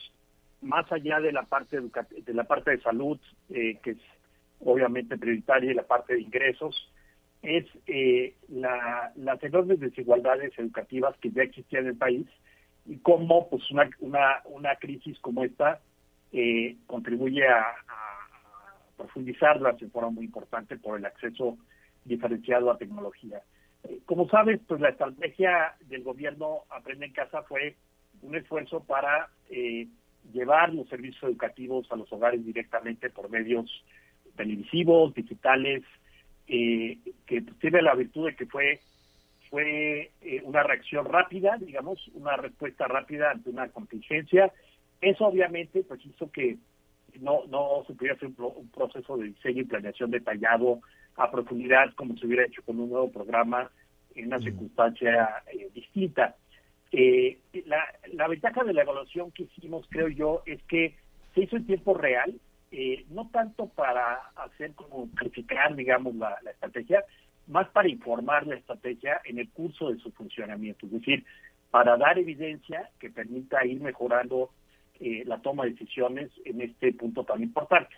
más 0.61 0.91
allá 0.91 1.19
de 1.21 1.31
la 1.31 1.43
parte 1.43 1.79
de 1.79 2.33
la 2.33 2.43
parte 2.43 2.71
de 2.71 2.81
salud, 2.81 3.19
eh, 3.49 3.77
que 3.81 3.91
es 3.91 3.97
obviamente 4.59 5.17
prioritaria, 5.17 5.71
y 5.71 5.75
la 5.75 5.87
parte 5.87 6.15
de 6.15 6.21
ingresos, 6.21 6.91
es 7.41 7.65
eh, 7.87 8.35
las 8.49 9.43
enormes 9.43 9.79
desigualdades 9.79 10.57
educativas 10.57 11.15
que 11.17 11.31
ya 11.31 11.43
existían 11.43 11.83
en 11.83 11.89
el 11.89 11.97
país 11.97 12.27
y 12.85 12.97
cómo 12.97 13.49
pues 13.49 13.69
una, 13.71 13.89
una, 13.99 14.41
una 14.45 14.75
crisis 14.75 15.19
como 15.19 15.43
esta 15.43 15.79
eh, 16.31 16.75
contribuye 16.87 17.47
a, 17.47 17.63
profundizarlas 18.97 19.77
de 19.77 19.89
forma 19.89 20.09
muy 20.09 20.25
importante 20.25 20.75
por 20.75 20.97
el 20.97 21.05
acceso 21.05 21.55
diferenciado 22.03 22.71
a 22.71 22.79
tecnología. 22.79 23.43
Eh, 23.83 23.99
como 24.05 24.27
sabes, 24.27 24.59
pues 24.67 24.81
la 24.81 24.89
estrategia 24.89 25.75
del 25.81 26.01
gobierno 26.01 26.63
Aprende 26.71 27.05
en 27.05 27.13
Casa 27.13 27.43
fue 27.43 27.75
un 28.23 28.35
esfuerzo 28.35 28.83
para 28.83 29.29
llevar 30.33 30.73
los 30.73 30.89
servicios 30.89 31.23
educativos 31.23 31.85
a 31.91 31.95
los 31.95 32.11
hogares 32.11 32.43
directamente 32.43 33.11
por 33.11 33.29
medios 33.29 33.69
televisivos, 34.35 35.13
digitales, 35.13 35.83
eh, 36.47 36.97
que 37.25 37.41
tiene 37.59 37.81
la 37.81 37.95
virtud 37.95 38.27
de 38.27 38.35
que 38.35 38.45
fue 38.45 38.79
fue 39.49 40.11
eh, 40.21 40.41
una 40.43 40.63
reacción 40.63 41.05
rápida, 41.05 41.57
digamos, 41.57 42.05
una 42.13 42.35
respuesta 42.35 42.87
rápida 42.87 43.31
ante 43.31 43.49
una 43.49 43.69
contingencia. 43.69 44.51
Eso 45.01 45.25
obviamente 45.25 45.83
pues 45.83 46.05
hizo 46.05 46.31
que 46.31 46.57
no, 47.19 47.45
no 47.47 47.83
se 47.87 47.93
pudiera 47.93 48.15
hacer 48.15 48.29
un, 48.37 48.69
proceso 48.69 49.17
de 49.17 49.27
diseño 49.27 49.61
y 49.61 49.65
planeación 49.65 50.11
detallado 50.11 50.81
a 51.15 51.31
profundidad 51.31 51.93
como 51.95 52.17
se 52.17 52.25
hubiera 52.27 52.45
hecho 52.45 52.61
con 52.63 52.79
un 52.79 52.89
nuevo 52.89 53.11
programa 53.11 53.71
en 54.15 54.27
una 54.27 54.39
mm. 54.39 54.43
circunstancia 54.43 55.43
eh, 55.51 55.69
distinta. 55.73 56.35
Eh, 56.91 57.37
la, 57.65 57.83
la 58.13 58.27
ventaja 58.27 58.63
de 58.63 58.73
la 58.73 58.83
evaluación 58.83 59.31
que 59.31 59.43
hicimos, 59.43 59.85
creo 59.89 60.07
yo, 60.07 60.43
es 60.45 60.61
que 60.63 60.95
se 61.33 61.41
hizo 61.41 61.55
en 61.57 61.65
tiempo 61.65 61.93
real, 61.93 62.33
eh, 62.71 63.05
no 63.09 63.29
tanto 63.29 63.69
para 63.69 64.15
hacer 64.35 64.73
como 64.73 65.09
criticar, 65.11 65.75
digamos, 65.75 66.15
la, 66.15 66.37
estrategia, 66.51 67.03
más 67.47 67.69
para 67.69 67.87
informar 67.87 68.45
la 68.45 68.55
estrategia 68.55 69.21
en 69.23 69.39
el 69.39 69.49
curso 69.49 69.91
de 69.91 69.99
su 69.99 70.11
funcionamiento, 70.11 70.85
es 70.85 70.91
decir, 70.91 71.25
para 71.71 71.95
dar 71.97 72.19
evidencia 72.19 72.89
que 72.99 73.09
permita 73.09 73.65
ir 73.65 73.79
mejorando 73.79 74.51
eh, 74.99 75.23
la 75.25 75.39
toma 75.39 75.63
de 75.63 75.71
decisiones 75.71 76.29
en 76.43 76.61
este 76.61 76.91
punto 76.93 77.23
tan 77.23 77.41
importante. 77.41 77.95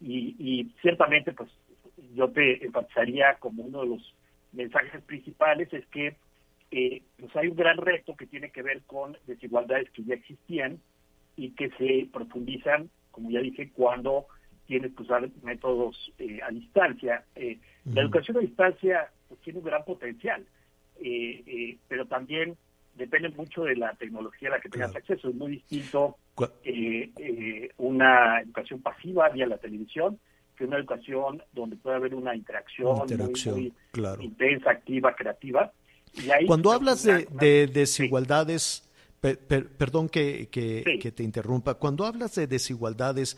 Y, 0.00 0.72
ciertamente, 0.80 1.32
pues 1.32 1.50
yo 2.14 2.30
te 2.30 2.64
enfatizaría 2.64 3.34
como 3.40 3.64
uno 3.64 3.82
de 3.82 3.88
los 3.88 4.14
mensajes 4.52 5.02
principales 5.02 5.72
es 5.72 5.84
que 5.86 6.16
eh, 6.70 7.02
pues 7.18 7.34
hay 7.36 7.48
un 7.48 7.56
gran 7.56 7.76
reto 7.78 8.16
que 8.16 8.26
tiene 8.26 8.50
que 8.50 8.62
ver 8.62 8.82
con 8.82 9.16
desigualdades 9.26 9.90
que 9.90 10.04
ya 10.04 10.14
existían 10.14 10.80
y 11.36 11.50
que 11.50 11.70
se 11.70 12.08
profundizan 12.12 12.90
como 13.18 13.30
ya 13.30 13.40
dije, 13.40 13.70
cuando 13.74 14.26
tienes 14.66 14.94
que 14.94 15.02
usar 15.02 15.28
métodos 15.42 16.12
eh, 16.18 16.38
a 16.46 16.50
distancia. 16.52 17.24
Eh, 17.34 17.58
la 17.92 18.02
educación 18.02 18.36
a 18.36 18.40
distancia 18.40 19.10
pues, 19.26 19.40
tiene 19.40 19.58
un 19.58 19.64
gran 19.64 19.84
potencial, 19.84 20.44
eh, 21.00 21.76
pero 21.88 22.06
también 22.06 22.56
depende 22.94 23.30
mucho 23.30 23.64
de 23.64 23.74
la 23.74 23.94
tecnología 23.94 24.50
a 24.50 24.52
la 24.52 24.60
que 24.60 24.68
tengas 24.68 24.94
acceso. 24.94 25.30
Es 25.30 25.34
muy 25.34 25.52
distinto 25.52 26.16
una 27.78 28.40
educación 28.40 28.80
pasiva 28.80 29.28
vía 29.30 29.46
la 29.46 29.58
televisión 29.58 30.20
que 30.56 30.64
una 30.64 30.76
educación 30.76 31.42
donde 31.52 31.76
puede 31.76 31.96
haber 31.96 32.14
una 32.14 32.34
interacción, 32.36 33.06
muy, 33.52 33.72
intensa, 34.20 34.70
activa, 34.70 35.14
creativa. 35.14 35.72
Cuando 36.46 36.72
hablas 36.72 37.04
de, 37.04 37.68
desigualdades 37.68 38.87
perdón 39.20 40.08
que, 40.08 40.48
que, 40.50 41.12
te 41.12 41.22
interrumpa. 41.22 41.74
Cuando 41.74 42.06
hablas 42.06 42.34
de 42.34 42.46
desigualdades, 42.46 43.36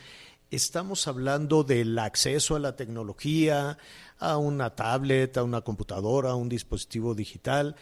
estamos 0.51 1.07
hablando 1.07 1.65
del 1.65 1.99
acceso 1.99 2.57
a 2.57 2.59
la 2.59 2.77
tecnología, 2.77 3.79
a 4.19 4.37
una 4.37 4.75
tablet, 4.75 5.37
a 5.37 5.43
una 5.43 5.63
computadora, 5.63 6.31
a 6.31 6.35
un 6.35 6.49
dispositivo 6.49 7.15
digital, 7.15 7.77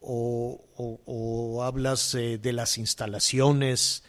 o, 0.00 1.62
hablas 1.62 2.14
eh, 2.14 2.38
de 2.38 2.52
las 2.52 2.76
instalaciones. 2.76 4.02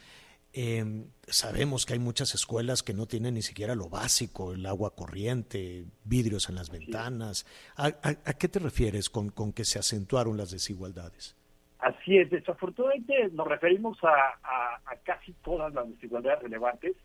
Em, 0.52 1.06
sabemos 1.28 1.86
que 1.86 1.92
hay 1.92 1.98
muchas 1.98 2.34
escuelas 2.34 2.82
que 2.82 2.94
no 2.94 3.06
tienen 3.06 3.34
ni 3.34 3.42
siquiera 3.42 3.74
lo 3.74 3.88
básico, 3.88 4.52
el 4.52 4.66
agua 4.66 4.94
corriente, 4.94 5.86
vidrios 6.04 6.48
en 6.48 6.56
las 6.56 6.70
ventanas. 6.70 7.46
¿A, 7.76 7.92
qué 7.92 8.48
te 8.48 8.58
refieres 8.58 9.08
con 9.08 9.52
que 9.52 9.64
se 9.64 9.78
acentuaron 9.78 10.36
las 10.36 10.50
desigualdades? 10.50 11.35
Así 11.86 12.18
es, 12.18 12.28
desafortunadamente 12.30 13.28
nos 13.30 13.46
referimos 13.46 13.96
a, 14.02 14.80
casi 15.04 15.32
todas 15.34 15.72
las 15.72 15.88
desigualdades 15.88 16.42
relevantes. 16.42 16.96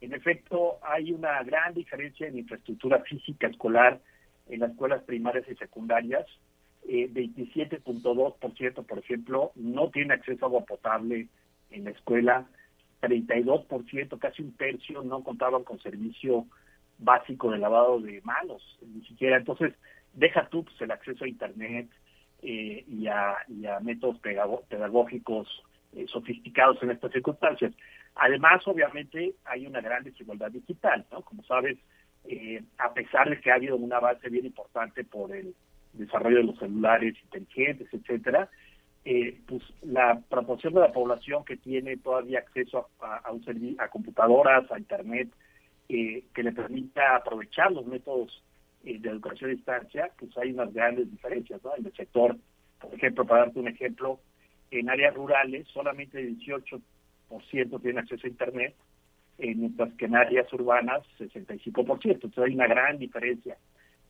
En 0.00 0.14
efecto, 0.14 0.78
hay 0.82 1.12
una 1.12 1.42
gran 1.42 1.74
diferencia 1.74 2.26
en 2.26 2.38
infraestructura 2.38 3.00
física 3.00 3.48
escolar 3.48 4.00
en 4.48 4.60
las 4.60 4.70
escuelas 4.70 5.02
primarias 5.02 5.44
y 5.46 5.56
secundarias. 5.56 6.26
Eh, 6.88 7.10
27.2%, 7.12 8.86
por 8.86 8.98
ejemplo, 8.98 9.52
no 9.56 9.90
tiene 9.90 10.14
acceso 10.14 10.46
a 10.46 10.48
agua 10.48 10.64
potable 10.64 11.28
en 11.70 11.84
la 11.84 11.90
escuela. 11.90 12.46
32%, 13.02 14.18
casi 14.18 14.40
un 14.40 14.56
tercio, 14.56 15.02
no 15.02 15.22
contaban 15.22 15.64
con 15.64 15.78
servicio 15.80 16.46
básico 16.96 17.50
de 17.50 17.58
lavado 17.58 18.00
de 18.00 18.22
manos, 18.22 18.62
ni 18.80 19.04
siquiera. 19.04 19.36
Entonces, 19.36 19.74
deja 20.14 20.48
tú 20.48 20.64
pues, 20.64 20.80
el 20.80 20.92
acceso 20.92 21.26
a 21.26 21.28
Internet, 21.28 21.90
eh, 22.42 22.84
y, 22.88 23.06
a, 23.06 23.36
métodos 23.82 24.18
pedagógicos 24.18 25.46
eh, 25.94 26.06
sofisticados 26.08 26.82
en 26.82 26.90
estas 26.90 27.12
circunstancias. 27.12 27.72
Además, 28.14 28.66
obviamente, 28.66 29.34
hay 29.44 29.66
una 29.66 29.80
gran 29.80 30.04
desigualdad 30.04 30.50
digital, 30.50 31.04
¿no? 31.12 31.20
Como 31.22 31.42
sabes, 31.44 31.76
eh, 32.24 32.62
a 32.78 32.94
pesar 32.94 33.28
de 33.28 33.40
que 33.40 33.50
ha 33.50 33.56
habido 33.56 33.76
una 33.76 34.00
base 34.00 34.30
bien 34.30 34.46
importante 34.46 35.04
por 35.04 35.34
el 35.34 35.54
desarrollo 35.92 36.38
de 36.38 36.44
los 36.44 36.58
celulares 36.58 37.14
inteligentes, 37.24 37.88
etcétera, 37.92 38.48
pues 39.46 39.62
la 39.82 40.20
proporción 40.28 40.74
de 40.74 40.80
la 40.80 40.92
población 40.92 41.44
que 41.44 41.56
tiene 41.56 41.96
todavía 41.96 42.40
acceso 42.40 42.88
a, 43.00 43.32
un 43.32 43.76
a 43.78 43.88
computadoras, 43.88 44.70
a 44.70 44.78
internet, 44.78 45.28
que 45.88 46.42
le 46.42 46.52
permita 46.52 47.16
aprovechar 47.16 47.72
los 47.72 47.86
métodos 47.86 48.42
de 48.82 49.10
educación 49.10 49.50
a 49.50 49.54
distancia, 49.54 50.10
pues 50.18 50.36
hay 50.38 50.52
unas 50.52 50.72
grandes 50.72 51.10
diferencias, 51.10 51.62
¿no? 51.62 51.76
En 51.76 51.86
el 51.86 51.92
sector, 51.94 52.36
por 52.80 52.94
ejemplo, 52.94 53.26
para 53.26 53.44
darte 53.44 53.60
un 53.60 53.68
ejemplo, 53.68 54.20
en 54.70 54.88
áreas 54.88 55.14
rurales 55.14 55.66
solamente 55.68 56.18
el 56.20 56.38
18% 56.38 57.82
tiene 57.82 58.00
acceso 58.00 58.26
a 58.26 58.30
Internet, 58.30 58.74
mientras 59.38 59.92
que 59.94 60.04
en 60.04 60.16
áreas 60.16 60.52
urbanas 60.52 61.02
65%. 61.18 61.98
Entonces 62.04 62.38
hay 62.38 62.54
una 62.54 62.66
gran 62.66 62.98
diferencia 62.98 63.56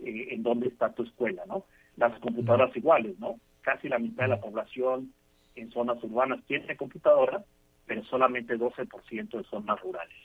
eh, 0.00 0.28
en 0.30 0.42
dónde 0.42 0.68
está 0.68 0.92
tu 0.92 1.04
escuela, 1.04 1.42
¿no? 1.46 1.64
Las 1.96 2.18
computadoras 2.20 2.74
iguales, 2.76 3.18
¿no? 3.18 3.38
Casi 3.62 3.88
la 3.88 3.98
mitad 3.98 4.24
de 4.24 4.30
la 4.30 4.40
población 4.40 5.12
en 5.54 5.70
zonas 5.70 6.02
urbanas 6.02 6.40
tiene 6.46 6.76
computadora, 6.76 7.44
pero 7.86 8.04
solamente 8.04 8.56
12% 8.56 9.30
de 9.30 9.44
zonas 9.44 9.80
rurales. 9.80 10.16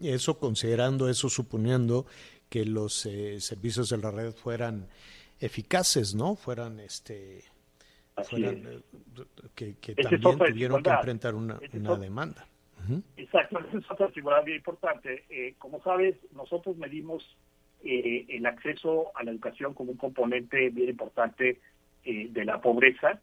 Y 0.00 0.08
eso 0.08 0.38
considerando, 0.38 1.08
eso 1.08 1.28
suponiendo 1.28 2.06
que 2.50 2.66
los 2.66 3.06
eh, 3.06 3.40
servicios 3.40 3.88
de 3.88 3.96
la 3.96 4.10
red 4.10 4.32
fueran 4.32 4.86
eficaces, 5.40 6.14
¿no? 6.14 6.36
Fueran 6.36 6.78
este 6.80 7.44
fueran, 8.24 8.82
que, 9.54 9.94
también 9.94 10.20
tuvieron 10.20 10.82
que 10.82 10.90
enfrentar 10.90 11.34
una, 11.34 11.58
demanda. 11.98 12.46
Exacto, 13.16 13.58
esa 13.60 13.78
es 13.78 13.90
otra 13.90 14.08
figura 14.08 14.40
bien 14.42 14.58
importante. 14.58 15.24
Eh, 15.30 15.54
como 15.58 15.82
sabes, 15.82 16.16
nosotros 16.32 16.76
medimos 16.76 17.24
eh, 17.84 18.26
el 18.28 18.46
acceso 18.46 19.12
a 19.14 19.22
la 19.22 19.30
educación 19.30 19.74
como 19.74 19.92
un 19.92 19.96
componente 19.96 20.70
bien 20.70 20.90
importante 20.90 21.60
eh, 22.04 22.28
de 22.30 22.44
la 22.44 22.60
pobreza 22.60 23.20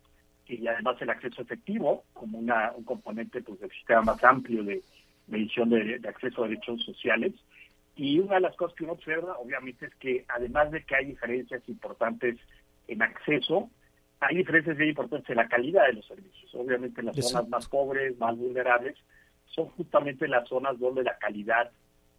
y 0.48 0.66
además 0.66 1.02
el 1.02 1.10
acceso 1.10 1.42
efectivo 1.42 2.06
como 2.14 2.40
una, 2.40 2.72
un 2.76 2.84
componente 2.84 3.42
pues, 3.42 3.60
del 3.60 3.72
sistema 3.72 4.02
más 4.02 4.24
amplio 4.24 4.64
de 4.64 4.82
medición 5.28 5.70
de, 5.70 6.00
acceso 6.08 6.44
a 6.44 6.48
derechos 6.48 6.84
sociales. 6.84 7.34
Y 7.98 8.20
una 8.20 8.36
de 8.36 8.42
las 8.42 8.56
cosas 8.56 8.78
que 8.78 8.84
uno 8.84 8.94
observa, 8.94 9.38
obviamente, 9.40 9.88
es 9.88 9.96
que 9.96 10.24
además 10.30 10.72
de 10.72 10.84
que 10.84 10.96
hay 10.96 11.06
diferencias 11.06 11.68
importantes 11.68 12.38
en 12.88 13.02
acceso, 13.02 13.70
hay 14.20 14.38
diferencias 14.38 14.78
bien 14.78 14.90
importantes 14.90 15.30
en 15.30 15.38
la 15.38 15.48
calidad 15.48 15.88
de 15.88 15.94
los 15.94 16.06
servicios. 16.06 16.54
Obviamente, 16.56 17.04
las 17.04 17.16
zonas 17.16 17.50
más 17.50 17.68
pobres, 17.68 18.18
más 18.18 18.38
vulnerables, 18.38 18.96
son 19.48 19.68
justamente 19.70 20.28
las 20.28 20.48
zonas 20.48 20.80
donde 20.80 21.04
la 21.04 21.18
calidad 21.18 21.72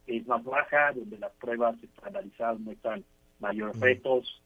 es 0.07 0.27
más 0.27 0.43
baja, 0.45 0.93
donde 0.93 1.19
las 1.19 1.33
pruebas 1.33 1.77
estandarizadas 1.83 2.59
muestran 2.61 3.05
mayores 3.39 3.77
mm. 3.77 3.83
retos, 3.83 4.43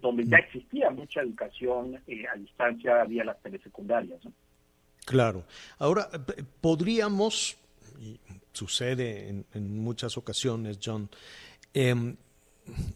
donde 0.00 0.24
ya 0.24 0.38
mm. 0.38 0.40
existía 0.40 0.90
mucha 0.90 1.20
educación 1.20 2.00
eh, 2.06 2.24
a 2.26 2.36
distancia 2.36 3.04
vía 3.04 3.24
las 3.24 3.40
telesecundarias. 3.42 4.20
Claro. 5.04 5.44
Ahora, 5.78 6.08
podríamos, 6.60 7.58
sucede 8.54 9.44
en, 9.52 9.78
muchas 9.78 10.16
ocasiones, 10.16 10.78
John, 10.82 11.10
em, 11.74 12.16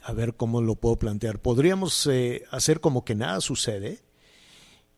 a 0.03 0.13
ver 0.13 0.35
cómo 0.35 0.63
lo 0.63 0.77
puedo 0.77 0.97
plantear, 0.97 1.43
podríamos 1.43 2.07
eh, 2.07 2.45
hacer 2.51 2.81
como 2.81 3.05
que 3.05 3.15
nada 3.15 3.41
sucede 3.41 4.01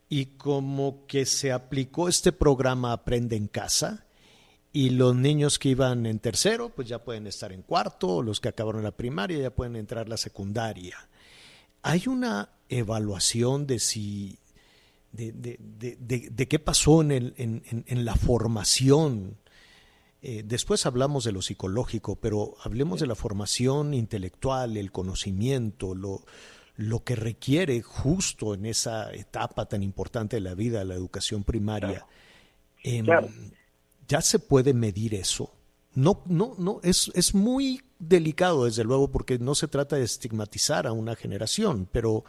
y 0.09 0.27
como 0.27 1.07
que 1.07 1.27
se 1.27 1.51
aplicó 1.51 2.09
este 2.09 2.31
programa 2.31 2.93
Aprende 2.93 3.37
en 3.37 3.49
casa 3.49 4.07
y 4.73 4.91
los 4.91 5.17
niños 5.17 5.59
que 5.59 5.71
iban 5.71 6.07
en 6.07 6.21
tercero, 6.21 6.69
pues 6.69 6.89
ya 6.89 7.03
pueden 7.03 7.27
estar 7.27 7.53
en 7.53 7.63
cuarto, 7.63 8.23
los 8.23 8.41
que 8.41 8.49
acabaron 8.49 8.85
la 8.85 8.93
primaria 8.93 9.39
ya 9.39 9.51
pueden 9.51 9.75
entrar 9.75 10.09
la 10.09 10.17
secundaria. 10.17 10.97
¿Hay 11.83 12.07
una 12.07 12.51
evaluación 12.69 13.67
de 13.67 13.81
si 13.81 14.39
de, 15.13 15.33
de, 15.33 16.49
qué 16.49 16.59
pasó 16.61 17.01
en, 17.03 17.11
el, 17.11 17.35
en, 17.37 18.05
la 18.05 18.15
formación? 18.15 19.39
Eh, 20.23 20.43
después 20.45 20.85
hablamos 20.85 21.25
de 21.25 21.33
lo 21.33 21.41
psicológico, 21.41 22.17
pero 22.17 22.57
hablemos 22.63 23.01
de 23.01 23.07
la 23.07 23.15
formación 23.15 23.95
intelectual, 23.95 24.77
el 24.77 24.93
conocimiento, 24.93 25.95
lo, 25.95 26.25
lo 26.77 27.05
que 27.05 27.17
requiere 27.17 27.81
justo 27.81 28.53
en 28.53 28.67
esa 28.67 29.13
etapa 29.13 29.67
tan 29.67 29.83
importante 29.83 30.37
de 30.37 30.41
la 30.41 30.55
vida, 30.55 30.85
la 30.85 30.95
educación 30.95 31.43
primaria. 31.43 32.07
Em, 32.83 33.07
¿Ya 34.09 34.21
se 34.21 34.39
puede 34.39 34.75
medir 34.75 35.15
eso? 35.15 35.53
No, 35.95 36.23
no, 36.27 36.55
no, 36.59 36.81
es, 36.83 37.11
es 37.15 37.35
muy 37.35 37.83
delicado, 37.99 38.67
desde 38.67 38.85
luego, 38.85 39.11
porque 39.11 39.39
no 39.39 39.55
se 39.55 39.69
trata 39.69 39.97
de 39.97 40.05
estigmatizar 40.05 40.87
a 40.87 40.93
una 40.93 41.17
generación, 41.17 41.89
pero 41.91 42.25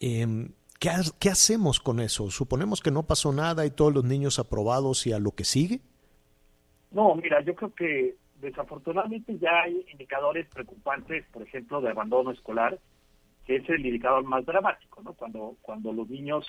em, 0.00 0.52
¿qué, 0.80 0.90
¿qué, 1.18 1.30
hacemos 1.30 1.78
con 1.78 2.00
eso? 2.00 2.30
¿Suponemos 2.30 2.80
que 2.80 2.90
no 2.90 3.04
pasó 3.04 3.32
nada 3.32 3.64
y 3.66 3.70
todos 3.70 3.94
los 3.94 4.04
niños 4.04 4.38
aprobados 4.38 5.06
y 5.06 5.12
a 5.12 5.18
lo 5.18 5.32
que 5.32 5.44
sigue? 5.44 5.80
No, 6.94 7.14
mira, 7.16 7.40
yo 7.42 7.54
creo 7.54 7.74
que 7.74 8.14
desafortunadamente 8.40 9.36
ya 9.38 9.62
hay 9.62 9.84
indicadores 9.90 10.46
preocupantes, 10.48 11.24
por 11.32 11.42
ejemplo, 11.42 11.80
de 11.80 11.90
abandono 11.90 12.30
escolar, 12.30 12.78
que 13.46 13.56
es 13.56 13.68
el 13.68 13.84
indicador 13.84 14.22
más 14.24 14.46
dramático, 14.46 15.02
¿no? 15.02 15.12
Cuando, 15.14 15.56
cuando 15.60 15.92
los 15.92 16.08
niños 16.08 16.46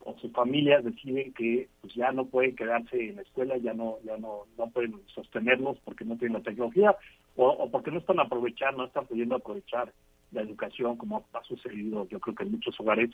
o 0.00 0.16
sus 0.18 0.30
familias 0.32 0.84
deciden 0.84 1.32
que 1.32 1.68
pues 1.80 1.94
ya 1.94 2.12
no 2.12 2.26
pueden 2.26 2.54
quedarse 2.54 3.08
en 3.08 3.16
la 3.16 3.22
escuela, 3.22 3.56
ya 3.56 3.74
no 3.74 3.96
ya 4.04 4.16
no, 4.18 4.42
no 4.56 4.70
pueden 4.70 5.00
sostenerlos 5.06 5.78
porque 5.84 6.04
no 6.04 6.16
tienen 6.16 6.38
la 6.38 6.44
tecnología 6.44 6.94
o, 7.34 7.68
porque 7.70 7.90
no 7.90 7.98
están 7.98 8.20
aprovechando, 8.20 8.78
no 8.78 8.86
están 8.86 9.06
pudiendo 9.06 9.34
aprovechar 9.34 9.92
la 10.30 10.42
educación 10.42 10.96
como 10.96 11.24
ha 11.32 11.42
sucedido 11.42 12.06
yo 12.08 12.20
creo 12.20 12.36
que 12.36 12.44
en 12.44 12.52
muchos 12.52 12.78
hogares 12.78 13.10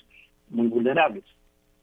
muy 0.50 0.66
vulnerables. 0.66 1.24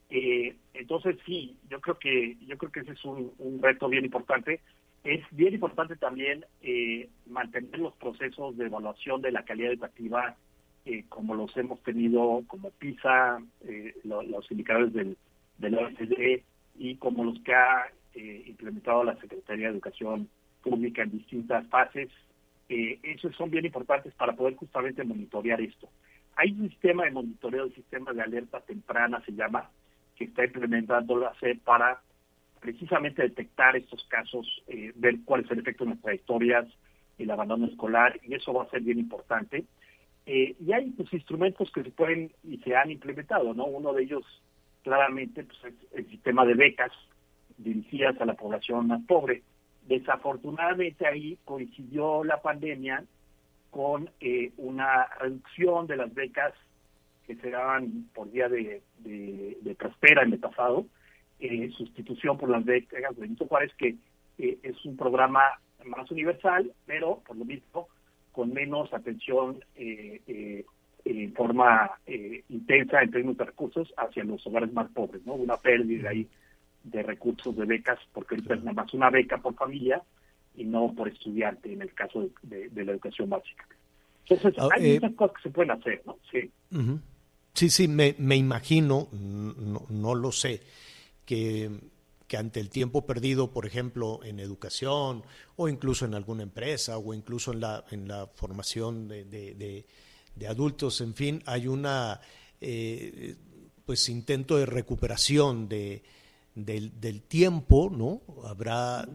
Eh, 0.09 0.55
entonces 0.73 1.17
sí, 1.25 1.55
yo 1.69 1.79
creo 1.81 1.97
que 1.99 2.35
yo 2.45 2.57
creo 2.57 2.71
que 2.71 2.79
ese 2.81 2.93
es 2.93 3.05
un, 3.05 3.31
reto 3.62 3.88
bien 3.88 4.05
importante. 4.05 4.62
Es 5.03 5.21
bien 5.31 5.53
importante 5.53 5.95
también 5.95 6.45
eh, 6.62 7.09
mantener 7.27 7.79
los 7.79 7.95
procesos 7.95 8.57
de 8.57 8.65
evaluación 8.65 9.21
de 9.21 9.31
la 9.31 9.43
calidad 9.43 9.71
educativa 9.71 10.35
eh, 10.85 11.05
como 11.09 11.35
los 11.35 11.55
hemos 11.57 11.81
tenido 11.83 12.43
como 12.47 12.71
PISA, 12.71 13.39
eh, 13.62 13.93
los 14.03 14.49
indicadores 14.51 14.91
del, 14.91 15.17
del 15.57 15.75
OECD 15.75 16.41
y 16.77 16.95
como 16.95 17.25
los 17.25 17.39
que 17.41 17.53
ha 17.53 17.91
eh, 18.15 18.45
implementado 18.47 19.03
la 19.03 19.15
Secretaría 19.17 19.67
de 19.67 19.73
Educación 19.73 20.29
Pública 20.63 21.03
en 21.03 21.12
distintas 21.12 21.67
fases. 21.67 22.09
esos 22.69 23.35
son 23.35 23.51
bien 23.51 23.65
importantes 23.65 24.13
para 24.15 24.33
poder 24.33 24.55
justamente 24.55 25.03
monitorear 25.03 25.62
esto. 25.62 25.89
Hay 26.35 26.51
un 26.51 26.69
sistema 26.69 27.03
de 27.03 27.12
monitoreo, 27.12 27.65
un 27.65 27.75
sistema 27.75 28.12
de 28.13 28.21
alerta 28.21 28.62
temprana, 28.62 29.21
se 29.25 29.33
llama, 29.33 29.69
que 30.15 30.25
está 30.25 30.45
implementando 30.45 31.17
la 31.17 31.33
SED 31.39 31.59
para 31.59 32.01
precisamente 32.60 33.22
detectar 33.22 33.76
estos 33.76 34.04
casos, 34.06 34.63
ver 34.95 35.15
cuál 35.26 35.45
es 35.45 35.52
el 35.52 35.60
efecto 35.60 35.84
en 35.84 35.91
las 35.91 36.02
trayectorias, 36.02 36.67
el 37.17 37.32
abandono 37.32 37.67
escolar, 37.67 38.19
y 38.24 38.34
eso 38.34 38.54
va 38.54 38.63
a 38.63 38.69
ser 38.69 38.82
bien 38.82 39.00
importante. 39.00 39.65
Eh, 40.32 40.56
y 40.60 40.74
hay 40.74 40.91
pues, 40.91 41.12
instrumentos 41.12 41.72
que 41.72 41.82
se 41.82 41.89
pueden 41.89 42.32
y 42.43 42.58
se 42.60 42.76
han 42.76 42.91
implementado, 42.91 43.54
¿no? 43.56 43.65
Uno 43.65 43.93
de 43.93 44.04
ellos 44.04 44.24
claramente 44.84 45.43
pues, 45.43 45.74
es 45.74 45.74
el 45.93 46.08
sistema 46.08 46.45
de 46.45 46.54
becas 46.54 46.91
dirigidas 47.58 48.19
a 48.22 48.26
la 48.26 48.36
población 48.36 48.88
más 48.88 49.02
pobre. 49.08 49.41
Desafortunadamente 49.88 51.08
ahí 51.08 51.39
coincidió 51.45 52.24
la 52.24 52.41
pandemia 52.43 53.04
con 53.72 54.10
eh, 54.19 54.52
una 54.58 55.08
reducción 55.19 55.88
de 55.88 55.98
las 55.98 56.13
becas 56.13 56.54
que 57.26 57.36
se 57.36 57.50
daban 57.50 58.10
por 58.13 58.30
día 58.32 58.50
de, 58.50 58.84
de, 59.00 59.76
Prospera 59.80 60.24
en 60.24 60.34
el 60.34 60.39
eh, 61.39 61.71
sustitución 61.78 62.38
por 62.38 62.49
las 62.49 62.65
becas 62.65 63.15
de 63.15 63.21
Benito 63.21 63.45
Juárez, 63.45 63.73
que 63.78 63.95
es 64.38 64.86
un 64.86 64.95
programa 64.95 65.41
más 65.86 66.10
universal, 66.12 66.71
pero 66.86 67.21
por 67.25 67.38
lo 67.38 67.45
mismo 67.45 67.88
con 68.32 68.54
menos 68.54 68.93
atención 68.93 69.63
eh, 69.75 70.21
eh, 70.28 70.65
en 71.06 71.34
forma 71.34 71.91
eh, 72.06 72.43
intensa 72.49 73.02
en 73.02 73.12
términos 73.12 73.38
de 73.38 73.45
recursos 73.45 73.93
hacia 73.97 74.23
los 74.23 74.45
hogares 74.47 74.71
más 74.73 74.89
pobres, 74.91 75.25
¿no? 75.25 75.34
Una 75.34 75.58
pérdida 75.58 76.10
ahí 76.10 76.28
de 76.84 77.04
recursos 77.04 77.56
de 77.56 77.65
becas, 77.65 77.99
porque 78.13 78.36
es 78.36 78.45
nada 78.45 78.73
más 78.73 78.93
una 78.93 79.10
beca 79.10 79.38
por 79.39 79.56
familia 79.56 80.02
y 80.56 80.65
no 80.65 80.93
por 80.95 81.08
estudiante 81.08 81.71
en 81.71 81.82
el 81.82 81.93
caso 81.93 82.30
de, 82.43 82.69
la 82.73 82.91
educación 82.91 83.30
básica. 83.30 83.65
Entonces, 84.28 84.54
ah, 84.60 84.69
hay 84.71 84.93
muchas 84.93 85.13
cosas 85.13 85.36
que 85.38 85.43
se 85.43 85.49
pueden 85.49 85.71
hacer, 85.71 86.02
¿no? 86.06 86.17
Sí. 86.32 86.52
Sí, 87.54 87.69
sí, 87.69 87.88
me, 87.88 88.15
me 88.19 88.38
imagino, 88.38 89.10
no, 89.12 89.86
no 89.89 90.15
lo 90.15 90.32
sé, 90.32 90.62
que 92.30 92.38
ante 92.38 92.60
el 92.60 92.70
tiempo 92.70 93.08
perdido, 93.08 93.52
por 93.52 93.65
ejemplo, 93.65 94.20
en 94.24 94.39
educación 94.39 95.24
o 95.56 95.68
incluso 95.68 96.06
en 96.06 96.13
alguna 96.13 96.44
empresa 96.44 96.98
o 97.00 97.13
incluso 97.15 97.52
en 97.52 97.60
la, 97.60 97.84
en 97.89 98.08
la 98.08 98.28
formación 98.28 99.08
de, 99.08 99.26
de, 100.36 100.48
adultos, 100.48 101.02
en 101.02 101.15
fin, 101.15 101.44
hay 101.48 101.68
una 101.68 102.22
eh, 102.62 103.36
pues 103.84 104.08
intento 104.10 104.58
de 104.58 104.68
recuperación 104.68 105.68
de, 105.68 106.04
del, 106.54 107.24
tiempo, 107.24 107.89
¿no? 107.89 108.22
Habrá, 108.46 109.10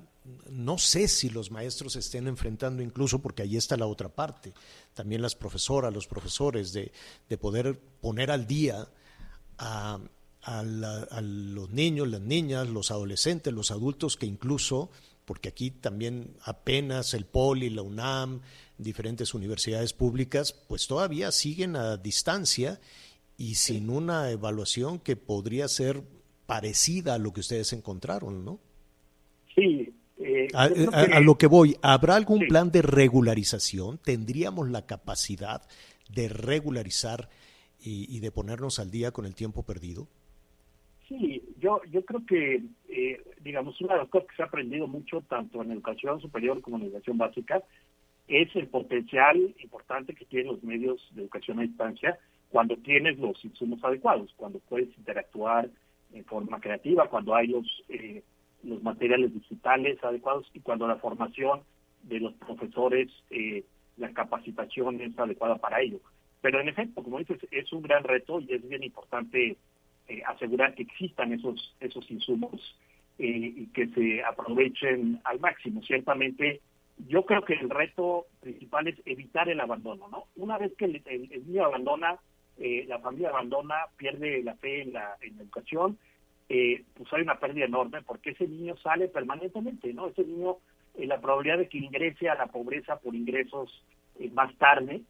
no 0.50 0.76
sé 0.76 1.06
si 1.06 1.30
los 1.30 1.52
maestros 1.52 1.94
estén 1.94 2.26
enfrentando 2.26 2.82
incluso, 2.82 3.20
porque 3.20 3.42
ahí 3.42 3.56
está 3.56 3.76
la 3.76 3.86
otra 3.86 4.08
parte, 4.08 4.52
también 4.92 5.22
las 5.22 5.36
profesoras, 5.36 5.94
los 5.94 6.08
profesores, 6.08 6.72
de, 6.72 6.90
de 7.28 7.38
poder 7.38 7.78
poner 8.00 8.32
al 8.32 8.46
día 8.46 8.88
a 9.56 10.00
a, 10.44 10.62
los 10.62 11.70
niños, 11.70 12.08
las 12.08 12.20
niñas, 12.20 12.68
los 12.68 12.90
adolescentes, 12.90 13.52
los 13.52 13.70
adultos 13.70 14.16
que 14.16 14.26
incluso, 14.26 14.90
porque 15.24 15.48
aquí 15.48 15.70
también 15.70 16.36
apenas 16.42 17.14
el 17.14 17.24
POLI, 17.24 17.70
la 17.70 17.82
UNAM, 17.82 18.40
diferentes 18.76 19.34
universidades 19.34 19.92
públicas, 19.92 20.52
pues 20.52 20.86
todavía 20.86 21.32
siguen 21.32 21.76
a 21.76 21.96
distancia 21.96 22.80
y 23.38 23.54
sin 23.54 23.90
una 23.90 24.30
evaluación 24.30 24.98
que 24.98 25.16
podría 25.16 25.66
ser 25.68 26.02
parecida 26.46 27.14
a 27.14 27.18
lo 27.18 27.32
que 27.32 27.40
ustedes 27.40 27.72
encontraron, 27.72 28.44
¿no? 28.44 28.60
Sí. 29.54 29.94
Eh, 30.18 30.48
a, 30.52 31.20
lo 31.20 31.38
que 31.38 31.46
voy, 31.46 31.76
¿habrá 31.82 32.16
algún 32.16 32.46
plan 32.46 32.70
de 32.70 32.82
regularización? 32.82 33.98
¿Tendríamos 33.98 34.70
la 34.70 34.86
capacidad 34.86 35.62
de 36.08 36.28
regularizar 36.28 37.30
y 37.86 38.20
de 38.20 38.30
ponernos 38.30 38.78
al 38.78 38.90
día 38.90 39.10
con 39.10 39.26
el 39.26 39.34
tiempo 39.34 39.62
perdido? 39.62 40.08
Sí, 41.08 41.42
yo, 41.58 41.82
yo 41.90 42.04
creo 42.04 42.24
que, 42.26 42.62
eh, 42.88 43.22
digamos, 43.40 43.78
una 43.80 43.94
de 43.94 44.00
las 44.00 44.08
cosas 44.08 44.28
que 44.28 44.36
se 44.36 44.42
ha 44.42 44.46
aprendido 44.46 44.86
mucho, 44.86 45.20
tanto 45.28 45.62
en 45.62 45.72
educación 45.72 46.20
superior 46.20 46.60
como 46.62 46.78
en 46.78 46.84
educación 46.84 47.18
básica, 47.18 47.62
es 48.26 48.54
el 48.56 48.68
potencial 48.68 49.54
importante 49.62 50.14
que 50.14 50.24
tienen 50.24 50.52
los 50.52 50.62
medios 50.62 51.06
de 51.12 51.22
educación 51.22 51.58
a 51.58 51.62
distancia 51.62 52.18
cuando 52.48 52.76
tienes 52.78 53.18
los 53.18 53.44
insumos 53.44 53.82
adecuados, 53.84 54.32
cuando 54.36 54.60
puedes 54.60 54.96
interactuar 54.96 55.68
en 56.12 56.24
forma 56.24 56.60
creativa, 56.60 57.08
cuando 57.10 57.34
hay 57.34 57.48
los, 57.48 57.66
eh, 57.88 58.22
los 58.62 58.82
materiales 58.82 59.34
digitales 59.34 60.02
adecuados 60.02 60.48
y 60.54 60.60
cuando 60.60 60.86
la 60.86 60.96
formación 60.96 61.60
de 62.04 62.20
los 62.20 62.32
profesores, 62.34 63.10
eh, 63.30 63.64
la 63.96 64.10
capacitación 64.12 65.00
es 65.00 65.18
adecuada 65.18 65.56
para 65.56 65.80
ello. 65.82 66.00
Pero 66.40 66.60
en 66.60 66.68
efecto, 66.68 67.02
como 67.02 67.18
dices, 67.18 67.38
es 67.50 67.72
un 67.72 67.82
gran 67.82 68.04
reto 68.04 68.40
y 68.40 68.54
es 68.54 68.66
bien 68.66 68.82
importante 68.84 69.56
eh, 70.06 70.22
asegurar 70.26 70.74
que 70.74 70.82
existan 70.82 71.32
esos, 71.32 71.74
esos 71.80 72.10
insumos 72.10 72.60
eh, 73.18 73.54
y 73.56 73.66
que 73.68 73.86
se 73.88 74.22
aprovechen 74.22 75.18
al 75.24 75.40
máximo. 75.40 75.82
Ciertamente, 75.82 76.60
yo 77.08 77.24
creo 77.24 77.42
que 77.42 77.54
el 77.54 77.70
reto 77.70 78.26
principal 78.40 78.88
es 78.88 79.00
evitar 79.06 79.48
el 79.48 79.60
abandono. 79.60 80.08
¿no? 80.08 80.24
Una 80.36 80.58
vez 80.58 80.74
que 80.76 80.84
el, 80.84 81.46
niño 81.46 81.64
abandona, 81.64 82.18
eh, 82.58 82.84
la 82.86 82.98
familia 82.98 83.30
abandona, 83.30 83.76
pierde 83.96 84.42
la 84.42 84.56
fe 84.56 84.82
en 84.82 84.92
la, 84.92 85.16
en 85.22 85.36
la 85.36 85.42
educación, 85.42 85.98
pues 86.46 87.12
hay 87.12 87.22
una 87.22 87.40
pérdida 87.40 87.64
enorme 87.64 88.02
porque 88.02 88.30
ese 88.30 88.46
niño 88.46 88.76
sale 88.76 89.08
permanentemente, 89.08 89.94
¿no? 89.94 90.08
Ese 90.08 90.24
niño, 90.24 90.58
la 90.98 91.18
probabilidad 91.18 91.56
de 91.56 91.68
que 91.68 91.78
ingrese 91.78 92.28
a 92.28 92.34
la 92.34 92.48
pobreza 92.48 92.96
por 92.98 93.14
ingresos 93.14 93.82
más 94.32 94.54
tarde 94.58 95.00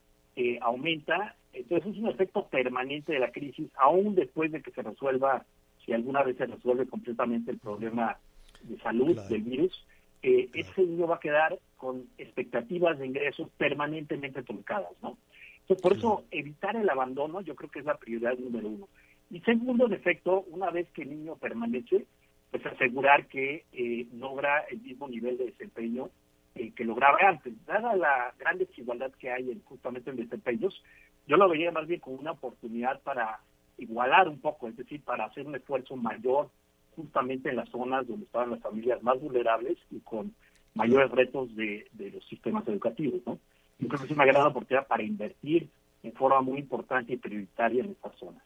aumenta 0.60 1.34
entonces 1.54 1.92
es 1.92 1.98
un 1.98 2.08
efecto 2.08 2.46
permanente 2.48 3.12
de 3.12 3.18
la 3.18 3.32
crisis, 3.32 3.70
aún 3.76 4.14
después 4.14 4.52
de 4.52 4.62
que 4.62 4.70
se 4.70 4.82
resuelva, 4.82 5.44
si 5.84 5.92
alguna 5.92 6.22
vez 6.22 6.36
se 6.36 6.46
resuelve 6.46 6.86
completamente 6.86 7.50
el 7.50 7.58
problema 7.58 8.18
de 8.62 8.78
salud 8.78 9.18
del 9.28 9.42
virus, 9.42 9.86
eh, 10.22 10.48
ese 10.54 10.82
niño 10.82 11.06
va 11.06 11.16
a 11.16 11.20
quedar 11.20 11.58
con 11.76 12.06
expectativas 12.16 12.98
de 12.98 13.06
ingresos 13.06 13.48
permanentemente 13.58 14.42
truncadas, 14.42 14.92
¿no? 15.02 15.18
Entonces, 15.60 15.82
por 15.82 15.92
eso 15.96 16.24
evitar 16.30 16.76
el 16.76 16.88
abandono 16.88 17.40
yo 17.40 17.54
creo 17.54 17.70
que 17.70 17.80
es 17.80 17.84
la 17.84 17.96
prioridad 17.96 18.36
número 18.38 18.68
uno. 18.68 18.88
Y 19.30 19.40
segundo, 19.40 19.86
en 19.86 19.94
efecto, 19.94 20.44
una 20.50 20.70
vez 20.70 20.88
que 20.90 21.02
el 21.02 21.10
niño 21.10 21.36
permanece, 21.36 22.06
pues 22.50 22.64
asegurar 22.66 23.26
que 23.26 23.64
eh, 23.72 24.06
logra 24.14 24.60
el 24.70 24.80
mismo 24.80 25.08
nivel 25.08 25.38
de 25.38 25.46
desempeño 25.46 26.10
eh, 26.54 26.70
que 26.70 26.84
lograba 26.84 27.18
antes. 27.26 27.52
Dada 27.66 27.96
la 27.96 28.32
gran 28.38 28.58
desigualdad 28.58 29.10
que 29.18 29.30
hay 29.30 29.50
en, 29.50 29.60
justamente 29.64 30.10
en 30.10 30.16
desempeños, 30.16 30.82
yo 31.26 31.36
lo 31.36 31.48
veía 31.48 31.70
más 31.70 31.86
bien 31.86 32.00
como 32.00 32.16
una 32.16 32.32
oportunidad 32.32 33.00
para 33.02 33.40
igualar 33.78 34.28
un 34.28 34.40
poco, 34.40 34.68
es 34.68 34.76
decir, 34.76 35.02
para 35.02 35.26
hacer 35.26 35.46
un 35.46 35.56
esfuerzo 35.56 35.96
mayor 35.96 36.50
justamente 36.94 37.48
en 37.48 37.56
las 37.56 37.68
zonas 37.70 38.06
donde 38.06 38.24
estaban 38.26 38.50
las 38.50 38.60
familias 38.60 39.02
más 39.02 39.20
vulnerables 39.20 39.78
y 39.90 40.00
con 40.00 40.34
mayores 40.74 41.10
retos 41.10 41.54
de, 41.56 41.86
los 42.12 42.26
sistemas 42.28 42.66
educativos, 42.68 43.20
¿no? 43.26 43.38
Yo 43.78 43.88
creo 43.88 44.00
que 44.00 44.06
es 44.06 44.12
una 44.12 44.24
gran 44.24 44.46
oportunidad 44.46 44.86
para 44.86 45.02
invertir 45.02 45.68
en 46.02 46.12
forma 46.12 46.40
muy 46.42 46.60
importante 46.60 47.14
y 47.14 47.16
prioritaria 47.16 47.82
en 47.82 47.90
estas 47.90 48.16
zonas. 48.18 48.42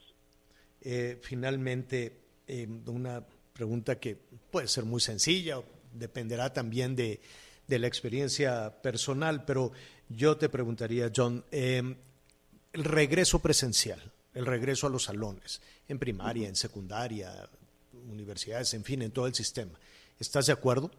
Eh, 0.80 1.18
finalmente, 1.22 2.20
eh, 2.46 2.66
una 2.86 3.22
pregunta 3.52 3.98
que 3.98 4.16
puede 4.50 4.68
ser 4.68 4.84
muy 4.84 5.00
sencilla, 5.00 5.56
dependerá 5.92 6.52
también 6.52 6.96
de, 6.96 7.20
de, 7.66 7.78
la 7.78 7.86
experiencia 7.86 8.80
personal, 8.80 9.44
pero 9.44 9.72
yo 10.08 10.36
te 10.36 10.48
preguntaría, 10.48 11.10
John, 11.14 11.44
eh, 11.50 11.82
el 12.72 12.84
regreso 12.84 13.40
presencial, 13.40 14.00
el 14.34 14.46
regreso 14.46 14.86
a 14.86 14.90
los 14.90 15.04
salones, 15.04 15.62
en 15.88 15.98
primaria, 15.98 16.48
en 16.48 16.56
secundaria, 16.56 17.30
universidades, 18.10 18.74
en 18.74 18.84
fin, 18.84 19.02
en 19.02 19.10
todo 19.10 19.26
el 19.26 19.34
sistema. 19.34 19.78
¿Estás 20.18 20.46
de 20.46 20.52
acuerdo? 20.52 20.90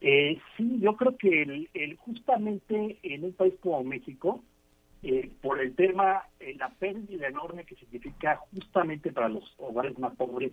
Eh, 0.00 0.38
sí, 0.56 0.78
yo 0.80 0.96
creo 0.96 1.16
que 1.16 1.68
el, 1.72 1.96
justamente 1.96 2.98
en 3.02 3.24
un 3.24 3.32
país 3.32 3.54
como 3.60 3.82
México, 3.84 4.42
eh, 5.02 5.30
por 5.40 5.60
el 5.60 5.74
tema, 5.74 6.24
eh, 6.40 6.54
la 6.58 6.68
pérdida 6.70 7.28
enorme 7.28 7.64
que 7.64 7.74
significa 7.76 8.40
justamente 8.52 9.12
para 9.12 9.28
los 9.28 9.44
hogares 9.58 9.98
más 9.98 10.14
pobres 10.16 10.52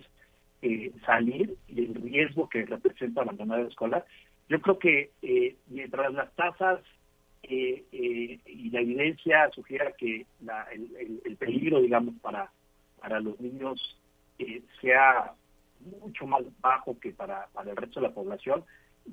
salir 1.07 1.57
y 1.67 1.85
el 1.85 1.95
riesgo 1.95 2.47
que 2.47 2.63
representa 2.65 3.21
abandonar 3.21 3.61
la 3.61 3.67
escuela, 3.67 4.05
yo 4.47 4.61
creo 4.61 4.77
que 4.77 5.09
mientras 5.67 6.13
las 6.13 6.31
tasas 6.35 6.81
eh, 7.43 7.83
eh, 7.91 8.39
y 8.45 8.69
la 8.69 8.81
evidencia 8.81 9.49
sugiera 9.51 9.91
que 9.97 10.25
el, 11.25 11.37
peligro, 11.37 11.81
digamos, 11.81 12.15
para, 12.21 12.51
para 12.99 13.19
los 13.19 13.39
niños 13.39 13.99
eh, 14.37 14.61
sea 14.79 15.33
mucho 16.01 16.27
más 16.27 16.43
bajo 16.59 16.99
que 16.99 17.11
para, 17.11 17.47
para 17.53 17.71
el 17.71 17.77
resto 17.77 17.99
de 17.99 18.07
la 18.07 18.13
población, 18.13 18.63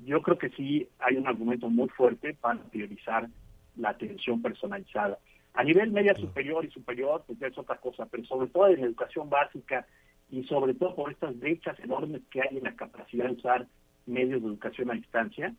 yo 0.05 0.21
creo 0.21 0.37
que 0.37 0.49
sí 0.49 0.87
hay 0.99 1.17
un 1.17 1.27
argumento 1.27 1.69
muy 1.69 1.89
fuerte 1.89 2.35
para 2.35 2.59
priorizar 2.63 3.27
la 3.75 3.89
atención 3.89 4.41
personalizada. 4.41 5.17
A 5.53 5.63
nivel 5.63 5.91
media 5.91 6.13
superior 6.15 6.63
y 6.63 6.69
superior, 6.69 7.23
pues 7.25 7.41
es 7.41 7.57
otra 7.57 7.77
cosa, 7.77 8.05
pero 8.05 8.23
sobre 8.25 8.49
todo 8.49 8.67
en 8.67 8.83
educación 8.83 9.29
básica 9.29 9.87
y 10.29 10.43
sobre 10.43 10.75
todo 10.75 10.95
por 10.95 11.11
estas 11.11 11.37
brechas 11.39 11.79
enormes 11.79 12.21
que 12.29 12.41
hay 12.41 12.57
en 12.57 12.63
la 12.63 12.75
capacidad 12.75 13.25
de 13.25 13.33
usar 13.33 13.67
medios 14.05 14.41
de 14.41 14.47
educación 14.47 14.91
a 14.91 14.93
distancia, 14.93 15.55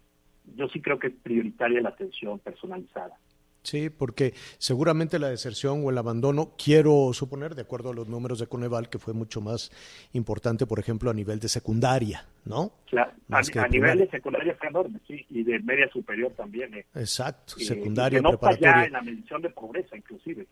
yo 0.56 0.68
sí 0.68 0.80
creo 0.80 0.98
que 0.98 1.08
es 1.08 1.14
prioritaria 1.22 1.80
la 1.80 1.90
atención 1.90 2.38
personalizada. 2.38 3.16
Sí, 3.62 3.90
porque 3.90 4.32
seguramente 4.58 5.18
la 5.18 5.28
deserción 5.28 5.82
o 5.84 5.90
el 5.90 5.98
abandono, 5.98 6.54
quiero 6.62 7.12
suponer, 7.12 7.54
de 7.54 7.62
acuerdo 7.62 7.90
a 7.90 7.94
los 7.94 8.08
números 8.08 8.38
de 8.38 8.46
Coneval, 8.46 8.88
que 8.88 8.98
fue 8.98 9.12
mucho 9.12 9.40
más 9.40 9.70
importante, 10.12 10.66
por 10.66 10.78
ejemplo, 10.78 11.10
a 11.10 11.14
nivel 11.14 11.40
de 11.40 11.48
secundaria, 11.48 12.24
¿no? 12.46 12.72
Claro, 12.86 13.12
a, 13.30 13.68
nivel 13.68 13.98
de 13.98 14.08
secundaria 14.08 14.56
fue 14.58 14.68
enorme, 14.68 15.00
sí, 15.06 15.26
y 15.28 15.42
de 15.42 15.58
media 15.60 15.88
superior 15.92 16.32
también. 16.32 16.72
Eh. 16.74 16.86
Exacto, 16.94 17.58
secundaria, 17.58 18.18
eh, 18.18 18.22
no 18.22 18.30
preparatoria. 18.30 18.84
en 18.86 18.92
la 18.92 19.02
medición 19.02 19.42
de 19.42 19.50
pobreza, 19.50 19.96
inclusive. 19.96 20.46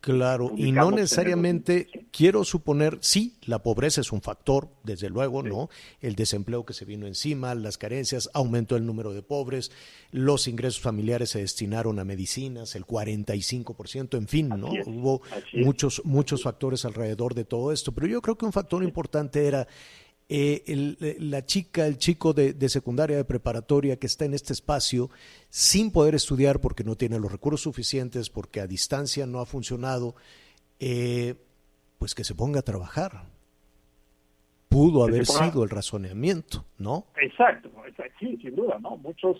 Claro, 0.00 0.52
y 0.56 0.70
no 0.70 0.92
necesariamente 0.92 1.88
quiero 2.12 2.44
suponer, 2.44 2.98
sí, 3.00 3.34
la 3.42 3.64
pobreza 3.64 4.00
es 4.00 4.12
un 4.12 4.22
factor, 4.22 4.68
desde 4.84 5.10
luego, 5.10 5.42
¿no? 5.42 5.70
El 6.00 6.14
desempleo 6.14 6.64
que 6.64 6.72
se 6.72 6.84
vino 6.84 7.08
encima, 7.08 7.52
las 7.56 7.78
carencias, 7.78 8.30
aumentó 8.32 8.76
el 8.76 8.86
número 8.86 9.12
de 9.12 9.22
pobres, 9.22 9.72
los 10.12 10.46
ingresos 10.46 10.80
familiares 10.80 11.30
se 11.30 11.40
destinaron 11.40 11.98
a 11.98 12.04
medicinas, 12.04 12.76
el 12.76 12.86
45%, 12.86 14.16
en 14.16 14.28
fin, 14.28 14.48
¿no? 14.48 14.70
Hubo 14.86 15.20
muchos 15.52 16.00
muchos 16.04 16.44
factores 16.44 16.84
alrededor 16.84 17.34
de 17.34 17.44
todo 17.44 17.72
esto, 17.72 17.90
pero 17.90 18.06
yo 18.06 18.22
creo 18.22 18.38
que 18.38 18.44
un 18.44 18.52
factor 18.52 18.84
importante 18.84 19.46
era 19.46 19.66
eh, 20.30 20.62
eh, 20.66 21.16
la 21.20 21.46
chica, 21.46 21.86
el 21.86 21.96
chico 21.96 22.34
de, 22.34 22.68
secundaria, 22.68 23.16
de 23.16 23.24
preparatoria 23.24 23.96
que 23.96 24.06
está 24.06 24.26
en 24.26 24.34
este 24.34 24.52
espacio 24.52 25.08
sin 25.48 25.90
poder 25.90 26.14
estudiar 26.14 26.60
porque 26.60 26.84
no 26.84 26.96
tiene 26.96 27.18
los 27.18 27.32
recursos 27.32 27.62
suficientes, 27.62 28.28
porque 28.28 28.60
a 28.60 28.66
distancia 28.66 29.24
no 29.24 29.40
ha 29.40 29.46
funcionado, 29.46 30.14
eh, 30.80 31.34
pues 31.98 32.14
que 32.14 32.24
se 32.24 32.34
ponga 32.34 32.60
a 32.60 32.62
trabajar. 32.62 33.22
Pudo 34.68 35.02
haber 35.02 35.24
sido 35.24 35.64
el 35.64 35.70
razonamiento, 35.70 36.66
¿no? 36.76 37.06
Exacto, 37.22 37.70
sí, 38.20 38.36
sin 38.42 38.54
duda, 38.54 38.78
¿no? 38.80 38.98
Muchos 38.98 39.38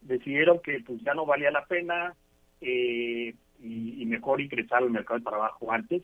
decidieron 0.00 0.60
que 0.60 0.80
pues 0.80 0.98
ya 1.02 1.12
no 1.12 1.26
valía 1.26 1.50
la 1.50 1.66
pena 1.66 2.14
y, 2.62 3.34
mejor 4.06 4.40
ingresar 4.40 4.82
al 4.82 4.90
mercado 4.90 5.18
de 5.18 5.24
trabajo 5.24 5.72
antes 5.72 6.02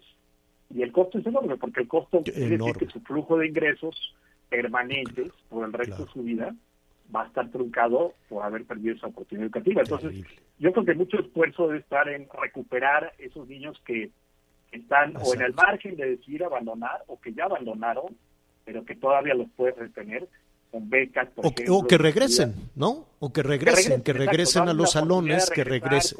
y 0.74 0.82
el 0.82 0.92
costo 0.92 1.18
es 1.18 1.26
enorme, 1.26 1.56
porque 1.56 1.80
el 1.80 1.88
costo 1.88 2.22
quiere 2.22 2.58
decir 2.58 2.76
que 2.76 2.86
su 2.86 3.00
flujo 3.00 3.38
de 3.38 3.48
ingresos 3.48 4.14
permanentes 4.48 5.30
por 5.48 5.66
el 5.66 5.72
resto 5.72 6.04
de 6.04 6.12
su 6.12 6.22
vida 6.22 6.54
va 7.14 7.22
a 7.22 7.26
estar 7.26 7.50
truncado 7.50 8.14
por 8.28 8.44
haber 8.44 8.64
perdido 8.64 8.94
esa 8.94 9.06
oportunidad 9.06 9.46
educativa. 9.46 9.82
Entonces, 9.82 10.26
yo 10.58 10.72
creo 10.72 10.84
que 10.84 10.94
mucho 10.94 11.18
esfuerzo 11.18 11.68
debe 11.68 11.80
estar 11.80 12.08
en 12.08 12.28
recuperar 12.40 13.12
esos 13.18 13.48
niños 13.48 13.80
que 13.86 14.10
están 14.72 15.14
o 15.16 15.34
en 15.34 15.42
el 15.42 15.54
margen 15.54 15.96
de 15.96 16.10
decidir 16.10 16.44
abandonar 16.44 17.02
o 17.06 17.18
que 17.18 17.32
ya 17.32 17.44
abandonaron, 17.44 18.16
pero 18.64 18.84
que 18.84 18.94
todavía 18.94 19.34
los 19.34 19.48
puedes 19.56 19.76
retener 19.76 20.28
con 20.70 20.90
becas, 20.90 21.28
por 21.30 21.46
o, 21.46 21.48
ejemplo, 21.48 21.76
o 21.76 21.86
que 21.86 21.96
regresen, 21.96 22.54
¿no? 22.76 23.06
O 23.20 23.32
que 23.32 23.42
regresen, 23.42 24.02
que 24.02 24.12
regresen, 24.12 24.68
a 24.68 24.74
los 24.74 24.92
salones, 24.92 25.48
que 25.48 25.64
regresen 25.64 26.18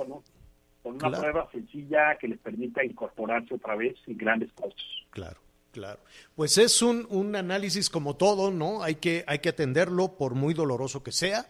con 0.83 0.95
una 0.95 1.19
prueba 1.19 1.49
sencilla 1.53 2.17
que 2.19 2.29
les 2.29 2.39
permita 2.39 2.83
incorporarse 2.83 3.55
otra 3.55 3.77
vez 3.77 3.95
sin 4.07 4.17
grandes 4.17 4.51
costos. 4.53 5.07
Claro. 5.11 5.39
Claro. 5.73 6.01
Pues 6.35 6.59
es 6.59 6.83
un, 6.83 7.07
un 7.11 7.37
análisis 7.37 7.91
como 7.91 8.17
todo, 8.17 8.51
¿no? 8.51 8.83
Hay 8.83 8.97
que, 8.97 9.25
hay 9.27 9.41
que 9.41 9.51
atenderlo 9.51 10.17
por 10.17 10.35
muy 10.35 10.55
doloroso 10.55 11.03
que 11.03 11.13
sea, 11.13 11.47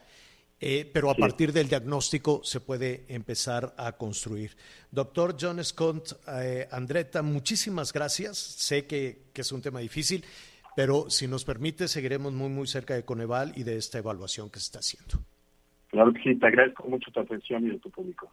eh, 0.61 0.91
pero 0.93 1.11
a 1.11 1.15
partir 1.15 1.53
del 1.53 1.69
diagnóstico 1.69 2.41
se 2.43 2.61
puede 2.61 3.05
empezar 3.09 3.75
a 3.77 3.93
construir. 3.93 4.57
Doctor 4.91 5.37
John 5.41 5.63
Scott 5.63 6.21
eh, 6.29 6.67
Andretta, 6.73 7.23
muchísimas 7.23 7.93
gracias. 7.93 8.39
Sé 8.39 8.87
que, 8.87 9.27
que, 9.33 9.43
es 9.43 9.53
un 9.53 9.63
tema 9.63 9.79
difícil, 9.79 10.25
pero 10.75 11.09
si 11.11 11.29
nos 11.29 11.45
permite, 11.45 11.87
seguiremos 11.87 12.33
muy, 12.33 12.49
muy 12.49 12.67
cerca 12.67 12.95
de 12.95 13.05
Coneval 13.05 13.53
y 13.55 13.63
de 13.63 13.77
esta 13.77 13.99
evaluación 13.99 14.51
que 14.51 14.59
se 14.59 14.65
está 14.65 14.81
haciendo. 14.81 15.25
Claro 15.89 16.13
que 16.13 16.23
sí, 16.23 16.35
te 16.35 16.47
agradezco 16.47 16.89
mucho 16.89 17.11
tu 17.13 17.21
atención 17.21 17.65
y 17.67 17.71
de 17.71 17.79
tu 17.79 17.91
público. 17.91 18.31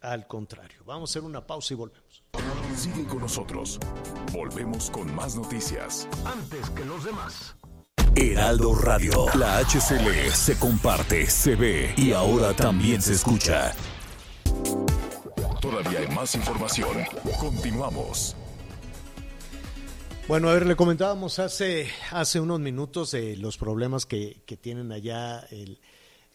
Al 0.00 0.28
contrario, 0.28 0.84
vamos 0.84 1.10
a 1.10 1.12
hacer 1.12 1.22
una 1.24 1.44
pausa 1.44 1.74
y 1.74 1.76
volvemos. 1.76 2.22
Sigue 2.76 3.04
con 3.06 3.18
nosotros. 3.18 3.80
Volvemos 4.32 4.90
con 4.90 5.12
más 5.12 5.34
noticias. 5.34 6.08
Antes 6.24 6.70
que 6.70 6.84
los 6.84 7.02
demás. 7.02 7.56
Heraldo 8.14 8.76
Radio. 8.76 9.26
La 9.34 9.58
HCL 9.58 10.30
se 10.32 10.56
comparte, 10.56 11.26
se 11.26 11.56
ve 11.56 11.94
y 11.96 12.12
ahora 12.12 12.54
también 12.54 13.02
se 13.02 13.14
escucha. 13.14 13.74
Todavía 15.60 15.98
hay 15.98 16.08
más 16.14 16.32
información. 16.36 16.96
Continuamos. 17.40 18.36
Bueno, 20.28 20.48
a 20.48 20.52
ver, 20.52 20.66
le 20.66 20.76
comentábamos 20.76 21.40
hace, 21.40 21.88
hace 22.12 22.38
unos 22.38 22.60
minutos 22.60 23.10
de 23.10 23.36
los 23.36 23.58
problemas 23.58 24.06
que, 24.06 24.42
que 24.46 24.56
tienen 24.56 24.92
allá 24.92 25.40
el, 25.50 25.80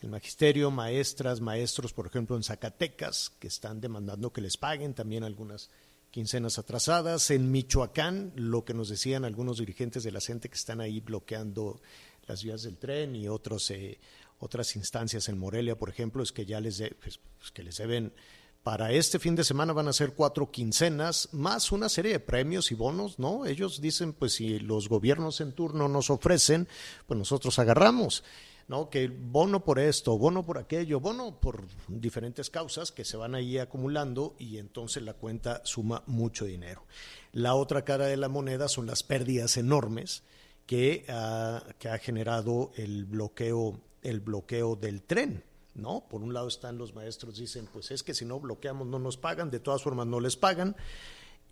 el 0.04 0.10
magisterio, 0.10 0.70
maestras, 0.70 1.40
maestros, 1.40 1.94
por 1.94 2.08
ejemplo, 2.08 2.36
en 2.36 2.44
Zacatecas, 2.44 3.32
que 3.40 3.48
están 3.48 3.80
demandando 3.80 4.34
que 4.34 4.42
les 4.42 4.58
paguen 4.58 4.94
también 4.94 5.24
algunas 5.24 5.70
quincenas 6.12 6.60
atrasadas. 6.60 7.32
En 7.32 7.50
Michoacán, 7.52 8.34
lo 8.36 8.66
que 8.66 8.74
nos 8.74 8.90
decían 8.90 9.24
algunos 9.24 9.60
dirigentes 9.60 10.04
de 10.04 10.12
la 10.12 10.20
gente 10.20 10.50
que 10.50 10.56
están 10.56 10.82
ahí 10.82 11.00
bloqueando 11.00 11.82
las 12.28 12.44
vías 12.44 12.64
del 12.64 12.78
tren 12.78 13.16
y 13.16 13.30
otros, 13.30 13.72
eh, 13.72 13.98
otras 14.40 14.76
instancias 14.76 15.30
en 15.30 15.38
Morelia, 15.38 15.78
por 15.78 15.90
ejemplo, 15.90 16.22
es 16.22 16.34
que 16.34 16.46
ya 16.46 16.60
les, 16.60 16.84
pues, 17.02 17.22
pues, 17.40 17.52
que 17.52 17.64
les 17.64 17.78
deben 17.78 18.12
para 18.62 18.92
este 18.92 19.20
fin 19.20 19.36
de 19.36 19.44
semana 19.46 19.72
van 19.72 19.88
a 19.88 19.94
ser 19.94 20.14
cuatro 20.14 20.52
quincenas, 20.52 21.30
más 21.32 21.72
una 21.72 21.88
serie 21.88 22.12
de 22.14 22.20
premios 22.20 22.72
y 22.72 22.76
bonos, 22.76 23.20
¿no? 23.20 23.46
Ellos 23.46 23.82
dicen, 23.82 24.14
pues 24.14 24.34
si 24.34 24.60
los 24.60 24.88
gobiernos 24.88 25.42
en 25.42 25.54
turno 25.54 25.88
nos 25.88 26.10
ofrecen, 26.10 26.68
pues 27.06 27.18
nosotros 27.18 27.60
agarramos. 27.60 28.24
¿No? 28.68 28.90
Que 28.90 29.08
bono 29.08 29.64
por 29.64 29.80
esto, 29.80 30.18
bono 30.18 30.46
por 30.46 30.58
aquello, 30.58 31.00
bono 31.00 31.40
por 31.40 31.64
diferentes 31.88 32.50
causas 32.50 32.92
que 32.92 33.06
se 33.06 33.18
van 33.18 33.36
ahí 33.36 33.58
acumulando 33.58 34.36
y 34.40 34.58
entonces 34.58 35.04
la 35.04 35.14
cuenta 35.14 35.62
suma 35.66 36.04
mucho 36.08 36.46
dinero. 36.46 36.84
La 37.32 37.56
otra 37.56 37.84
cara 37.84 38.06
de 38.06 38.18
la 38.18 38.30
moneda 38.30 38.68
son 38.68 38.86
las 38.86 39.04
pérdidas 39.04 39.58
enormes 39.58 40.24
que 40.66 41.06
ha, 41.10 41.64
que 41.80 41.90
ha 41.90 41.98
generado 41.98 42.72
el 42.76 43.06
bloqueo, 43.06 43.80
el 44.02 44.20
bloqueo 44.20 44.76
del 44.76 45.02
tren. 45.04 45.44
¿No? 45.76 46.06
Por 46.08 46.22
un 46.22 46.36
lado 46.36 46.48
están 46.50 46.78
los 46.78 46.94
maestros, 46.94 47.36
dicen, 47.36 47.68
pues 47.74 47.90
es 47.90 48.04
que 48.04 48.14
si 48.14 48.26
no 48.26 48.40
bloqueamos 48.40 48.86
no 48.86 49.00
nos 49.00 49.18
pagan, 49.18 49.50
de 49.50 49.60
todas 49.60 49.82
formas 49.82 50.06
no 50.06 50.20
les 50.20 50.38
pagan. 50.38 50.76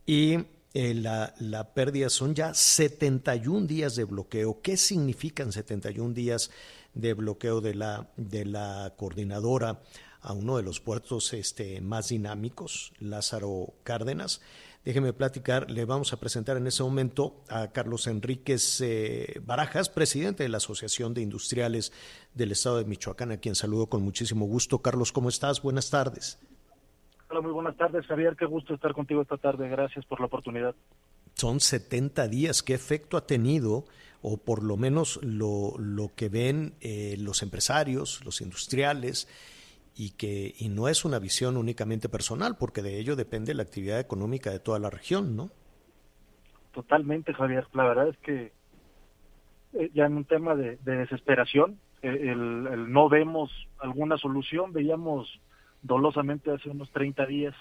Y 0.05 0.37
eh, 0.73 0.93
la, 0.93 1.33
la, 1.39 1.73
pérdida 1.73 2.07
son 2.09 2.35
ya 2.35 2.53
71 2.53 3.65
días 3.65 3.95
de 3.95 4.03
bloqueo. 4.03 4.61
¿Qué 4.61 4.77
significan 4.77 5.51
71 5.51 6.13
días 6.13 6.51
de 6.93 7.13
bloqueo 7.13 7.61
de 7.61 7.75
la, 7.75 8.09
de 8.17 8.45
la 8.45 8.93
coordinadora 8.97 9.81
a 10.21 10.33
uno 10.33 10.57
de 10.57 10.63
los 10.63 10.79
puertos 10.79 11.33
este, 11.33 11.81
más 11.81 12.09
dinámicos, 12.09 12.93
Lázaro 12.99 13.73
Cárdenas. 13.83 14.41
Déjeme 14.85 15.13
platicar, 15.13 15.69
le 15.69 15.85
vamos 15.85 16.11
a 16.11 16.19
presentar 16.19 16.57
en 16.57 16.65
ese 16.65 16.81
momento 16.81 17.43
a 17.49 17.67
Carlos 17.67 18.07
Enríquez 18.07 18.81
eh, 18.81 19.39
Barajas, 19.45 19.89
presidente 19.89 20.43
de 20.43 20.49
la 20.49 20.57
Asociación 20.57 21.13
de 21.13 21.21
Industriales 21.21 21.93
del 22.33 22.51
Estado 22.51 22.77
de 22.77 22.85
Michoacán, 22.85 23.31
a 23.31 23.37
quien 23.37 23.53
saludo 23.53 23.87
con 23.87 24.01
muchísimo 24.01 24.45
gusto. 24.45 24.79
Carlos, 24.79 25.11
¿cómo 25.11 25.29
estás? 25.29 25.61
Buenas 25.61 25.91
tardes. 25.91 26.39
Hola, 27.29 27.41
muy 27.41 27.51
buenas 27.51 27.77
tardes, 27.77 28.05
Javier. 28.07 28.35
Qué 28.35 28.45
gusto 28.45 28.73
estar 28.73 28.93
contigo 28.93 29.21
esta 29.21 29.37
tarde. 29.37 29.69
Gracias 29.69 30.03
por 30.05 30.19
la 30.19 30.25
oportunidad. 30.25 30.75
Son 31.35 31.59
70 31.59 32.27
días. 32.27 32.63
¿Qué 32.63 32.73
efecto 32.73 33.17
ha 33.17 33.25
tenido 33.25 33.85
o 34.21 34.37
por 34.37 34.63
lo 34.63 34.77
menos 34.77 35.19
lo, 35.23 35.73
lo 35.77 36.11
que 36.15 36.29
ven 36.29 36.73
eh, 36.81 37.15
los 37.19 37.41
empresarios, 37.41 38.23
los 38.23 38.41
industriales, 38.41 39.27
y 39.95 40.11
que 40.11 40.53
y 40.57 40.69
no 40.69 40.87
es 40.87 41.03
una 41.03 41.19
visión 41.19 41.57
únicamente 41.57 42.07
personal, 42.07 42.55
porque 42.57 42.81
de 42.81 42.99
ello 42.99 43.15
depende 43.15 43.53
la 43.53 43.63
actividad 43.63 43.99
económica 43.99 44.51
de 44.51 44.59
toda 44.59 44.79
la 44.79 44.89
región, 44.89 45.35
¿no? 45.35 45.49
Totalmente, 46.71 47.33
Javier. 47.33 47.67
La 47.73 47.83
verdad 47.83 48.07
es 48.07 48.17
que 48.17 48.53
eh, 49.73 49.91
ya 49.93 50.05
en 50.05 50.15
un 50.15 50.25
tema 50.25 50.55
de, 50.55 50.77
desesperación, 50.77 51.79
eh, 52.01 52.29
el, 52.31 52.91
no 52.91 53.09
vemos 53.09 53.51
alguna 53.79 54.17
solución, 54.17 54.71
veíamos 54.71 55.41
dolosamente 55.81 56.51
hace 56.51 56.69
unos 56.69 56.91
30 56.91 57.25
días, 57.25 57.55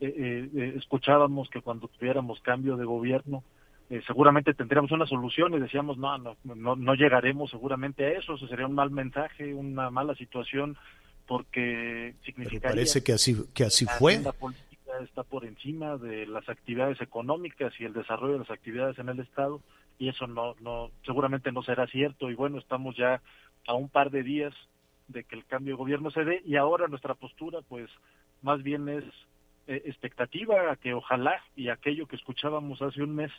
escuchábamos 0.00 1.50
que 1.50 1.60
cuando 1.60 1.88
tuviéramos 1.88 2.40
cambio 2.40 2.76
de 2.76 2.84
gobierno, 2.84 3.42
eh, 3.90 4.02
seguramente 4.06 4.52
tendríamos 4.54 4.90
una 4.92 5.06
solución 5.06 5.54
y 5.54 5.60
decíamos, 5.60 5.96
no, 5.96 6.18
no, 6.18 6.36
no, 6.44 6.76
no 6.76 6.94
llegaremos 6.94 7.50
seguramente 7.50 8.04
a 8.04 8.18
eso, 8.18 8.34
eso 8.34 8.46
sería 8.46 8.66
un 8.66 8.74
mal 8.74 8.90
mensaje, 8.90 9.54
una 9.54 9.90
mala 9.90 10.14
situación, 10.14 10.76
porque 11.26 12.14
significaría... 12.24 12.74
parece 12.74 13.02
que 13.02 13.12
así, 13.12 13.36
que 13.54 13.64
así 13.64 13.86
fue. 13.98 14.18
La 14.20 14.32
política 14.32 14.92
está 15.02 15.22
por 15.22 15.46
encima 15.46 15.96
de 15.96 16.26
las 16.26 16.48
actividades 16.48 17.00
económicas 17.00 17.72
y 17.78 17.84
el 17.84 17.94
desarrollo 17.94 18.34
de 18.34 18.38
las 18.40 18.50
actividades 18.50 18.98
en 18.98 19.08
el 19.08 19.20
Estado, 19.20 19.62
y 19.98 20.10
eso 20.10 20.26
no, 20.26 20.54
no, 20.60 20.90
seguramente 21.04 21.50
no 21.50 21.62
será 21.62 21.86
cierto, 21.86 22.30
y 22.30 22.34
bueno, 22.34 22.58
estamos 22.58 22.94
ya 22.96 23.22
a 23.66 23.74
un 23.74 23.88
par 23.88 24.10
de 24.10 24.22
días 24.22 24.54
de 25.08 25.24
que 25.24 25.34
el 25.34 25.46
cambio 25.46 25.74
de 25.74 25.78
gobierno 25.78 26.10
se 26.10 26.24
dé, 26.24 26.42
y 26.44 26.56
ahora 26.56 26.88
nuestra 26.88 27.14
postura, 27.14 27.60
pues, 27.66 27.88
más 28.42 28.62
bien 28.62 28.88
es 28.90 29.04
eh, 29.66 29.82
expectativa 29.86 30.70
a 30.70 30.76
que 30.76 30.94
ojalá 30.94 31.42
y 31.56 31.70
aquello 31.70 32.06
que 32.06 32.16
escuchábamos 32.16 32.80
hace 32.82 33.02
un 33.02 33.14
mes 33.14 33.32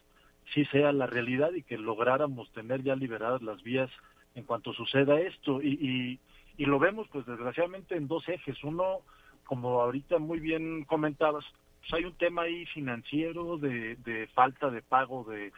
sí 0.54 0.66
sea 0.66 0.92
la 0.92 1.08
realidad 1.08 1.52
y 1.54 1.64
que 1.64 1.78
lográramos 1.78 2.52
tener 2.52 2.84
ya 2.84 2.96
liberadas 2.96 3.42
las 3.42 3.62
vías 3.64 3.90
en 4.36 4.44
cuanto 4.44 4.74
suceda 4.74 5.20
esto. 5.20 5.62
Y, 5.62 6.20
y, 6.58 6.66
lo 6.66 6.80
vemos, 6.80 7.08
pues 7.12 7.26
desgraciadamente, 7.26 7.96
en 7.96 8.08
dos 8.08 8.28
ejes. 8.28 8.64
Uno, 8.64 9.00
como 9.46 9.82
ahorita 9.82 10.20
muy 10.20 10.40
bien 10.40 10.84
comentabas, 10.84 11.46
pues 11.80 11.94
hay 11.94 12.06
un 12.06 12.18
tema 12.18 12.44
ahí 12.44 12.66
financiero 12.68 13.58
de, 13.58 13.96
de 13.96 14.28
falta 14.28 14.70
de 14.70 14.82
pago 14.82 15.24
de, 15.24 15.52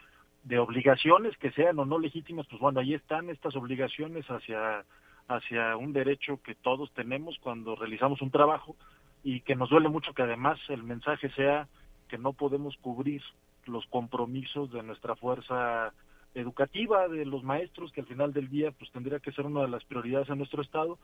de 0.44 0.58
obligaciones 0.58 1.36
que 1.38 1.52
sean 1.52 1.78
o 1.78 1.84
no 1.84 1.98
legítimas, 1.98 2.46
pues 2.48 2.60
bueno, 2.60 2.80
ahí 2.80 2.94
están 2.94 3.30
estas 3.30 3.54
obligaciones 3.56 4.26
hacia, 4.26 4.84
hacia 5.28 5.76
un 5.76 5.92
derecho 5.92 6.40
que 6.42 6.54
todos 6.54 6.92
tenemos 6.92 7.38
cuando 7.40 7.76
realizamos 7.76 8.22
un 8.22 8.30
trabajo 8.30 8.76
y 9.22 9.40
que 9.42 9.54
nos 9.54 9.70
duele 9.70 9.88
mucho 9.88 10.14
que 10.14 10.22
además 10.22 10.58
el 10.68 10.82
mensaje 10.82 11.30
sea 11.30 11.68
que 12.08 12.18
no 12.18 12.32
podemos 12.32 12.76
cubrir 12.78 13.22
los 13.66 13.86
compromisos 13.86 14.72
de 14.72 14.82
nuestra 14.82 15.16
fuerza 15.16 15.92
educativa, 16.34 17.08
de 17.08 17.24
los 17.26 17.42
maestros, 17.42 17.92
que 17.92 18.00
al 18.00 18.06
final 18.06 18.32
del 18.32 18.48
día 18.48 18.70
pues 18.72 18.90
tendría 18.90 19.20
que 19.20 19.32
ser 19.32 19.46
una 19.46 19.62
de 19.62 19.68
las 19.68 19.84
prioridades 19.84 20.28
en 20.30 20.38
nuestro 20.38 20.62
Estado. 20.62 20.98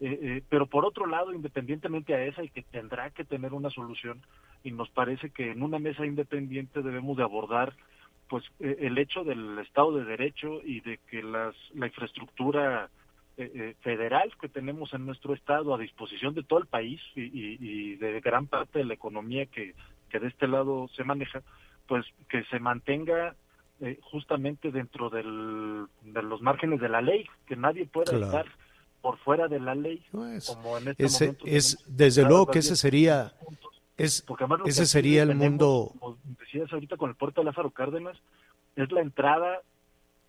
Eh, 0.00 0.18
eh, 0.20 0.42
pero 0.48 0.66
por 0.66 0.84
otro 0.84 1.06
lado, 1.06 1.32
independientemente 1.32 2.14
a 2.14 2.24
esa 2.24 2.42
y 2.42 2.48
que 2.48 2.62
tendrá 2.62 3.10
que 3.10 3.24
tener 3.24 3.52
una 3.52 3.70
solución, 3.70 4.20
y 4.64 4.72
nos 4.72 4.90
parece 4.90 5.30
que 5.30 5.52
en 5.52 5.62
una 5.62 5.78
mesa 5.78 6.04
independiente 6.04 6.82
debemos 6.82 7.16
de 7.16 7.22
abordar 7.22 7.74
pues 8.28 8.44
eh, 8.58 8.76
el 8.80 8.98
hecho 8.98 9.22
del 9.22 9.58
Estado 9.58 9.92
de 9.92 10.04
Derecho 10.04 10.60
y 10.64 10.80
de 10.80 10.98
que 11.08 11.22
las, 11.22 11.54
la 11.74 11.86
infraestructura 11.86 12.90
federal 13.80 14.30
que 14.38 14.48
tenemos 14.48 14.92
en 14.92 15.06
nuestro 15.06 15.32
Estado 15.32 15.74
a 15.74 15.78
disposición 15.78 16.34
de 16.34 16.42
todo 16.42 16.58
el 16.60 16.66
país 16.66 17.00
y, 17.16 17.22
y 17.32 17.96
de 17.96 18.20
gran 18.20 18.46
parte 18.46 18.80
de 18.80 18.84
la 18.84 18.92
economía 18.92 19.46
que, 19.46 19.74
que 20.12 20.20
de 20.20 20.28
este 20.28 20.46
lado 20.46 20.88
se 20.94 21.02
maneja, 21.02 21.42
pues 21.86 22.04
que 22.28 22.44
se 22.44 22.58
mantenga 22.58 23.34
eh, 23.80 23.98
justamente 24.02 24.70
dentro 24.70 25.10
del, 25.10 25.86
de 26.02 26.22
los 26.22 26.40
márgenes 26.40 26.80
de 26.80 26.88
la 26.88 27.00
ley, 27.00 27.26
que 27.46 27.56
nadie 27.56 27.86
pueda 27.86 28.16
estar 28.16 28.46
por 29.00 29.18
fuera 29.18 29.48
de 29.48 29.58
la 29.58 29.74
ley, 29.74 30.00
como 30.46 30.78
en 30.78 30.88
este 30.88 31.04
ese, 31.04 31.36
Es, 31.44 31.78
desde 31.88 32.22
luego 32.22 32.46
que 32.46 32.60
ese 32.60 32.76
sería, 32.76 33.32
es, 33.96 34.24
ese 34.66 34.86
sería 34.86 35.24
el 35.24 35.34
mundo... 35.34 35.92
Como 35.98 36.16
decías 36.38 36.72
ahorita 36.72 36.96
con 36.96 37.10
el 37.10 37.16
puerto 37.16 37.40
de 37.40 37.46
Lázaro 37.46 37.72
Cárdenas, 37.72 38.16
es 38.76 38.92
la 38.92 39.00
entrada, 39.00 39.60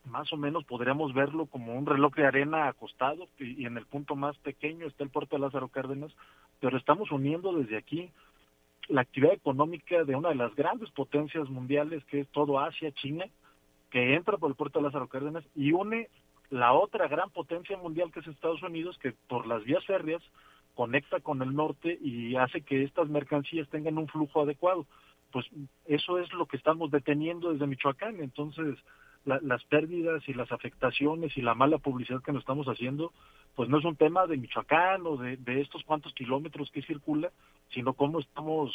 más 0.06 0.34
o 0.34 0.38
menos 0.38 0.66
podríamos 0.66 1.14
verlo 1.14 1.46
como 1.46 1.76
un 1.76 1.86
reloj 1.86 2.16
de 2.16 2.26
arena 2.26 2.68
acostado, 2.68 3.28
y, 3.38 3.62
y 3.62 3.66
en 3.68 3.78
el 3.78 3.86
punto 3.86 4.16
más 4.16 4.36
pequeño 4.40 4.88
está 4.88 5.04
el 5.04 5.12
puerto 5.12 5.36
de 5.36 5.44
Lázaro 5.44 5.68
Cárdenas, 5.68 6.12
pero 6.60 6.76
estamos 6.78 7.12
uniendo 7.12 7.54
desde 7.54 7.78
aquí 7.78 8.10
la 8.88 9.02
actividad 9.02 9.34
económica 9.34 10.04
de 10.04 10.16
una 10.16 10.30
de 10.30 10.36
las 10.36 10.54
grandes 10.56 10.90
potencias 10.92 11.50
mundiales, 11.50 12.04
que 12.06 12.22
es 12.22 12.28
todo 12.30 12.60
Asia, 12.60 12.92
China, 12.92 13.26
que 13.90 14.16
entra 14.16 14.38
por 14.38 14.50
el 14.50 14.56
puerto 14.56 14.80
de 14.80 14.86
Lázaro 14.86 15.08
Cárdenas 15.08 15.44
y 15.56 15.72
une 15.72 16.10
la 16.50 16.74
otra 16.74 17.08
gran 17.08 17.30
potencia 17.32 17.78
mundial 17.78 18.12
que 18.12 18.20
es 18.20 18.28
Estados 18.28 18.62
Unidos, 18.62 18.98
que 19.00 19.14
por 19.28 19.48
las 19.48 19.64
vías 19.64 19.86
férreas 19.86 20.22
conecta 20.76 21.20
con 21.20 21.42
el 21.42 21.56
norte 21.56 21.98
y 22.02 22.36
hace 22.36 22.62
que 22.62 22.84
estas 22.84 23.08
mercancías 23.10 23.70
tengan 23.70 23.98
un 23.98 24.08
flujo 24.08 24.42
adecuado. 24.42 24.86
Pues 25.32 25.46
eso 25.86 26.20
es 26.20 26.32
lo 26.34 26.46
que 26.46 26.58
estamos 26.58 26.92
deteniendo 26.92 27.52
desde 27.52 27.68
Michoacán. 27.68 28.20
Entonces, 28.20 28.78
las 29.26 29.64
pérdidas 29.66 30.22
y 30.28 30.34
las 30.34 30.52
afectaciones 30.52 31.36
y 31.38 31.42
la 31.42 31.56
mala 31.56 31.78
publicidad 31.78 32.22
que 32.22 32.34
nos 32.34 32.42
estamos 32.42 32.68
haciendo, 32.68 33.14
pues 33.56 33.70
no 33.70 33.80
es 33.80 33.86
un 33.86 33.96
tema 33.96 34.28
de 34.28 34.38
Michoacán 34.38 35.06
o 35.06 35.18
de, 35.18 35.38
de 35.38 35.62
estos 35.62 35.84
cuantos 35.84 36.14
kilómetros 36.14 36.70
que 36.72 36.82
circula, 36.82 37.32
sino 37.74 37.94
cómo 37.94 38.20
estamos 38.20 38.72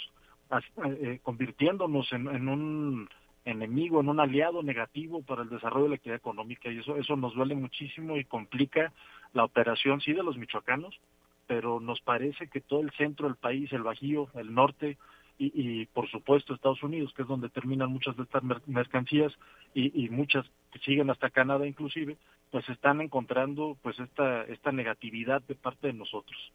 eh, 0.84 1.20
convirtiéndonos 1.22 2.11
en, 2.12 2.49
un 2.49 3.09
enemigo, 3.44 4.01
en 4.01 4.09
un 4.09 4.20
aliado 4.20 4.62
negativo 4.62 5.22
para 5.22 5.42
el 5.42 5.51
desarrollo 5.51 5.84
de 5.84 5.90
la 5.90 5.94
actividad 5.96 6.18
económica 6.18 6.70
y 6.70 6.78
eso 6.78 6.96
eso 6.96 7.16
nos 7.16 7.34
duele 7.34 7.55
muchísimo 7.55 8.16
y 8.16 8.24
complica 8.24 8.92
la 9.34 9.44
operación 9.44 10.01
sí 10.01 10.12
de 10.12 10.22
los 10.22 10.38
michoacanos, 10.38 10.99
pero 11.46 11.80
nos 11.80 12.01
parece 12.01 12.49
que 12.49 12.61
todo 12.61 12.80
el 12.80 12.90
centro 12.92 13.26
del 13.26 13.36
país, 13.36 13.70
el 13.72 13.82
Bajío, 13.82 14.28
el 14.34 14.55
norte 14.55 14.96
y, 15.40 15.86
por 15.86 16.11
supuesto 16.11 16.53
Estados 16.53 16.82
Unidos, 16.82 17.12
que 17.14 17.22
es 17.22 17.28
donde 17.28 17.49
terminan 17.49 17.92
muchas 17.92 18.16
de 18.16 18.24
estas 18.24 18.42
mercancías 18.66 19.32
y, 19.72 20.09
muchas 20.09 20.44
que 20.72 20.80
siguen 20.80 21.11
hasta 21.11 21.30
Canadá 21.30 21.66
inclusive, 21.66 22.16
pues 22.51 22.68
están 22.68 23.01
encontrando 23.01 23.76
pues 23.82 23.99
esta 24.01 24.42
esta 24.44 24.72
negatividad 24.72 25.42
de 25.42 25.55
parte 25.55 25.88
de 25.88 25.92
nosotros. 25.92 26.53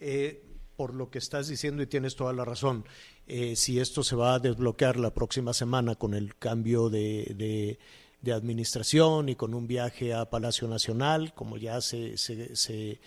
eh, 0.00 0.40
por 0.76 0.94
lo 0.94 1.10
que 1.10 1.18
estás 1.18 1.48
diciendo 1.48 1.82
y 1.82 1.86
tienes 1.86 2.16
toda 2.16 2.32
la 2.32 2.44
razón. 2.44 2.84
Eh, 3.26 3.56
si 3.56 3.78
esto 3.78 4.02
se 4.02 4.16
va 4.16 4.34
a 4.34 4.38
desbloquear 4.38 4.96
la 4.96 5.14
próxima 5.14 5.52
semana 5.52 5.94
con 5.94 6.14
el 6.14 6.36
cambio 6.36 6.88
de, 6.88 7.78
de, 8.20 8.32
administración 8.32 9.28
y 9.28 9.34
con 9.34 9.52
un 9.52 9.66
viaje 9.66 10.14
a 10.14 10.30
Palacio 10.30 10.68
Nacional, 10.68 11.34
como 11.34 11.56
ya 11.56 11.80
se, 11.80 12.16
se, 12.16 12.54
se, 12.54 13.00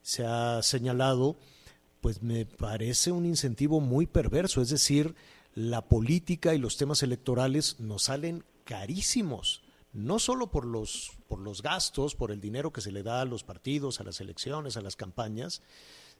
se 0.00 0.24
ha 0.24 0.62
señalado, 0.62 1.36
pues 2.00 2.22
me 2.22 2.46
parece 2.46 3.12
un 3.12 3.26
incentivo 3.26 3.80
muy 3.80 4.06
perverso. 4.06 4.62
Es 4.62 4.70
decir, 4.70 5.14
la 5.54 5.88
política 5.88 6.54
y 6.54 6.58
los 6.58 6.76
temas 6.76 7.02
electorales 7.02 7.80
nos 7.80 8.04
salen 8.04 8.44
carísimos 8.64 9.62
no 9.92 10.18
solo 10.18 10.50
por 10.50 10.64
los, 10.64 11.12
por 11.28 11.40
los 11.40 11.62
gastos, 11.62 12.14
por 12.14 12.30
el 12.30 12.40
dinero 12.40 12.72
que 12.72 12.80
se 12.80 12.92
le 12.92 13.02
da 13.02 13.20
a 13.20 13.24
los 13.24 13.42
partidos, 13.42 14.00
a 14.00 14.04
las 14.04 14.20
elecciones, 14.20 14.76
a 14.76 14.82
las 14.82 14.96
campañas, 14.96 15.62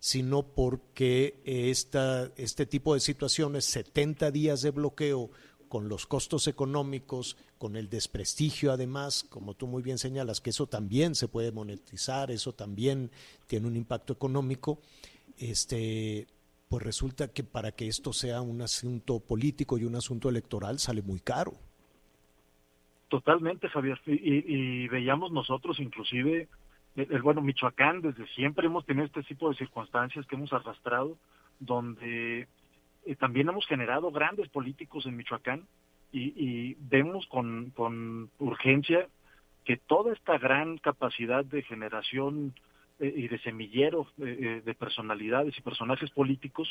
sino 0.00 0.42
porque 0.42 1.40
esta, 1.44 2.32
este 2.36 2.64
tipo 2.64 2.94
de 2.94 3.00
situaciones, 3.00 3.66
70 3.66 4.30
días 4.30 4.62
de 4.62 4.70
bloqueo 4.70 5.30
con 5.68 5.88
los 5.88 6.06
costos 6.06 6.48
económicos, 6.48 7.36
con 7.58 7.76
el 7.76 7.90
desprestigio 7.90 8.72
además, 8.72 9.24
como 9.28 9.54
tú 9.54 9.66
muy 9.66 9.82
bien 9.82 9.98
señalas, 9.98 10.40
que 10.40 10.50
eso 10.50 10.66
también 10.66 11.14
se 11.14 11.28
puede 11.28 11.52
monetizar, 11.52 12.30
eso 12.30 12.54
también 12.54 13.10
tiene 13.46 13.68
un 13.68 13.76
impacto 13.76 14.14
económico, 14.14 14.80
este, 15.38 16.26
pues 16.68 16.82
resulta 16.82 17.28
que 17.28 17.44
para 17.44 17.72
que 17.72 17.86
esto 17.86 18.14
sea 18.14 18.40
un 18.40 18.62
asunto 18.62 19.20
político 19.20 19.76
y 19.76 19.84
un 19.84 19.96
asunto 19.96 20.30
electoral 20.30 20.78
sale 20.78 21.02
muy 21.02 21.20
caro. 21.20 21.52
Totalmente, 23.08 23.68
Javier. 23.68 24.00
Y, 24.06 24.84
y 24.84 24.88
veíamos 24.88 25.30
nosotros 25.30 25.78
inclusive 25.78 26.48
bueno, 27.22 27.40
Michoacán 27.40 28.00
desde 28.00 28.26
siempre 28.28 28.66
hemos 28.66 28.84
tenido 28.84 29.06
este 29.06 29.22
tipo 29.22 29.48
de 29.48 29.56
circunstancias 29.56 30.26
que 30.26 30.34
hemos 30.34 30.52
arrastrado, 30.52 31.16
donde 31.58 32.48
eh, 33.06 33.16
también 33.16 33.48
hemos 33.48 33.66
generado 33.66 34.10
grandes 34.10 34.48
políticos 34.48 35.06
en 35.06 35.16
Michoacán 35.16 35.66
y, 36.12 36.74
vemos 36.80 37.26
con, 37.28 37.70
con, 37.70 38.30
urgencia 38.40 39.06
que 39.64 39.76
toda 39.76 40.12
esta 40.12 40.38
gran 40.38 40.78
capacidad 40.78 41.44
de 41.44 41.62
generación 41.62 42.52
eh, 42.98 43.12
y 43.16 43.28
de 43.28 43.38
semillero 43.38 44.08
eh, 44.18 44.60
de 44.64 44.74
personalidades 44.74 45.56
y 45.56 45.62
personajes 45.62 46.10
políticos, 46.10 46.68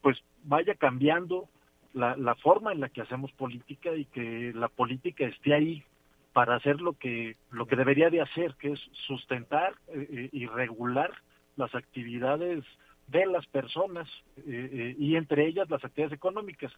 pues 0.00 0.18
vaya 0.44 0.74
cambiando 0.74 1.46
la, 1.92 2.16
la 2.16 2.34
forma 2.36 2.72
en 2.72 2.80
la 2.80 2.88
que 2.88 3.02
hacemos 3.02 3.30
política 3.32 3.94
y 3.94 4.06
que 4.06 4.52
la 4.54 4.68
política 4.68 5.26
esté 5.26 5.54
ahí 5.54 5.84
para 6.32 6.56
hacer 6.56 6.80
lo 6.80 6.94
que 6.94 7.36
lo 7.50 7.66
que 7.66 7.76
debería 7.76 8.10
de 8.10 8.20
hacer, 8.20 8.54
que 8.58 8.72
es 8.72 8.80
sustentar 9.06 9.74
eh, 9.88 10.06
eh, 10.10 10.28
y 10.32 10.46
regular 10.46 11.10
las 11.56 11.74
actividades 11.74 12.64
de 13.08 13.26
las 13.26 13.46
personas 13.46 14.08
eh, 14.46 14.96
y 14.98 15.16
entre 15.16 15.46
ellas 15.46 15.68
las 15.68 15.84
actividades 15.84 16.16
económicas. 16.16 16.72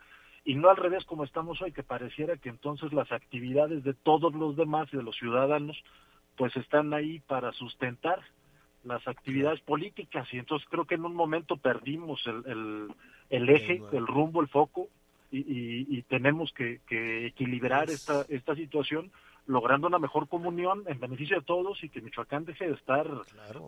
Y 0.45 0.57
no 0.57 0.69
al 0.69 0.77
revés 0.77 1.05
como 1.05 1.25
estamos 1.25 1.63
hoy 1.63 1.73
que 1.73 1.83
pareciera 1.83 2.37
que 2.37 2.49
entonces 2.49 2.93
las 2.93 3.11
actividades 3.13 3.85
de 3.85 3.95
todos 3.95 4.35
los 4.35 4.57
demás 4.57 4.89
y 4.93 4.97
de 4.97 5.03
los 5.03 5.17
ciudadanos 5.17 5.77
pues 6.37 6.55
están 6.57 6.93
ahí 6.93 7.21
para 7.21 7.53
sustentar 7.53 8.21
las 8.83 9.07
actividades 9.07 9.61
políticas. 9.61 10.27
Y 10.33 10.39
entonces 10.39 10.69
creo 10.69 10.85
que 10.85 10.97
en 10.97 11.05
un 11.05 11.15
momento 11.15 11.57
perdimos 11.57 12.21
el, 12.27 12.89
el, 13.31 13.49
eje, 13.49 13.81
el 13.93 14.07
rumbo, 14.07 14.41
el 14.41 14.49
foco 14.49 14.89
y, 15.31 16.03
tenemos 16.03 16.53
que, 16.53 16.81
que 16.87 17.27
equilibrar 17.27 17.91
esta, 17.91 18.25
esta 18.29 18.55
situación 18.55 19.11
logrando 19.47 19.87
una 19.87 19.99
mejor 19.99 20.29
comunión 20.29 20.85
en 20.87 21.01
beneficio 21.01 21.39
de 21.39 21.45
todos 21.45 21.83
y 21.83 21.89
que 21.89 22.01
Michoacán 22.01 22.45
deje 22.45 22.67
de 22.67 22.75
estar 22.75 23.07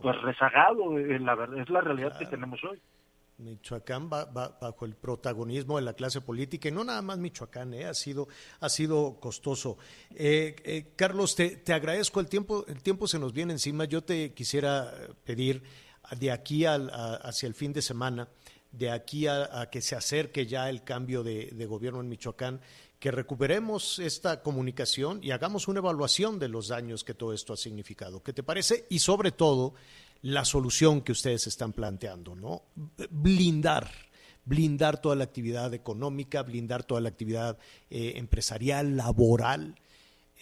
pues 0.01 0.21
rezagado, 0.21 0.97
en 0.97 1.25
la, 1.25 1.37
es 1.57 1.69
la 1.69 1.81
realidad 1.81 2.17
que 2.17 2.25
tenemos 2.25 2.63
hoy. 2.63 2.79
Michoacán 3.37 4.09
va, 4.11 4.25
bajo 4.25 4.85
el 4.85 4.95
protagonismo 4.95 5.77
de 5.77 5.83
la 5.83 5.93
clase 5.93 6.21
política 6.21 6.69
y 6.69 6.71
no 6.71 6.83
nada 6.83 7.01
más 7.03 7.19
Michoacán, 7.19 7.73
eh, 7.73 7.85
ha, 7.85 7.93
sido, 7.93 8.27
ha 8.59 8.69
sido 8.69 9.19
costoso. 9.19 9.77
Eh, 10.15 10.55
eh, 10.63 10.93
Carlos, 10.95 11.35
te, 11.35 11.57
te, 11.57 11.73
agradezco 11.73 12.19
el 12.19 12.27
tiempo, 12.27 12.65
el 12.67 12.81
tiempo 12.81 13.07
se 13.07 13.19
nos 13.19 13.33
viene 13.33 13.53
encima. 13.53 13.85
Yo 13.85 14.03
te 14.03 14.33
quisiera 14.33 14.91
pedir 15.23 15.61
de 16.17 16.31
aquí 16.31 16.65
al, 16.65 16.89
hacia 16.89 17.45
el 17.45 17.53
fin 17.53 17.73
de 17.73 17.83
semana, 17.83 18.27
de 18.71 18.89
aquí 18.89 19.27
a, 19.27 19.69
que 19.71 19.81
se 19.81 19.95
acerque 19.95 20.47
ya 20.47 20.69
el 20.69 20.83
cambio 20.83 21.21
de, 21.21 21.51
de 21.51 21.65
gobierno 21.67 22.01
en 22.01 22.09
Michoacán, 22.09 22.59
que 22.99 23.11
recuperemos 23.11 23.99
esta 23.99 24.41
comunicación 24.41 25.19
y 25.23 25.31
hagamos 25.31 25.67
una 25.67 25.79
evaluación 25.79 26.39
de 26.39 26.47
los 26.47 26.69
daños 26.69 27.03
que 27.03 27.13
todo 27.13 27.33
esto 27.33 27.53
ha 27.53 27.57
significado. 27.57 28.23
¿Qué 28.23 28.33
te 28.33 28.43
parece? 28.43 28.85
Y 28.89 28.99
sobre 28.99 29.31
todo, 29.31 29.75
la 30.21 30.45
solución 30.45 31.01
que 31.01 31.11
ustedes 31.11 31.45
están 31.47 31.73
planteando, 31.73 32.35
¿no? 32.35 32.63
Blindar, 33.11 33.91
blindar 34.45 34.99
toda 34.99 35.15
la 35.15 35.25
actividad 35.25 35.73
económica, 35.73 36.41
blindar 36.41 36.83
toda 36.83 37.01
la 37.01 37.09
actividad 37.09 37.59
eh, 37.89 38.13
empresarial, 38.15 38.97
laboral, 38.97 39.75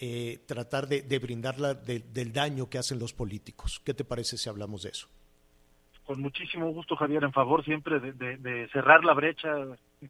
eh, 0.00 0.42
tratar 0.46 0.88
de, 0.88 1.18
brindarla 1.18 1.74
del 1.74 2.32
daño 2.32 2.70
que 2.70 2.78
hacen 2.78 2.98
los 2.98 3.12
políticos. 3.12 3.80
¿Qué 3.84 3.92
te 3.92 4.04
parece 4.04 4.38
si 4.38 4.48
hablamos 4.48 4.82
de 4.82 4.90
eso? 4.90 5.08
Con 6.06 6.20
muchísimo 6.20 6.70
gusto, 6.72 6.94
Javier, 6.94 7.24
en 7.24 7.32
favor 7.32 7.64
siempre 7.64 7.98
de 8.00 8.68
cerrar 8.72 9.04
la 9.04 9.12
brecha 9.12 9.50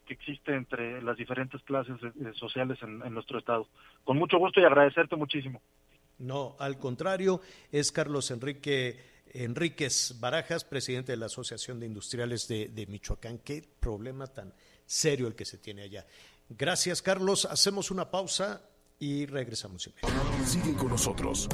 que 0.05 0.15
existe 0.15 0.55
entre 0.55 1.01
las 1.03 1.17
diferentes 1.17 1.63
clases 1.63 1.97
sociales 2.35 2.79
en, 2.83 2.99
nuestro 3.13 3.39
estado. 3.39 3.69
Con 4.05 4.19
mucho 4.19 4.39
gusto 4.39 4.61
y 4.61 4.65
agradecerte 4.65 5.17
muchísimo. 5.17 5.61
No, 6.19 6.57
al 6.59 6.79
contrario, 6.79 7.41
es 7.71 7.93
Carlos 7.93 8.31
Enrique 8.31 9.17
Enríquez 9.33 10.19
Barajas, 10.19 10.65
presidente 10.65 11.13
de 11.13 11.19
la 11.19 11.27
Asociación 11.27 11.79
de 11.79 11.87
Industriales 11.87 12.49
de, 12.49 12.87
Michoacán. 12.89 13.39
Qué 13.39 13.63
problema 13.81 14.27
tan 14.27 14.53
serio 14.85 15.27
el 15.27 15.35
que 15.35 15.45
se 15.45 15.59
tiene 15.59 15.83
allá. 15.83 16.07
Gracias, 16.49 17.03
Carlos. 17.03 17.45
Hacemos 17.45 17.91
una 17.91 18.11
pausa 18.11 18.63
y 18.99 19.27
regresamos. 19.27 19.91
Sigue 20.45 20.75
con 20.75 20.89
nosotros. 20.89 21.49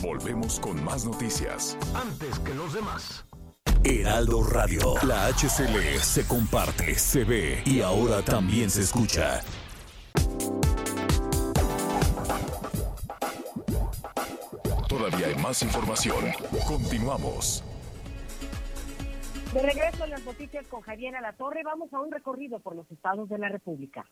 Volvemos 0.00 0.58
con 0.60 0.82
más 0.82 1.04
noticias. 1.04 1.76
Antes 1.94 2.38
que 2.38 2.54
los 2.54 2.72
demás. 2.72 3.26
Heraldo 3.88 4.42
Radio. 4.42 4.94
La 5.04 5.28
HCL 5.28 6.00
se 6.00 6.26
comparte, 6.26 6.96
se 6.96 7.22
ve 7.22 7.62
y 7.64 7.82
ahora 7.82 8.20
también 8.20 8.68
se 8.68 8.80
escucha. 8.80 9.40
Todavía 14.88 15.28
hay 15.28 15.36
más 15.36 15.62
información. 15.62 16.24
Continuamos. 16.66 17.62
De 19.54 19.62
regreso 19.62 20.02
en 20.02 20.10
las 20.10 20.24
noticias 20.24 20.66
con 20.66 20.80
Javier 20.80 21.14
Torre, 21.38 21.62
vamos 21.62 21.92
a 21.92 22.00
un 22.00 22.10
recorrido 22.10 22.58
por 22.58 22.74
los 22.74 22.90
estados 22.90 23.28
de 23.28 23.38
la 23.38 23.48
República. 23.48 24.04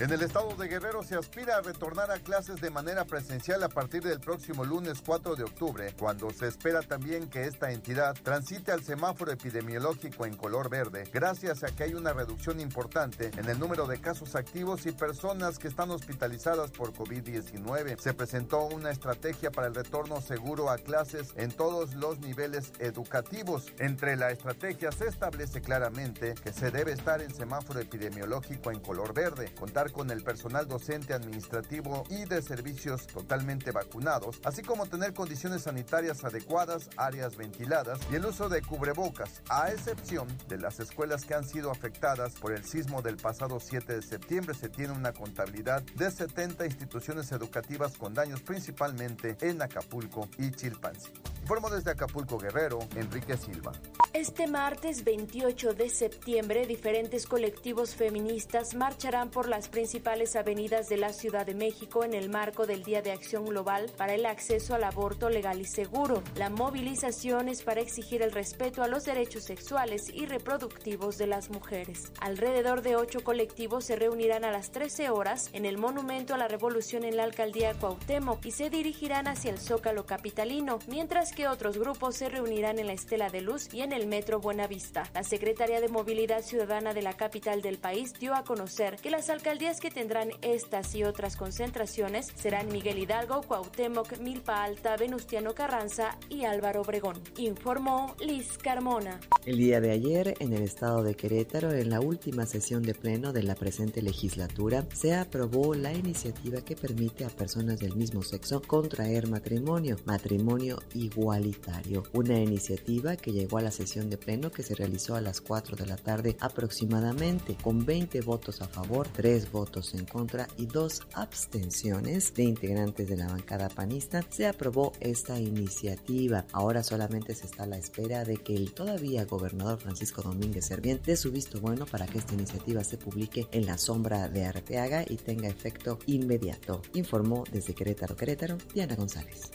En 0.00 0.12
el 0.12 0.22
estado 0.22 0.54
de 0.54 0.68
Guerrero 0.68 1.02
se 1.02 1.16
aspira 1.16 1.56
a 1.56 1.60
retornar 1.60 2.12
a 2.12 2.20
clases 2.20 2.60
de 2.60 2.70
manera 2.70 3.04
presencial 3.04 3.64
a 3.64 3.68
partir 3.68 4.00
del 4.04 4.20
próximo 4.20 4.64
lunes 4.64 5.02
4 5.04 5.34
de 5.34 5.42
octubre, 5.42 5.92
cuando 5.98 6.30
se 6.30 6.46
espera 6.46 6.82
también 6.82 7.28
que 7.28 7.46
esta 7.46 7.72
entidad 7.72 8.14
transite 8.22 8.70
al 8.70 8.84
semáforo 8.84 9.32
epidemiológico 9.32 10.24
en 10.24 10.36
color 10.36 10.70
verde, 10.70 11.02
gracias 11.12 11.64
a 11.64 11.74
que 11.74 11.82
hay 11.82 11.94
una 11.94 12.12
reducción 12.12 12.60
importante 12.60 13.32
en 13.36 13.48
el 13.48 13.58
número 13.58 13.88
de 13.88 14.00
casos 14.00 14.36
activos 14.36 14.86
y 14.86 14.92
personas 14.92 15.58
que 15.58 15.66
están 15.66 15.90
hospitalizadas 15.90 16.70
por 16.70 16.92
COVID-19. 16.92 17.98
Se 17.98 18.14
presentó 18.14 18.66
una 18.66 18.92
estrategia 18.92 19.50
para 19.50 19.66
el 19.66 19.74
retorno 19.74 20.20
seguro 20.20 20.70
a 20.70 20.78
clases 20.78 21.32
en 21.34 21.50
todos 21.50 21.94
los 21.94 22.20
niveles 22.20 22.70
educativos. 22.78 23.66
Entre 23.80 24.14
la 24.14 24.30
estrategia 24.30 24.92
se 24.92 25.08
establece 25.08 25.60
claramente 25.60 26.36
que 26.36 26.52
se 26.52 26.70
debe 26.70 26.92
estar 26.92 27.20
en 27.20 27.34
semáforo 27.34 27.80
epidemiológico 27.80 28.70
en 28.70 28.78
color 28.78 29.12
verde, 29.12 29.52
contar 29.56 29.87
con 29.92 30.10
el 30.10 30.22
personal 30.22 30.66
docente, 30.66 31.14
administrativo 31.14 32.04
y 32.10 32.24
de 32.24 32.42
servicios 32.42 33.06
totalmente 33.06 33.70
vacunados, 33.70 34.40
así 34.44 34.62
como 34.62 34.86
tener 34.86 35.14
condiciones 35.14 35.62
sanitarias 35.62 36.24
adecuadas, 36.24 36.90
áreas 36.96 37.36
ventiladas 37.36 38.00
y 38.10 38.16
el 38.16 38.26
uso 38.26 38.48
de 38.48 38.62
cubrebocas, 38.62 39.42
a 39.48 39.70
excepción 39.70 40.28
de 40.48 40.58
las 40.58 40.80
escuelas 40.80 41.24
que 41.24 41.34
han 41.34 41.44
sido 41.44 41.70
afectadas 41.70 42.34
por 42.34 42.52
el 42.52 42.64
sismo 42.64 43.02
del 43.02 43.16
pasado 43.16 43.60
7 43.60 43.94
de 43.94 44.02
septiembre. 44.02 44.54
Se 44.54 44.68
tiene 44.68 44.92
una 44.92 45.12
contabilidad 45.12 45.82
de 45.82 46.10
70 46.10 46.66
instituciones 46.66 47.30
educativas 47.32 47.96
con 47.96 48.14
daños 48.14 48.42
principalmente 48.42 49.36
en 49.40 49.62
Acapulco 49.62 50.28
y 50.38 50.50
Chilpancingo. 50.50 51.27
Informo 51.48 51.70
desde 51.70 51.92
Acapulco 51.92 52.36
Guerrero, 52.36 52.78
Enrique 52.94 53.34
Silva. 53.38 53.72
Este 54.12 54.46
martes 54.46 55.02
28 55.02 55.72
de 55.72 55.88
septiembre, 55.88 56.66
diferentes 56.66 57.26
colectivos 57.26 57.94
feministas 57.94 58.74
marcharán 58.74 59.30
por 59.30 59.48
las 59.48 59.70
principales 59.70 60.36
avenidas 60.36 60.90
de 60.90 60.98
la 60.98 61.14
Ciudad 61.14 61.46
de 61.46 61.54
México 61.54 62.04
en 62.04 62.12
el 62.12 62.28
marco 62.28 62.66
del 62.66 62.82
Día 62.82 63.00
de 63.00 63.12
Acción 63.12 63.46
Global 63.46 63.90
para 63.96 64.12
el 64.12 64.26
acceso 64.26 64.74
al 64.74 64.84
aborto 64.84 65.30
legal 65.30 65.58
y 65.58 65.64
seguro. 65.64 66.22
La 66.36 66.50
movilización 66.50 67.48
es 67.48 67.62
para 67.62 67.80
exigir 67.80 68.20
el 68.20 68.32
respeto 68.32 68.82
a 68.82 68.88
los 68.88 69.06
derechos 69.06 69.44
sexuales 69.44 70.10
y 70.12 70.26
reproductivos 70.26 71.16
de 71.16 71.28
las 71.28 71.48
mujeres. 71.48 72.12
Alrededor 72.20 72.82
de 72.82 72.96
ocho 72.96 73.24
colectivos 73.24 73.86
se 73.86 73.96
reunirán 73.96 74.44
a 74.44 74.50
las 74.50 74.70
13 74.70 75.08
horas 75.08 75.48
en 75.54 75.64
el 75.64 75.78
Monumento 75.78 76.34
a 76.34 76.38
la 76.38 76.48
Revolución 76.48 77.04
en 77.04 77.16
la 77.16 77.24
Alcaldía 77.24 77.72
Cuauhtémoc 77.72 78.44
y 78.44 78.50
se 78.50 78.68
dirigirán 78.68 79.28
hacia 79.28 79.50
el 79.50 79.58
Zócalo 79.58 80.04
Capitalino, 80.04 80.78
mientras 80.88 81.32
que 81.32 81.37
que 81.38 81.46
otros 81.46 81.78
grupos 81.78 82.16
se 82.16 82.28
reunirán 82.28 82.80
en 82.80 82.88
la 82.88 82.94
Estela 82.94 83.28
de 83.30 83.42
Luz 83.42 83.72
y 83.72 83.82
en 83.82 83.92
el 83.92 84.08
Metro 84.08 84.40
Buenavista. 84.40 85.08
La 85.14 85.22
Secretaría 85.22 85.80
de 85.80 85.86
Movilidad 85.86 86.42
Ciudadana 86.42 86.94
de 86.94 87.00
la 87.00 87.12
capital 87.12 87.62
del 87.62 87.78
país 87.78 88.12
dio 88.18 88.34
a 88.34 88.42
conocer 88.42 88.96
que 88.96 89.08
las 89.08 89.30
alcaldías 89.30 89.78
que 89.78 89.92
tendrán 89.92 90.30
estas 90.42 90.96
y 90.96 91.04
otras 91.04 91.36
concentraciones 91.36 92.26
serán 92.34 92.72
Miguel 92.72 92.98
Hidalgo, 92.98 93.42
Cuauhtémoc, 93.42 94.18
Milpa 94.18 94.64
Alta, 94.64 94.96
Venustiano 94.96 95.54
Carranza 95.54 96.18
y 96.28 96.44
Álvaro 96.44 96.80
Obregón. 96.80 97.22
Informó 97.36 98.16
Liz 98.18 98.58
Carmona. 98.58 99.20
El 99.46 99.58
día 99.58 99.80
de 99.80 99.92
ayer, 99.92 100.34
en 100.40 100.52
el 100.52 100.62
estado 100.64 101.04
de 101.04 101.14
Querétaro, 101.14 101.70
en 101.70 101.90
la 101.90 102.00
última 102.00 102.46
sesión 102.46 102.82
de 102.82 102.94
pleno 102.94 103.32
de 103.32 103.44
la 103.44 103.54
presente 103.54 104.02
legislatura, 104.02 104.88
se 104.92 105.14
aprobó 105.14 105.74
la 105.74 105.92
iniciativa 105.92 106.62
que 106.62 106.74
permite 106.74 107.24
a 107.24 107.28
personas 107.28 107.78
del 107.78 107.94
mismo 107.94 108.24
sexo 108.24 108.60
contraer 108.60 109.28
matrimonio, 109.28 109.98
matrimonio 110.04 110.80
igualitario. 111.18 112.04
Una 112.12 112.38
iniciativa 112.38 113.16
que 113.16 113.32
llegó 113.32 113.58
a 113.58 113.62
la 113.62 113.70
sesión 113.70 114.08
de 114.08 114.16
pleno 114.16 114.50
que 114.50 114.62
se 114.62 114.74
realizó 114.74 115.16
a 115.16 115.20
las 115.20 115.40
4 115.40 115.76
de 115.76 115.86
la 115.86 115.96
tarde 115.96 116.36
aproximadamente, 116.40 117.56
con 117.62 117.84
20 117.84 118.20
votos 118.20 118.60
a 118.62 118.68
favor, 118.68 119.08
3 119.08 119.50
votos 119.50 119.94
en 119.94 120.04
contra 120.04 120.48
y 120.56 120.66
2 120.66 121.02
abstenciones 121.14 122.34
de 122.34 122.44
integrantes 122.44 123.08
de 123.08 123.16
la 123.16 123.26
bancada 123.26 123.68
panista, 123.68 124.24
se 124.30 124.46
aprobó 124.46 124.92
esta 125.00 125.38
iniciativa. 125.40 126.46
Ahora 126.52 126.82
solamente 126.82 127.34
se 127.34 127.46
está 127.46 127.64
a 127.64 127.66
la 127.66 127.78
espera 127.78 128.24
de 128.24 128.36
que 128.36 128.54
el 128.54 128.72
todavía 128.72 129.24
gobernador 129.24 129.80
Francisco 129.80 130.22
Domínguez 130.22 130.66
Servién 130.66 131.00
dé 131.04 131.16
su 131.16 131.32
visto 131.32 131.60
bueno 131.60 131.86
para 131.86 132.06
que 132.06 132.18
esta 132.18 132.34
iniciativa 132.34 132.84
se 132.84 132.96
publique 132.96 133.48
en 133.52 133.66
la 133.66 133.78
sombra 133.78 134.28
de 134.28 134.44
Arteaga 134.44 135.04
y 135.08 135.16
tenga 135.16 135.48
efecto 135.48 135.98
inmediato, 136.06 136.82
informó 136.94 137.44
desde 137.50 137.74
Querétaro, 137.74 138.16
Querétaro, 138.16 138.58
Diana 138.74 138.94
González. 138.94 139.50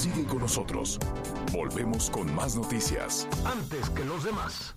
Sigue 0.00 0.24
con 0.24 0.38
nosotros. 0.38 0.98
Volvemos 1.52 2.08
con 2.08 2.34
más 2.34 2.56
noticias. 2.56 3.28
Antes 3.44 3.90
que 3.90 4.02
los 4.02 4.24
demás. 4.24 4.74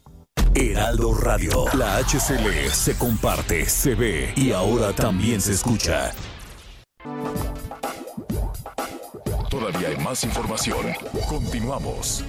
Heraldo 0.54 1.14
Radio. 1.14 1.64
La 1.78 1.96
HCL 2.00 2.70
se 2.74 2.98
comparte, 2.98 3.66
se 3.66 3.96
ve 3.96 4.34
y 4.36 4.52
ahora 4.52 4.92
también 4.92 5.40
se 5.40 5.54
escucha. 5.54 6.12
Todavía 9.50 9.88
hay 9.88 9.98
más 10.04 10.26
información. 10.26 10.88
Continuamos. 11.30 12.26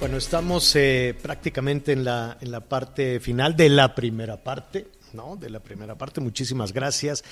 Bueno, 0.00 0.16
estamos 0.16 0.74
eh, 0.74 1.16
prácticamente 1.22 1.92
en 1.92 2.02
la, 2.02 2.36
en 2.40 2.50
la 2.50 2.62
parte 2.62 3.20
final 3.20 3.54
de 3.54 3.68
la 3.68 3.94
primera 3.94 4.42
parte. 4.42 4.88
¿No? 5.14 5.36
De 5.36 5.48
la 5.48 5.60
primera 5.60 5.96
parte. 5.96 6.20
Muchísimas 6.20 6.72
gracias. 6.72 7.24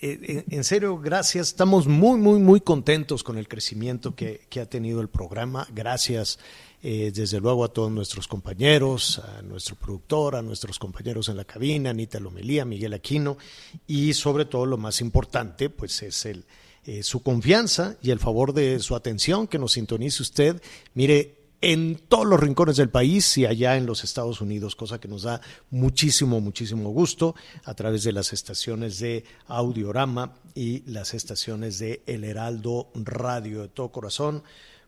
Eh, 0.00 0.44
en, 0.50 0.64
serio, 0.64 0.98
gracias. 0.98 1.48
Estamos 1.48 1.86
muy, 1.86 2.18
muy, 2.18 2.38
muy 2.38 2.60
contentos 2.60 3.22
con 3.22 3.38
el 3.38 3.46
crecimiento 3.48 4.14
que, 4.14 4.46
que 4.48 4.60
ha 4.60 4.66
tenido 4.66 5.00
el 5.00 5.08
programa. 5.08 5.68
Gracias, 5.72 6.38
eh, 6.82 7.12
desde 7.14 7.40
luego, 7.40 7.64
a 7.64 7.68
todos 7.68 7.90
nuestros 7.90 8.28
compañeros, 8.28 9.18
a 9.18 9.42
nuestro 9.42 9.76
productor, 9.76 10.36
a 10.36 10.42
nuestros 10.42 10.78
compañeros 10.78 11.28
en 11.28 11.36
la 11.36 11.44
cabina, 11.44 11.90
Anita 11.90 12.20
Lomelía, 12.20 12.64
Miguel 12.64 12.94
Aquino, 12.94 13.38
y 13.86 14.14
sobre 14.14 14.44
todo 14.44 14.66
lo 14.66 14.76
más 14.76 15.00
importante, 15.00 15.70
pues 15.70 16.02
es 16.02 16.26
el, 16.26 16.44
eh, 16.84 17.02
su 17.02 17.22
confianza 17.22 17.96
y 18.00 18.12
el 18.12 18.20
favor 18.20 18.52
de 18.52 18.78
su 18.78 18.94
atención, 18.94 19.48
que 19.48 19.58
nos 19.58 19.72
sintonice 19.72 20.22
usted. 20.22 20.62
Mire, 20.94 21.35
en 21.60 21.96
todos 22.08 22.26
los 22.26 22.38
rincones 22.38 22.76
del 22.76 22.90
país 22.90 23.36
y 23.38 23.46
allá 23.46 23.76
en 23.76 23.86
los 23.86 24.04
Estados 24.04 24.40
Unidos, 24.40 24.76
cosa 24.76 25.00
que 25.00 25.08
nos 25.08 25.22
da 25.22 25.40
muchísimo, 25.70 26.40
muchísimo 26.40 26.90
gusto 26.90 27.34
a 27.64 27.74
través 27.74 28.04
de 28.04 28.12
las 28.12 28.32
estaciones 28.32 28.98
de 28.98 29.24
Audiorama 29.46 30.34
y 30.54 30.82
las 30.90 31.14
estaciones 31.14 31.78
de 31.78 32.02
El 32.06 32.24
Heraldo 32.24 32.90
Radio 32.94 33.62
de 33.62 33.68
todo 33.68 33.90
corazón. 33.90 34.42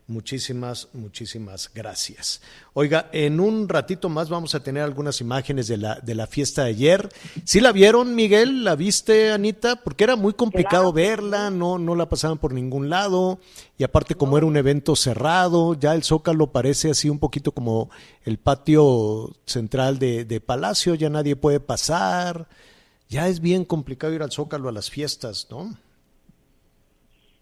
Muchísimas, 0.09 0.89
muchísimas 0.93 1.71
gracias. 1.71 2.41
Oiga, 2.73 3.11
en 3.13 3.39
un 3.39 3.69
ratito 3.69 4.09
más 4.09 4.27
vamos 4.27 4.55
a 4.55 4.63
tener 4.63 4.81
algunas 4.81 5.21
imágenes 5.21 5.67
de 5.67 5.77
la, 5.77 5.99
de 5.99 6.15
la 6.15 6.25
fiesta 6.25 6.63
de 6.63 6.71
ayer. 6.71 7.09
¿Sí 7.45 7.59
la 7.59 7.71
vieron, 7.71 8.15
Miguel? 8.15 8.63
¿La 8.63 8.75
viste, 8.75 9.31
Anita? 9.31 9.75
Porque 9.75 10.05
era 10.05 10.15
muy 10.15 10.33
complicado 10.33 10.91
verla, 10.91 11.51
no, 11.51 11.77
no 11.77 11.93
la 11.93 12.09
pasaban 12.09 12.39
por 12.39 12.53
ningún 12.53 12.89
lado. 12.89 13.37
Y 13.77 13.83
aparte, 13.83 14.15
como 14.15 14.35
era 14.35 14.47
un 14.47 14.57
evento 14.57 14.95
cerrado, 14.95 15.75
ya 15.75 15.93
el 15.93 16.03
Zócalo 16.03 16.47
parece 16.47 16.89
así 16.89 17.07
un 17.07 17.19
poquito 17.19 17.51
como 17.51 17.91
el 18.23 18.39
patio 18.39 19.35
central 19.45 19.99
de, 19.99 20.25
de 20.25 20.41
Palacio, 20.41 20.95
ya 20.95 21.11
nadie 21.11 21.35
puede 21.35 21.59
pasar. 21.59 22.47
Ya 23.09 23.27
es 23.27 23.41
bien 23.41 23.63
complicado 23.63 24.11
ir 24.13 24.23
al 24.23 24.31
Zócalo 24.31 24.69
a 24.69 24.71
las 24.71 24.89
fiestas, 24.89 25.45
¿no? 25.51 25.77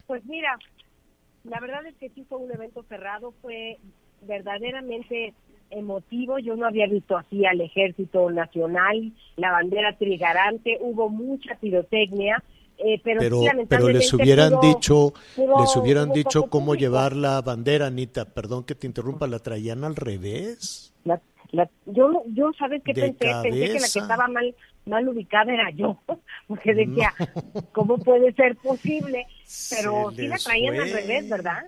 Pues 0.05 0.25
mira, 0.25 0.57
la 1.49 1.59
verdad 1.59 1.85
es 1.85 1.95
que 1.95 2.09
sí 2.09 2.25
fue 2.27 2.37
un 2.37 2.51
evento 2.51 2.83
cerrado, 2.83 3.33
fue 3.41 3.77
verdaderamente 4.21 5.33
emotivo. 5.69 6.39
Yo 6.39 6.55
no 6.55 6.67
había 6.67 6.87
visto 6.87 7.17
así 7.17 7.45
al 7.45 7.61
Ejército 7.61 8.29
Nacional, 8.29 9.13
la 9.35 9.51
bandera 9.51 9.97
trigarante, 9.97 10.77
hubo 10.81 11.09
mucha 11.09 11.55
pirotecnia. 11.55 12.43
Eh, 12.79 13.01
pero, 13.03 13.19
pero, 13.19 13.39
sí, 13.41 13.47
pero 13.67 13.89
les 13.89 14.13
hubieran 14.13 14.51
pudo, 14.51 14.61
dicho, 14.61 15.13
pudo, 15.35 15.61
les 15.61 15.75
hubieran 15.75 16.11
dicho 16.11 16.43
cómo 16.43 16.67
público. 16.67 16.81
llevar 16.81 17.15
la 17.15 17.41
bandera, 17.41 17.87
Anita. 17.87 18.25
Perdón 18.25 18.65
que 18.65 18.75
te 18.75 18.85
interrumpa, 18.85 19.25
la 19.25 19.39
traían 19.39 19.83
al 19.83 19.95
revés. 19.95 20.93
La, 21.03 21.19
la, 21.51 21.67
yo, 21.87 22.23
yo, 22.27 22.51
¿sabes 22.59 22.83
qué 22.85 22.93
pensé? 22.93 23.17
Pensé 23.17 23.49
que 23.49 23.79
la 23.79 23.89
que 23.91 23.99
estaba 23.99 24.27
mal, 24.27 24.53
mal 24.87 25.07
ubicada 25.07 25.53
era 25.53 25.69
yo, 25.71 26.01
porque 26.47 26.73
decía, 26.73 27.13
¿cómo 27.71 27.97
puede 27.97 28.33
ser 28.33 28.55
posible? 28.55 29.27
Pero 29.69 30.11
sí 30.15 30.27
la 30.27 30.37
traían 30.37 30.79
al 30.79 30.91
revés, 30.91 31.29
¿verdad? 31.29 31.65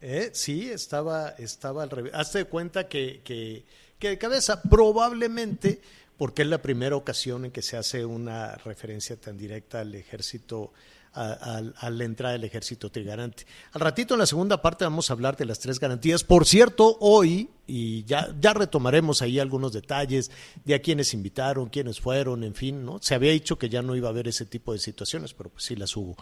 Eh, 0.00 0.30
sí, 0.32 0.70
estaba, 0.70 1.30
estaba 1.30 1.82
al 1.82 1.90
revés. 1.90 2.12
Hazte 2.14 2.44
cuenta 2.44 2.88
que, 2.88 3.20
que, 3.24 3.64
que 3.98 4.10
de 4.10 4.18
cabeza, 4.18 4.62
probablemente, 4.62 5.80
porque 6.18 6.42
es 6.42 6.48
la 6.48 6.62
primera 6.62 6.96
ocasión 6.96 7.46
en 7.46 7.50
que 7.50 7.62
se 7.62 7.76
hace 7.76 8.04
una 8.04 8.56
referencia 8.56 9.16
tan 9.16 9.36
directa 9.36 9.80
al 9.80 9.94
ejército, 9.94 10.72
a, 11.16 11.58
a- 11.58 11.86
a 11.86 12.04
entrada 12.04 12.32
del 12.34 12.44
ejército 12.44 12.90
trigarante. 12.90 13.44
Al 13.72 13.80
ratito, 13.80 14.14
en 14.14 14.20
la 14.20 14.26
segunda 14.26 14.60
parte, 14.62 14.84
vamos 14.84 15.10
a 15.10 15.14
hablar 15.14 15.36
de 15.36 15.44
las 15.46 15.58
tres 15.58 15.80
garantías. 15.80 16.24
Por 16.24 16.46
cierto, 16.46 16.96
hoy, 17.00 17.48
y 17.66 18.04
ya, 18.04 18.34
ya 18.40 18.52
retomaremos 18.54 19.22
ahí 19.22 19.38
algunos 19.38 19.72
detalles 19.72 20.30
de 20.64 20.74
a 20.74 20.80
quienes 20.80 21.14
invitaron, 21.14 21.68
quiénes 21.68 22.00
fueron, 22.00 22.44
en 22.44 22.54
fin, 22.54 22.84
¿no? 22.84 22.98
Se 23.00 23.14
había 23.14 23.32
dicho 23.32 23.58
que 23.58 23.68
ya 23.68 23.82
no 23.82 23.96
iba 23.96 24.08
a 24.08 24.10
haber 24.12 24.28
ese 24.28 24.44
tipo 24.44 24.72
de 24.72 24.78
situaciones, 24.78 25.34
pero 25.34 25.50
pues 25.50 25.64
sí 25.64 25.74
las 25.76 25.96
hubo. 25.96 26.16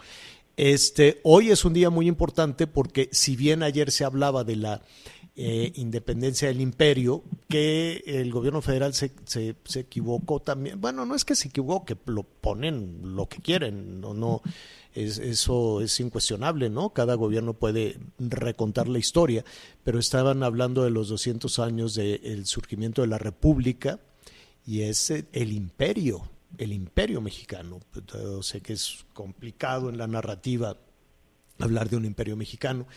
Este, 0.57 1.19
hoy 1.23 1.51
es 1.51 1.65
un 1.65 1.73
día 1.73 1.89
muy 1.89 2.07
importante 2.07 2.65
porque 2.65 3.09
si 3.11 3.35
bien 3.35 3.61
ayer 3.61 3.91
se 3.91 4.05
hablaba 4.05 4.43
de 4.45 4.55
la 4.55 4.81
eh, 5.37 5.73
independencia 5.75 6.47
del 6.47 6.61
imperio, 6.61 7.23
que 7.49 8.03
el 8.05 8.31
gobierno 8.31 8.61
federal 8.61 8.93
se, 8.93 9.11
se, 9.25 9.55
se 9.65 9.81
equivocó 9.81 10.41
también. 10.41 10.79
Bueno, 10.79 11.05
no 11.05 11.13
es 11.13 11.25
que 11.25 11.35
se 11.35 11.49
equivoque, 11.49 11.97
lo 12.05 12.23
ponen 12.23 13.15
lo 13.15 13.27
que 13.27 13.41
quieren, 13.41 13.99
no, 13.99 14.13
no, 14.13 14.41
es, 14.93 15.17
eso 15.17 15.81
es 15.81 15.99
incuestionable, 15.99 16.69
¿no? 16.69 16.91
Cada 16.91 17.15
gobierno 17.15 17.53
puede 17.53 17.99
recontar 18.17 18.87
la 18.87 18.97
historia, 18.97 19.43
pero 19.83 19.99
estaban 19.99 20.41
hablando 20.41 20.83
de 20.83 20.89
los 20.89 21.09
200 21.09 21.59
años 21.59 21.95
del 21.95 22.45
surgimiento 22.45 23.01
de 23.01 23.09
la 23.09 23.17
República 23.17 23.99
y 24.65 24.81
es 24.81 25.11
eh, 25.11 25.25
el 25.33 25.51
imperio, 25.51 26.29
el 26.57 26.71
imperio 26.71 27.19
mexicano. 27.19 27.81
Sé 28.41 28.61
que 28.61 28.73
es 28.73 29.05
complicado 29.13 29.89
en 29.89 29.97
la 29.97 30.07
narrativa 30.07 30.77
hablar 31.59 31.89
de 31.89 31.97
un 31.97 32.05
imperio 32.05 32.35
mexicano, 32.35 32.87